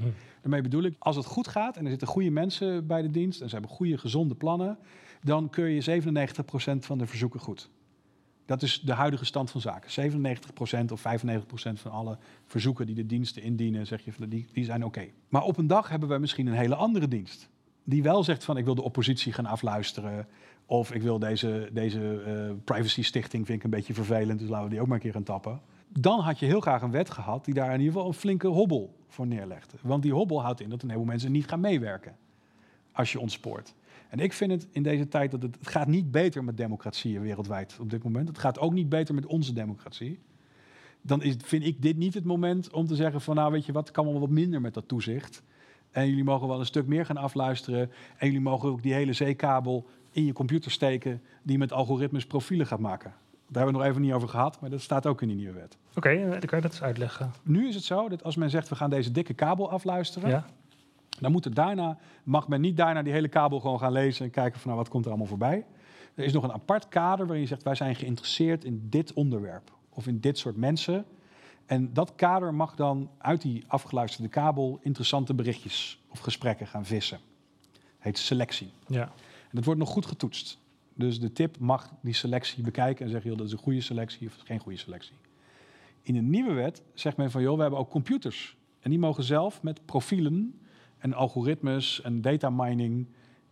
Daarmee 0.51 0.71
bedoel 0.71 0.91
ik, 0.91 0.97
als 0.99 1.17
het 1.17 1.25
goed 1.25 1.49
gaat 1.49 1.77
en 1.77 1.85
er 1.85 1.91
zitten 1.91 2.09
goede 2.09 2.31
mensen 2.31 2.87
bij 2.87 3.03
de 3.03 3.11
dienst 3.11 3.41
en 3.41 3.49
ze 3.49 3.53
hebben 3.55 3.71
goede, 3.75 3.99
gezonde 3.99 4.35
plannen, 4.35 4.79
dan 5.23 5.51
keur 5.51 5.69
je 5.69 6.03
97% 6.03 6.79
van 6.79 6.99
de 6.99 7.07
verzoeken 7.07 7.41
goed. 7.41 7.71
Dat 8.47 8.63
is 8.63 8.81
de 8.81 8.93
huidige 8.93 9.25
stand 9.25 9.51
van 9.51 9.61
zaken. 9.61 10.13
97% 10.13 10.93
of 10.93 11.05
95% 11.07 11.73
van 11.73 11.91
alle 11.91 12.19
verzoeken 12.47 12.87
die 12.87 12.95
de 12.95 13.07
diensten 13.07 13.43
indienen, 13.43 13.87
zeg 13.87 14.05
je, 14.05 14.29
die, 14.29 14.47
die 14.53 14.65
zijn 14.65 14.85
oké. 14.85 15.07
Maar 15.29 15.43
op 15.43 15.57
een 15.57 15.67
dag 15.67 15.89
hebben 15.89 16.09
we 16.09 16.19
misschien 16.19 16.47
een 16.47 16.55
hele 16.55 16.75
andere 16.75 17.09
dienst. 17.09 17.49
Die 17.85 18.03
wel 18.03 18.25
zegt 18.25 18.45
van 18.45 18.57
ik 18.57 18.65
wil 18.65 18.75
de 18.75 18.83
oppositie 18.83 19.33
gaan 19.33 19.47
afluisteren. 19.47 20.27
Of 20.67 20.93
ik 20.93 21.03
wil 21.03 21.19
deze, 21.19 21.69
deze 21.73 22.23
uh, 22.27 22.55
privacy 22.65 23.03
stichting 23.03 23.47
vind 23.47 23.59
ik 23.59 23.65
een 23.65 23.71
beetje 23.71 23.95
vervelend, 23.95 24.39
dus 24.39 24.49
laten 24.49 24.65
we 24.65 24.71
die 24.71 24.81
ook 24.81 24.87
maar 24.87 24.97
een 24.97 25.03
keer 25.03 25.13
gaan 25.13 25.23
tappen 25.23 25.61
dan 25.89 26.21
had 26.21 26.39
je 26.39 26.47
heel 26.47 26.61
graag 26.61 26.83
een 26.83 26.91
wet 26.91 27.11
gehad 27.11 27.45
die 27.45 27.55
daar 27.55 27.73
in 27.73 27.79
ieder 27.79 27.93
geval 27.93 28.09
een 28.09 28.15
flinke 28.15 28.47
hobbel 28.47 28.98
voor 29.09 29.27
neerlegde. 29.27 29.77
Want 29.83 30.03
die 30.03 30.13
hobbel 30.13 30.43
houdt 30.43 30.61
in 30.61 30.69
dat 30.69 30.83
een 30.83 30.89
heleboel 30.89 31.11
mensen 31.11 31.33
niet 31.33 31.49
gaan 31.49 31.61
meewerken 31.61 32.17
als 32.93 33.13
je 33.13 33.21
ontspoort. 33.21 33.75
En 34.09 34.19
ik 34.19 34.33
vind 34.33 34.51
het 34.51 34.69
in 34.71 34.83
deze 34.83 35.09
tijd 35.09 35.31
dat 35.31 35.43
het, 35.43 35.57
het 35.59 35.69
gaat 35.69 35.87
niet 35.87 36.11
beter 36.11 36.45
met 36.45 36.57
democratieën 36.57 37.21
wereldwijd 37.21 37.77
op 37.81 37.91
dit 37.91 38.05
moment. 38.05 38.29
Het 38.29 38.39
gaat 38.39 38.59
ook 38.59 38.73
niet 38.73 38.89
beter 38.89 39.15
met 39.15 39.27
onze 39.27 39.53
democratie. 39.53 40.19
Dan 41.03 41.23
is, 41.23 41.35
vind 41.45 41.65
ik 41.65 41.83
dit 41.83 41.97
niet 41.97 42.15
het 42.15 42.25
moment 42.25 42.71
om 42.73 42.87
te 42.87 42.95
zeggen 42.95 43.21
van 43.21 43.35
nou 43.35 43.53
weet 43.53 43.67
je 43.67 43.73
wat, 43.73 43.91
kan 43.91 44.05
wel 44.05 44.21
wat 44.21 44.31
minder 44.31 44.61
met 44.61 44.75
dat 44.75 44.89
toezicht. 44.89 45.43
En 45.91 46.09
jullie 46.09 46.25
mogen 46.25 46.49
wel 46.49 46.61
een 46.61 46.67
stuk 46.67 46.87
meer 46.87 47.07
gaan 47.07 47.17
afluisteren. 47.17 47.91
En 48.17 48.27
jullie 48.27 48.41
mogen 48.41 48.69
ook 48.69 48.83
die 48.83 48.95
hele 48.95 49.13
zeekabel 49.13 49.87
in 50.11 50.25
je 50.25 50.33
computer 50.33 50.71
steken 50.71 51.23
die 51.43 51.59
met 51.59 51.73
algoritmes 51.73 52.27
profielen 52.27 52.67
gaat 52.67 52.79
maken. 52.79 53.15
Daar 53.49 53.63
hebben 53.63 53.73
we 53.73 53.79
nog 53.79 53.91
even 53.91 54.03
niet 54.03 54.13
over 54.13 54.29
gehad, 54.29 54.61
maar 54.61 54.71
dat 54.71 54.81
staat 54.81 55.07
ook 55.07 55.23
in 55.23 55.29
die 55.29 55.37
nieuwe 55.37 55.53
wet. 55.53 55.77
Oké, 55.95 56.09
eh, 56.09 56.31
dan 56.31 56.41
kan 56.41 56.59
je 56.59 56.65
dat 56.65 56.73
eens 56.73 56.83
uitleggen. 56.83 57.33
Nu 57.43 57.69
is 57.69 57.75
het 57.75 57.85
zo 57.85 58.09
dat 58.09 58.25
als 58.25 58.37
men 58.37 58.51
zegt 58.51 58.69
we 58.69 58.75
gaan 58.75 58.91
deze 58.91 59.11
dikke 59.11 59.35
kabel 59.35 59.71
afluisteren, 59.71 60.29
ja. 60.29 60.47
dan 61.21 61.33
moet 61.33 61.55
daarna, 61.55 61.99
mag 62.23 62.49
men 62.49 62.61
niet 62.61 62.77
daarna 62.77 63.03
die 63.03 63.13
hele 63.13 63.29
kabel 63.29 63.61
gewoon 63.61 63.79
gaan 63.79 63.93
lezen 63.93 64.25
en 64.25 64.31
kijken 64.31 64.61
van 64.61 64.71
nou 64.71 64.83
wat 64.83 64.91
komt 64.91 65.05
er 65.05 65.11
allemaal 65.11 65.29
voorbij. 65.29 65.67
Er 66.15 66.25
is 66.25 66.33
nog 66.33 66.45
een 66.45 66.53
apart 66.53 66.89
kader 66.89 67.25
waarin 67.25 67.43
je 67.43 67.49
zegt 67.49 67.63
wij 67.63 67.75
zijn 67.75 67.95
geïnteresseerd 67.95 68.65
in 68.65 68.87
dit 68.89 69.13
onderwerp 69.13 69.73
of 69.89 70.07
in 70.07 70.21
dit 70.21 70.39
soort 70.39 70.57
mensen. 70.57 71.05
En 71.67 71.93
dat 71.93 72.15
kader 72.15 72.55
mag 72.55 72.75
dan 72.75 73.11
uit 73.19 73.43
die 73.43 73.65
afgeluisterde 73.67 74.29
kabel 74.29 74.79
interessante 74.83 75.35
berichtjes 75.35 76.01
of 76.09 76.19
gesprekken 76.19 76.67
gaan 76.67 76.85
vissen. 76.85 77.19
Dat 77.73 77.83
heet 77.99 78.19
selectie. 78.19 78.71
Ja. 78.87 79.03
En 79.03 79.51
dat 79.53 79.65
wordt 79.65 79.81
nog 79.81 79.89
goed 79.89 80.07
getoetst. 80.07 80.59
Dus 80.99 81.21
de 81.21 81.33
tip 81.33 81.59
mag 81.59 81.93
die 82.03 82.15
selectie 82.15 82.63
bekijken 82.63 83.05
en 83.05 83.11
zeggen, 83.11 83.31
joh, 83.31 83.39
dat 83.39 83.47
is 83.47 83.53
een 83.53 83.59
goede 83.59 83.81
selectie 83.81 84.27
of 84.27 84.37
geen 84.45 84.59
goede 84.59 84.79
selectie. 84.79 85.15
In 86.03 86.15
de 86.15 86.21
nieuwe 86.21 86.53
wet 86.53 86.83
zegt 86.95 87.17
men 87.17 87.31
van, 87.31 87.43
joh, 87.43 87.57
we 87.57 87.61
hebben 87.61 87.79
ook 87.79 87.91
computers. 87.91 88.57
En 88.81 88.91
die 88.91 88.99
mogen 88.99 89.25
zelf 89.25 89.63
met 89.63 89.87
profielen 89.87 90.61
en 90.99 91.13
algoritmes 91.13 92.03
en 92.03 92.21
data 92.21 92.51
mining 92.51 93.07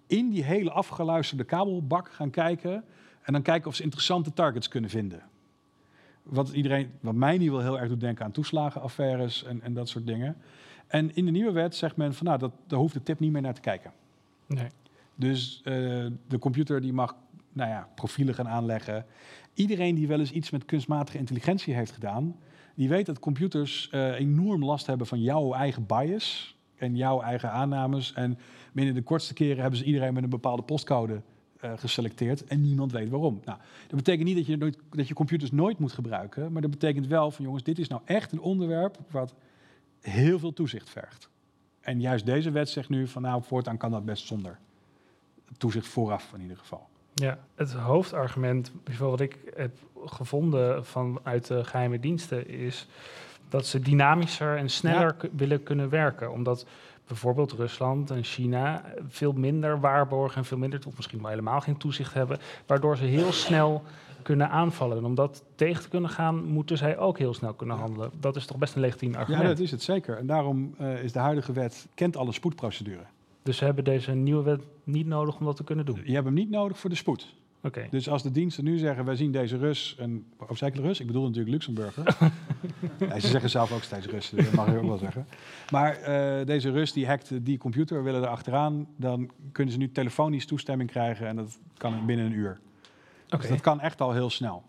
in 0.06 0.30
die 0.30 0.44
hele 0.44 0.70
afgeluisterde 0.70 1.44
kabelbak 1.44 2.12
gaan 2.12 2.30
kijken 2.30 2.84
en 3.22 3.32
dan 3.32 3.42
kijken 3.42 3.68
of 3.68 3.74
ze 3.74 3.82
interessante 3.82 4.32
targets 4.32 4.68
kunnen 4.68 4.90
vinden. 4.90 5.22
Wat, 6.22 6.48
iedereen, 6.48 6.90
wat 7.00 7.14
mij 7.14 7.38
niet 7.38 7.50
wel 7.50 7.60
heel 7.60 7.78
erg 7.78 7.88
doet 7.88 8.00
denken 8.00 8.24
aan 8.24 8.32
toeslagenaffaires 8.32 9.44
en, 9.44 9.62
en 9.62 9.74
dat 9.74 9.88
soort 9.88 10.06
dingen. 10.06 10.36
En 10.86 11.14
in 11.14 11.24
de 11.24 11.30
nieuwe 11.30 11.52
wet 11.52 11.74
zegt 11.74 11.96
men 11.96 12.14
van 12.14 12.26
nou, 12.26 12.38
dat, 12.38 12.52
daar 12.66 12.78
hoeft 12.78 12.94
de 12.94 13.02
tip 13.02 13.20
niet 13.20 13.32
meer 13.32 13.42
naar 13.42 13.54
te 13.54 13.60
kijken. 13.60 13.92
Nee. 14.46 14.68
Dus 15.14 15.60
uh, 15.64 16.06
de 16.28 16.38
computer 16.38 16.80
die 16.80 16.92
mag 16.92 17.16
nou 17.56 17.70
ja, 17.70 17.88
profielen 17.94 18.34
gaan 18.34 18.48
aanleggen. 18.48 19.06
Iedereen 19.54 19.94
die 19.94 20.08
wel 20.08 20.18
eens 20.18 20.30
iets 20.30 20.50
met 20.50 20.64
kunstmatige 20.64 21.18
intelligentie 21.18 21.74
heeft 21.74 21.92
gedaan, 21.92 22.36
die 22.74 22.88
weet 22.88 23.06
dat 23.06 23.18
computers 23.18 23.88
uh, 23.92 24.18
enorm 24.18 24.64
last 24.64 24.86
hebben 24.86 25.06
van 25.06 25.22
jouw 25.22 25.52
eigen 25.52 25.86
bias 25.86 26.56
en 26.76 26.96
jouw 26.96 27.20
eigen 27.20 27.50
aannames. 27.50 28.12
En 28.12 28.38
binnen 28.72 28.94
de 28.94 29.02
kortste 29.02 29.34
keren 29.34 29.60
hebben 29.60 29.78
ze 29.78 29.84
iedereen 29.84 30.14
met 30.14 30.22
een 30.22 30.30
bepaalde 30.30 30.62
postcode 30.62 31.22
uh, 31.64 31.72
geselecteerd 31.76 32.44
en 32.44 32.60
niemand 32.60 32.92
weet 32.92 33.08
waarom. 33.08 33.40
Nou, 33.44 33.58
dat 33.86 33.96
betekent 33.96 34.26
niet 34.26 34.36
dat 34.36 34.46
je, 34.46 34.56
nooit, 34.56 34.78
dat 34.90 35.08
je 35.08 35.14
computers 35.14 35.50
nooit 35.50 35.78
moet 35.78 35.92
gebruiken, 35.92 36.52
maar 36.52 36.62
dat 36.62 36.70
betekent 36.70 37.06
wel 37.06 37.30
van 37.30 37.44
jongens, 37.44 37.62
dit 37.62 37.78
is 37.78 37.88
nou 37.88 38.02
echt 38.04 38.32
een 38.32 38.40
onderwerp 38.40 38.98
wat 39.10 39.34
heel 40.00 40.38
veel 40.38 40.52
toezicht 40.52 40.90
vergt. 40.90 41.28
En 41.80 42.00
juist 42.00 42.26
deze 42.26 42.50
wet 42.50 42.68
zegt 42.68 42.88
nu 42.88 43.08
van 43.08 43.22
nou, 43.22 43.42
voortaan 43.42 43.76
kan 43.76 43.90
dat 43.90 44.04
best 44.04 44.26
zonder 44.26 44.58
toezicht 45.58 45.86
vooraf 45.86 46.32
in 46.34 46.40
ieder 46.40 46.56
geval. 46.56 46.88
Ja, 47.22 47.38
het 47.54 47.72
hoofdargument, 47.72 48.72
bijvoorbeeld 48.84 49.18
wat 49.18 49.28
ik 49.28 49.52
heb 49.56 49.76
gevonden 50.06 50.84
vanuit 50.84 51.46
de 51.46 51.64
geheime 51.64 52.00
diensten, 52.00 52.48
is 52.48 52.88
dat 53.48 53.66
ze 53.66 53.80
dynamischer 53.80 54.56
en 54.56 54.68
sneller 54.68 55.16
willen 55.36 55.62
kunnen 55.62 55.88
werken. 55.88 56.32
Omdat 56.32 56.66
bijvoorbeeld 57.06 57.52
Rusland 57.52 58.10
en 58.10 58.24
China 58.24 58.84
veel 59.08 59.32
minder 59.32 59.80
waarborgen 59.80 60.36
en 60.36 60.44
veel 60.44 60.58
minder, 60.58 60.80
of 60.86 60.96
misschien 60.96 61.20
wel 61.20 61.30
helemaal 61.30 61.60
geen 61.60 61.76
toezicht 61.76 62.14
hebben, 62.14 62.38
waardoor 62.66 62.96
ze 62.96 63.04
heel 63.04 63.32
snel 63.32 63.82
kunnen 64.22 64.50
aanvallen. 64.50 64.96
En 64.96 65.04
om 65.04 65.14
dat 65.14 65.44
tegen 65.54 65.82
te 65.82 65.88
kunnen 65.88 66.10
gaan, 66.10 66.44
moeten 66.44 66.78
zij 66.78 66.98
ook 66.98 67.18
heel 67.18 67.34
snel 67.34 67.54
kunnen 67.54 67.76
handelen. 67.76 68.10
Dat 68.20 68.36
is 68.36 68.46
toch 68.46 68.56
best 68.56 68.74
een 68.74 68.80
legitiem 68.80 69.14
argument. 69.14 69.42
Ja, 69.42 69.48
dat 69.48 69.58
is 69.58 69.70
het 69.70 69.82
zeker. 69.82 70.18
En 70.18 70.26
daarom 70.26 70.74
uh, 70.80 71.02
is 71.02 71.12
de 71.12 71.18
huidige 71.18 71.52
wet, 71.52 71.86
kent 71.94 72.16
alle 72.16 72.32
spoedprocedure. 72.32 73.04
Dus 73.46 73.56
ze 73.56 73.64
hebben 73.64 73.84
deze 73.84 74.12
nieuwe 74.12 74.42
wet 74.42 74.62
niet 74.84 75.06
nodig 75.06 75.38
om 75.38 75.44
dat 75.44 75.56
te 75.56 75.64
kunnen 75.64 75.86
doen? 75.86 76.00
Je 76.04 76.12
hebt 76.12 76.24
hem 76.24 76.34
niet 76.34 76.50
nodig 76.50 76.78
voor 76.78 76.90
de 76.90 76.96
spoed. 76.96 77.34
Okay. 77.62 77.88
Dus 77.90 78.08
als 78.08 78.22
de 78.22 78.30
diensten 78.30 78.64
nu 78.64 78.78
zeggen, 78.78 79.04
wij 79.04 79.16
zien 79.16 79.32
deze 79.32 79.56
Rus, 79.56 79.96
en 79.98 80.26
of 80.48 80.58
zeker 80.58 80.82
Rus, 80.82 81.00
ik 81.00 81.06
bedoel 81.06 81.22
natuurlijk 81.22 81.50
Luxemburger. 81.50 82.16
ze 83.20 83.26
zeggen 83.26 83.50
zelf 83.50 83.72
ook 83.72 83.82
steeds 83.82 84.06
Rus, 84.06 84.30
dat 84.30 84.52
mag 84.52 84.70
je 84.70 84.78
ook 84.78 84.86
wel 84.86 84.98
zeggen. 84.98 85.26
Maar 85.70 85.98
uh, 86.00 86.46
deze 86.46 86.70
Rus 86.70 86.92
die 86.92 87.06
hackt 87.06 87.44
die 87.44 87.58
computer, 87.58 88.02
willen 88.02 88.22
er 88.22 88.28
achteraan, 88.28 88.86
dan 88.96 89.30
kunnen 89.52 89.72
ze 89.72 89.78
nu 89.78 89.92
telefonisch 89.92 90.46
toestemming 90.46 90.90
krijgen 90.90 91.26
en 91.26 91.36
dat 91.36 91.58
kan 91.76 92.06
binnen 92.06 92.26
een 92.26 92.32
uur. 92.32 92.60
Okay. 93.26 93.40
Dus 93.40 93.48
dat 93.48 93.60
kan 93.60 93.80
echt 93.80 94.00
al 94.00 94.12
heel 94.12 94.30
snel. 94.30 94.62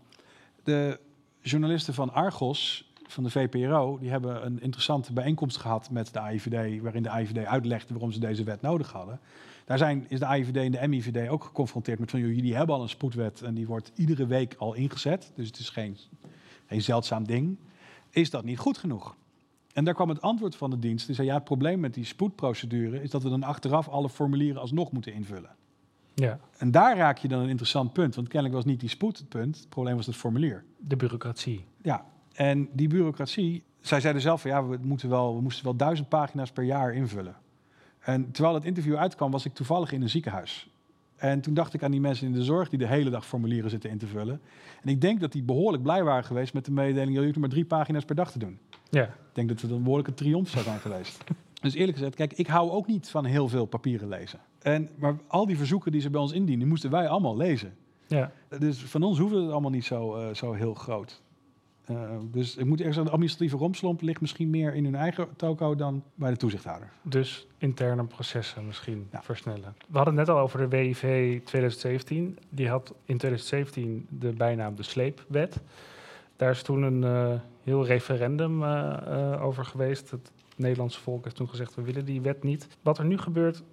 De 0.64 1.00
journalisten 1.42 1.94
van 1.94 2.14
Argos, 2.14 2.87
van 3.08 3.24
de 3.24 3.30
VPRO, 3.30 3.98
die 4.00 4.10
hebben 4.10 4.46
een 4.46 4.62
interessante 4.62 5.14
bijeenkomst 5.14 5.58
gehad 5.58 5.90
met 5.90 6.14
de 6.14 6.20
AIVD, 6.20 6.82
waarin 6.82 7.04
de 7.04 7.10
AIVD 7.10 7.46
uitlegde 7.46 7.94
waarom 7.94 8.12
ze 8.12 8.20
deze 8.20 8.44
wet 8.44 8.62
nodig 8.62 8.92
hadden. 8.92 9.20
Daar 9.66 9.78
zijn, 9.78 10.06
is 10.10 10.20
de 10.20 10.26
AIVD 10.26 10.56
en 10.56 10.72
de 10.72 10.88
MIVD 10.88 11.30
ook 11.30 11.44
geconfronteerd 11.44 12.00
met 12.00 12.10
van 12.10 12.20
jullie 12.20 12.56
hebben 12.56 12.76
al 12.76 12.82
een 12.82 12.90
spoedwet 12.90 13.42
en 13.42 13.54
die 13.54 13.68
wordt 13.68 13.92
iedere 13.96 14.26
week 14.26 14.56
al 14.58 14.74
ingezet. 14.74 15.32
Dus 15.36 15.48
het 15.48 15.60
is 15.60 15.70
geen, 15.70 15.98
geen 16.66 16.82
zeldzaam 16.82 17.24
ding. 17.28 17.58
Is 18.10 18.30
dat 18.30 18.44
niet 18.44 18.58
goed 18.58 18.78
genoeg? 18.78 19.16
En 19.74 19.84
daar 19.84 19.94
kwam 19.94 20.10
het 20.10 20.22
antwoord 20.22 20.56
van 20.56 20.70
de 20.70 20.80
dienst. 20.80 21.06
Die 21.06 21.16
zei 21.16 21.28
ja, 21.28 21.34
het 21.34 21.44
probleem 21.44 21.80
met 21.80 21.94
die 21.94 22.06
spoedprocedure 22.06 23.02
is 23.02 23.10
dat 23.10 23.24
we 23.24 23.30
dan 23.30 23.44
achteraf 23.44 23.88
alle 23.88 24.10
formulieren 24.10 24.62
alsnog 24.62 24.92
moeten 24.92 25.14
invullen. 25.14 25.56
Ja. 26.14 26.40
En 26.58 26.72
daar 26.72 26.98
raak 26.98 27.18
je 27.18 27.28
dan 27.28 27.40
een 27.40 27.50
interessant 27.50 27.94
punt. 27.94 28.16
Want 28.16 28.28
kennelijk 28.28 28.56
was 28.56 28.66
niet 28.66 28.80
die 28.80 28.90
spoed 28.90 29.18
het 29.18 29.30
punt. 29.30 29.58
Het 29.58 29.70
probleem 29.70 29.96
was 29.96 30.06
het 30.06 30.16
formulier. 30.16 30.64
De 30.78 30.96
bureaucratie. 30.96 31.66
Ja, 31.82 32.06
en 32.38 32.70
die 32.72 32.88
bureaucratie. 32.88 33.64
Zij 33.80 34.00
zeiden 34.00 34.22
zelf 34.22 34.42
van 34.42 34.52
ja, 34.52 34.66
we, 34.66 34.78
moeten 34.82 35.10
wel, 35.10 35.36
we 35.36 35.42
moesten 35.42 35.64
wel 35.64 35.76
duizend 35.76 36.10
pagina's 36.10 36.52
per 36.52 36.64
jaar 36.64 36.94
invullen. 36.94 37.36
En 38.00 38.32
terwijl 38.32 38.56
het 38.56 38.66
interview 38.66 38.96
uitkwam, 38.96 39.32
was 39.32 39.46
ik 39.46 39.54
toevallig 39.54 39.92
in 39.92 40.02
een 40.02 40.10
ziekenhuis. 40.10 40.70
En 41.16 41.42
toen 41.42 41.54
dacht 41.54 41.74
ik 41.74 41.84
aan 41.84 41.92
die 41.92 42.00
mensen 42.02 42.28
in 42.28 42.34
de 42.34 42.44
zorg 42.44 42.70
die 42.70 42.80
de 42.80 42.88
hele 42.88 43.10
dag 43.10 43.26
formulieren 43.26 43.70
zitten 43.70 43.90
in 43.90 43.98
te 43.98 44.08
vullen. 44.08 44.42
En 44.82 44.90
ik 44.90 45.02
denk 45.02 45.20
dat 45.20 45.32
die 45.32 45.44
behoorlijk 45.44 45.84
blij 45.84 46.04
waren 46.04 46.24
geweest 46.24 46.54
met 46.54 46.66
de 46.66 46.72
mededeling: 46.72 47.18
je 47.18 47.24
hoeft 47.24 47.38
maar 47.38 47.50
drie 47.50 47.66
pagina's 47.66 48.06
per 48.06 48.16
dag 48.16 48.32
te 48.32 48.40
doen. 48.40 48.60
Ja. 48.90 49.04
Ik 49.04 49.12
denk 49.34 49.50
dat 49.50 49.62
het 49.62 49.72
een 49.72 49.84
behoorlijke 49.84 50.14
triomf 50.14 50.50
zou 50.50 50.64
zijn 50.64 50.80
geweest. 50.80 51.24
Dus 51.62 51.74
eerlijk 51.74 51.98
gezegd, 51.98 52.16
kijk, 52.16 52.34
ik 52.34 52.48
hou 52.48 52.72
ook 52.72 52.88
niet 52.88 53.10
van 53.10 53.26
heel 53.26 53.48
veel 53.48 53.66
papieren 53.66 54.08
lezen. 54.08 54.40
En, 54.60 54.90
maar 54.96 55.16
al 55.28 55.46
die 55.46 55.58
verzoeken 55.58 55.92
die 55.92 56.02
ze 56.02 56.10
bij 56.10 56.22
ons 56.22 56.32
indienen, 56.32 56.68
moesten 56.68 56.92
wij 56.92 57.08
allemaal 57.08 57.38
lezen. 57.38 57.76
Ja. 58.08 58.32
Dus 58.60 58.84
van 58.84 59.04
ons 59.04 59.20
hoefde 59.20 59.42
het 59.42 59.52
allemaal 59.52 59.72
niet 59.72 59.86
zo, 59.86 60.18
uh, 60.18 60.34
zo 60.34 60.54
heel 60.54 60.74
groot. 60.74 61.22
Uh, 61.92 61.98
dus 62.32 62.56
ik 62.56 62.66
moet 62.66 62.80
eerst 62.80 62.94
zeggen, 62.94 63.06
de 63.06 63.12
administratieve 63.12 63.58
romslomp 63.58 64.02
ligt 64.02 64.22
misschien 64.22 64.50
meer 64.50 64.74
in 64.74 64.84
hun 64.84 64.96
eigen 64.96 65.28
toko 65.36 65.76
dan 65.76 66.04
bij 66.16 66.30
de 66.30 66.38
toezichthouder. 66.38 66.90
Dus 67.02 67.48
interne 67.58 68.04
processen 68.04 68.66
misschien 68.66 69.08
ja. 69.12 69.24
versnellen. 69.24 69.76
We 69.88 69.98
hadden 69.98 70.18
het 70.18 70.28
net 70.28 70.36
al 70.36 70.42
over 70.42 70.60
de 70.60 70.68
WIV 70.68 71.02
2017. 71.44 72.38
Die 72.50 72.70
had 72.70 72.94
in 73.06 73.18
2017 73.18 74.08
de 74.10 74.34
bijnaam 74.34 74.76
de 74.76 74.84
sleepwet. 74.84 75.62
Daar 76.36 76.52
is 76.52 76.62
toen 76.62 76.82
een 76.82 77.02
uh, 77.02 77.40
heel 77.64 77.86
referendum 77.86 78.64
uh, 78.64 79.44
over 79.44 79.66
geweest. 79.66 80.12
Het 80.12 80.32
Nederlandse 80.56 81.00
volk 81.00 81.24
heeft 81.24 81.36
toen 81.36 81.50
gezegd, 81.50 81.76
we 81.76 81.82
willen 81.82 82.06
die 82.06 82.22
wet 82.22 82.44
niet. 82.44 82.68
Wat 82.82 82.98
er 82.98 83.06
nu 83.06 83.18
gebeurt, 83.18 83.64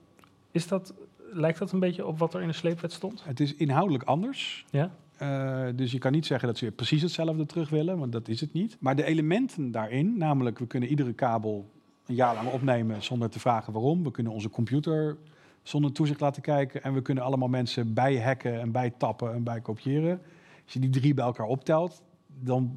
is 0.50 0.68
dat, 0.68 0.94
lijkt 1.32 1.58
dat 1.58 1.72
een 1.72 1.80
beetje 1.80 2.06
op 2.06 2.18
wat 2.18 2.34
er 2.34 2.40
in 2.40 2.48
de 2.48 2.54
sleepwet 2.54 2.92
stond? 2.92 3.24
Het 3.24 3.40
is 3.40 3.54
inhoudelijk 3.54 4.04
anders. 4.04 4.64
Ja? 4.70 4.94
Uh, 5.22 5.66
dus 5.74 5.92
je 5.92 5.98
kan 5.98 6.12
niet 6.12 6.26
zeggen 6.26 6.48
dat 6.48 6.58
ze 6.58 6.70
precies 6.70 7.02
hetzelfde 7.02 7.46
terug 7.46 7.70
willen, 7.70 7.98
want 7.98 8.12
dat 8.12 8.28
is 8.28 8.40
het 8.40 8.52
niet. 8.52 8.76
Maar 8.80 8.96
de 8.96 9.04
elementen 9.04 9.70
daarin, 9.70 10.18
namelijk 10.18 10.58
we 10.58 10.66
kunnen 10.66 10.88
iedere 10.88 11.12
kabel 11.12 11.70
een 12.06 12.14
jaar 12.14 12.34
lang 12.34 12.48
opnemen 12.48 13.02
zonder 13.02 13.30
te 13.30 13.40
vragen 13.40 13.72
waarom. 13.72 14.02
We 14.02 14.10
kunnen 14.10 14.32
onze 14.32 14.50
computer 14.50 15.16
zonder 15.62 15.92
toezicht 15.92 16.20
laten 16.20 16.42
kijken. 16.42 16.82
En 16.82 16.94
we 16.94 17.02
kunnen 17.02 17.24
allemaal 17.24 17.48
mensen 17.48 17.94
bijhacken 17.94 18.60
en 18.60 18.72
bijtappen 18.72 19.34
en 19.34 19.42
bijkopiëren. 19.42 20.20
Als 20.64 20.72
je 20.72 20.78
die 20.78 20.90
drie 20.90 21.14
bij 21.14 21.24
elkaar 21.24 21.46
optelt, 21.46 22.02
dan 22.40 22.76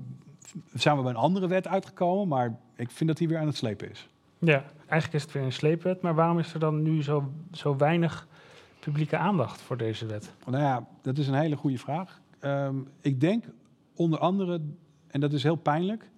zijn 0.73 0.95
we 0.95 1.01
bij 1.01 1.11
een 1.11 1.17
andere 1.17 1.47
wet 1.47 1.67
uitgekomen. 1.67 2.27
Maar 2.27 2.57
ik 2.75 2.91
vind 2.91 3.09
dat 3.09 3.17
die 3.17 3.27
weer 3.27 3.39
aan 3.39 3.47
het 3.47 3.55
slepen 3.55 3.91
is. 3.91 4.07
Ja, 4.39 4.63
eigenlijk 4.77 5.13
is 5.13 5.21
het 5.21 5.31
weer 5.31 5.43
een 5.43 5.51
sleepwet. 5.51 6.01
Maar 6.01 6.15
waarom 6.15 6.39
is 6.39 6.53
er 6.53 6.59
dan 6.59 6.81
nu 6.81 7.03
zo, 7.03 7.31
zo 7.51 7.75
weinig 7.75 8.27
publieke 8.79 9.17
aandacht 9.17 9.61
voor 9.61 9.77
deze 9.77 10.05
wet? 10.05 10.33
Nou 10.45 10.63
ja, 10.63 10.87
dat 11.01 11.17
is 11.17 11.27
een 11.27 11.33
hele 11.33 11.55
goede 11.55 11.77
vraag. 11.77 12.21
Um, 12.41 12.87
ik 13.01 13.21
denk 13.21 13.45
onder 13.95 14.19
andere, 14.19 14.61
en 15.07 15.19
dat 15.19 15.33
is 15.33 15.43
heel 15.43 15.55
pijnlijk, 15.55 16.09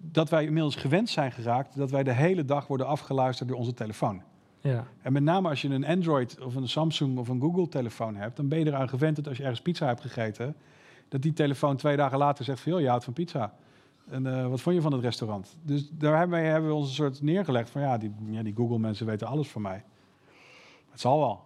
dat 0.00 0.30
wij 0.30 0.44
inmiddels 0.44 0.76
gewend 0.76 1.08
zijn 1.08 1.32
geraakt 1.32 1.76
dat 1.76 1.90
wij 1.90 2.02
de 2.02 2.12
hele 2.12 2.44
dag 2.44 2.66
worden 2.66 2.86
afgeluisterd 2.86 3.48
door 3.48 3.58
onze 3.58 3.74
telefoon. 3.74 4.22
Ja. 4.60 4.86
En 5.02 5.12
met 5.12 5.22
name 5.22 5.48
als 5.48 5.62
je 5.62 5.68
een 5.68 5.86
Android 5.86 6.40
of 6.40 6.54
een 6.54 6.68
Samsung 6.68 7.18
of 7.18 7.28
een 7.28 7.40
Google 7.40 7.68
telefoon 7.68 8.16
hebt, 8.16 8.36
dan 8.36 8.48
ben 8.48 8.58
je 8.58 8.66
eraan 8.66 8.88
gewend 8.88 9.16
dat 9.16 9.28
als 9.28 9.36
je 9.36 9.42
ergens 9.42 9.62
pizza 9.62 9.86
hebt 9.86 10.00
gegeten, 10.00 10.56
dat 11.08 11.22
die 11.22 11.32
telefoon 11.32 11.76
twee 11.76 11.96
dagen 11.96 12.18
later 12.18 12.44
zegt 12.44 12.60
van, 12.60 12.72
joh, 12.72 12.80
je 12.80 12.88
houdt 12.88 13.04
van 13.04 13.12
pizza. 13.12 13.54
En 14.10 14.26
uh, 14.26 14.46
wat 14.46 14.60
vond 14.60 14.76
je 14.76 14.82
van 14.82 14.92
het 14.92 15.02
restaurant? 15.02 15.56
Dus 15.62 15.90
daarmee 15.92 16.44
hebben 16.44 16.70
we 16.70 16.76
ons 16.76 16.88
een 16.88 16.94
soort 16.94 17.22
neergelegd 17.22 17.70
van, 17.70 17.80
ja, 17.80 17.98
die, 17.98 18.12
ja, 18.30 18.42
die 18.42 18.54
Google-mensen 18.56 19.06
weten 19.06 19.26
alles 19.26 19.48
van 19.48 19.62
mij. 19.62 19.84
Het 20.90 21.00
zal 21.00 21.18
wel. 21.18 21.40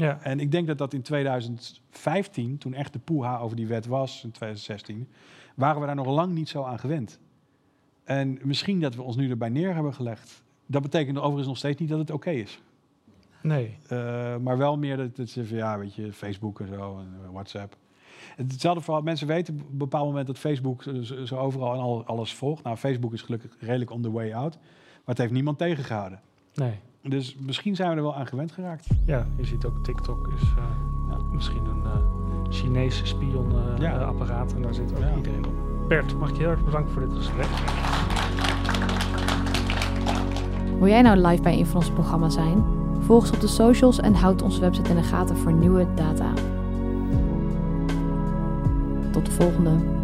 Ja. 0.00 0.18
En 0.22 0.40
ik 0.40 0.50
denk 0.50 0.66
dat 0.66 0.78
dat 0.78 0.92
in 0.92 1.02
2015, 1.02 2.58
toen 2.58 2.74
echt 2.74 2.92
de 2.92 2.98
poeha 2.98 3.38
over 3.38 3.56
die 3.56 3.66
wet 3.66 3.86
was, 3.86 4.24
in 4.24 4.30
2016, 4.30 5.08
waren 5.54 5.80
we 5.80 5.86
daar 5.86 5.94
nog 5.94 6.06
lang 6.06 6.34
niet 6.34 6.48
zo 6.48 6.62
aan 6.62 6.78
gewend. 6.78 7.18
En 8.04 8.38
misschien 8.42 8.80
dat 8.80 8.94
we 8.94 9.02
ons 9.02 9.16
nu 9.16 9.30
erbij 9.30 9.48
neer 9.48 9.74
hebben 9.74 9.94
gelegd. 9.94 10.42
Dat 10.66 10.82
betekent 10.82 11.18
overigens 11.18 11.46
nog 11.46 11.56
steeds 11.56 11.80
niet 11.80 11.88
dat 11.88 11.98
het 11.98 12.10
oké 12.10 12.30
is. 12.30 12.60
Nee. 13.42 13.76
Uh, 13.92 14.36
maar 14.36 14.58
wel 14.58 14.78
meer 14.78 14.96
dat 14.96 15.16
het 15.16 15.32
van, 15.32 15.56
ja, 15.56 15.78
weet 15.78 15.94
je, 15.94 16.12
Facebook 16.12 16.60
en 16.60 16.68
zo, 16.68 16.98
en 16.98 17.14
uh, 17.22 17.30
WhatsApp. 17.30 17.76
Hetzelfde 18.36 18.82
vooral, 18.82 19.02
mensen 19.02 19.26
weten 19.26 19.54
op 19.54 19.70
een 19.70 19.78
bepaald 19.78 20.06
moment 20.06 20.26
dat 20.26 20.38
Facebook 20.38 20.82
zo, 20.82 21.24
zo 21.24 21.36
overal 21.36 21.74
en 21.74 21.80
al, 21.80 22.04
alles 22.04 22.34
volgt. 22.34 22.62
Nou, 22.62 22.76
Facebook 22.76 23.12
is 23.12 23.22
gelukkig 23.22 23.56
redelijk 23.60 23.90
on 23.90 24.02
the 24.02 24.10
way 24.10 24.32
out. 24.32 24.54
Maar 24.54 25.02
het 25.04 25.18
heeft 25.18 25.32
niemand 25.32 25.58
tegengehouden. 25.58 26.20
Nee. 26.54 26.78
Dus 27.02 27.36
misschien 27.40 27.76
zijn 27.76 27.90
we 27.90 27.96
er 27.96 28.02
wel 28.02 28.14
aan 28.14 28.26
gewend 28.26 28.52
geraakt. 28.52 28.86
Ja, 29.06 29.26
je 29.36 29.44
ziet 29.44 29.64
ook 29.64 29.84
TikTok 29.84 30.28
is 30.36 30.42
uh, 30.42 30.56
ja, 31.08 31.16
misschien 31.32 31.64
een 31.64 31.82
uh, 31.84 32.50
Chinese 32.50 33.06
spionapparaat. 33.06 34.50
Ja. 34.50 34.56
en 34.56 34.62
daar 34.62 34.74
zit 34.74 34.92
ook 34.92 34.98
ja. 34.98 35.16
iedereen 35.16 35.46
op. 35.46 35.88
Bert, 35.88 36.18
mag 36.18 36.28
ik 36.28 36.36
je 36.36 36.40
heel 36.40 36.50
erg 36.50 36.64
bedanken 36.64 36.92
voor 36.92 37.02
dit 37.02 37.12
gesprek. 37.12 37.46
Wil 40.78 40.88
jij 40.88 41.02
nou 41.02 41.16
live 41.26 41.42
bij 41.42 41.58
een 41.58 41.66
van 41.66 41.76
onze 41.76 41.92
programma's 41.92 42.34
zijn? 42.34 42.64
Volg 43.00 43.20
ons 43.20 43.32
op 43.32 43.40
de 43.40 43.46
socials 43.46 44.00
en 44.00 44.14
houd 44.14 44.42
onze 44.42 44.60
website 44.60 44.90
in 44.90 44.96
de 44.96 45.02
gaten 45.02 45.36
voor 45.36 45.52
nieuwe 45.52 45.86
data. 45.94 46.32
Tot 49.10 49.26
de 49.26 49.32
volgende. 49.32 49.99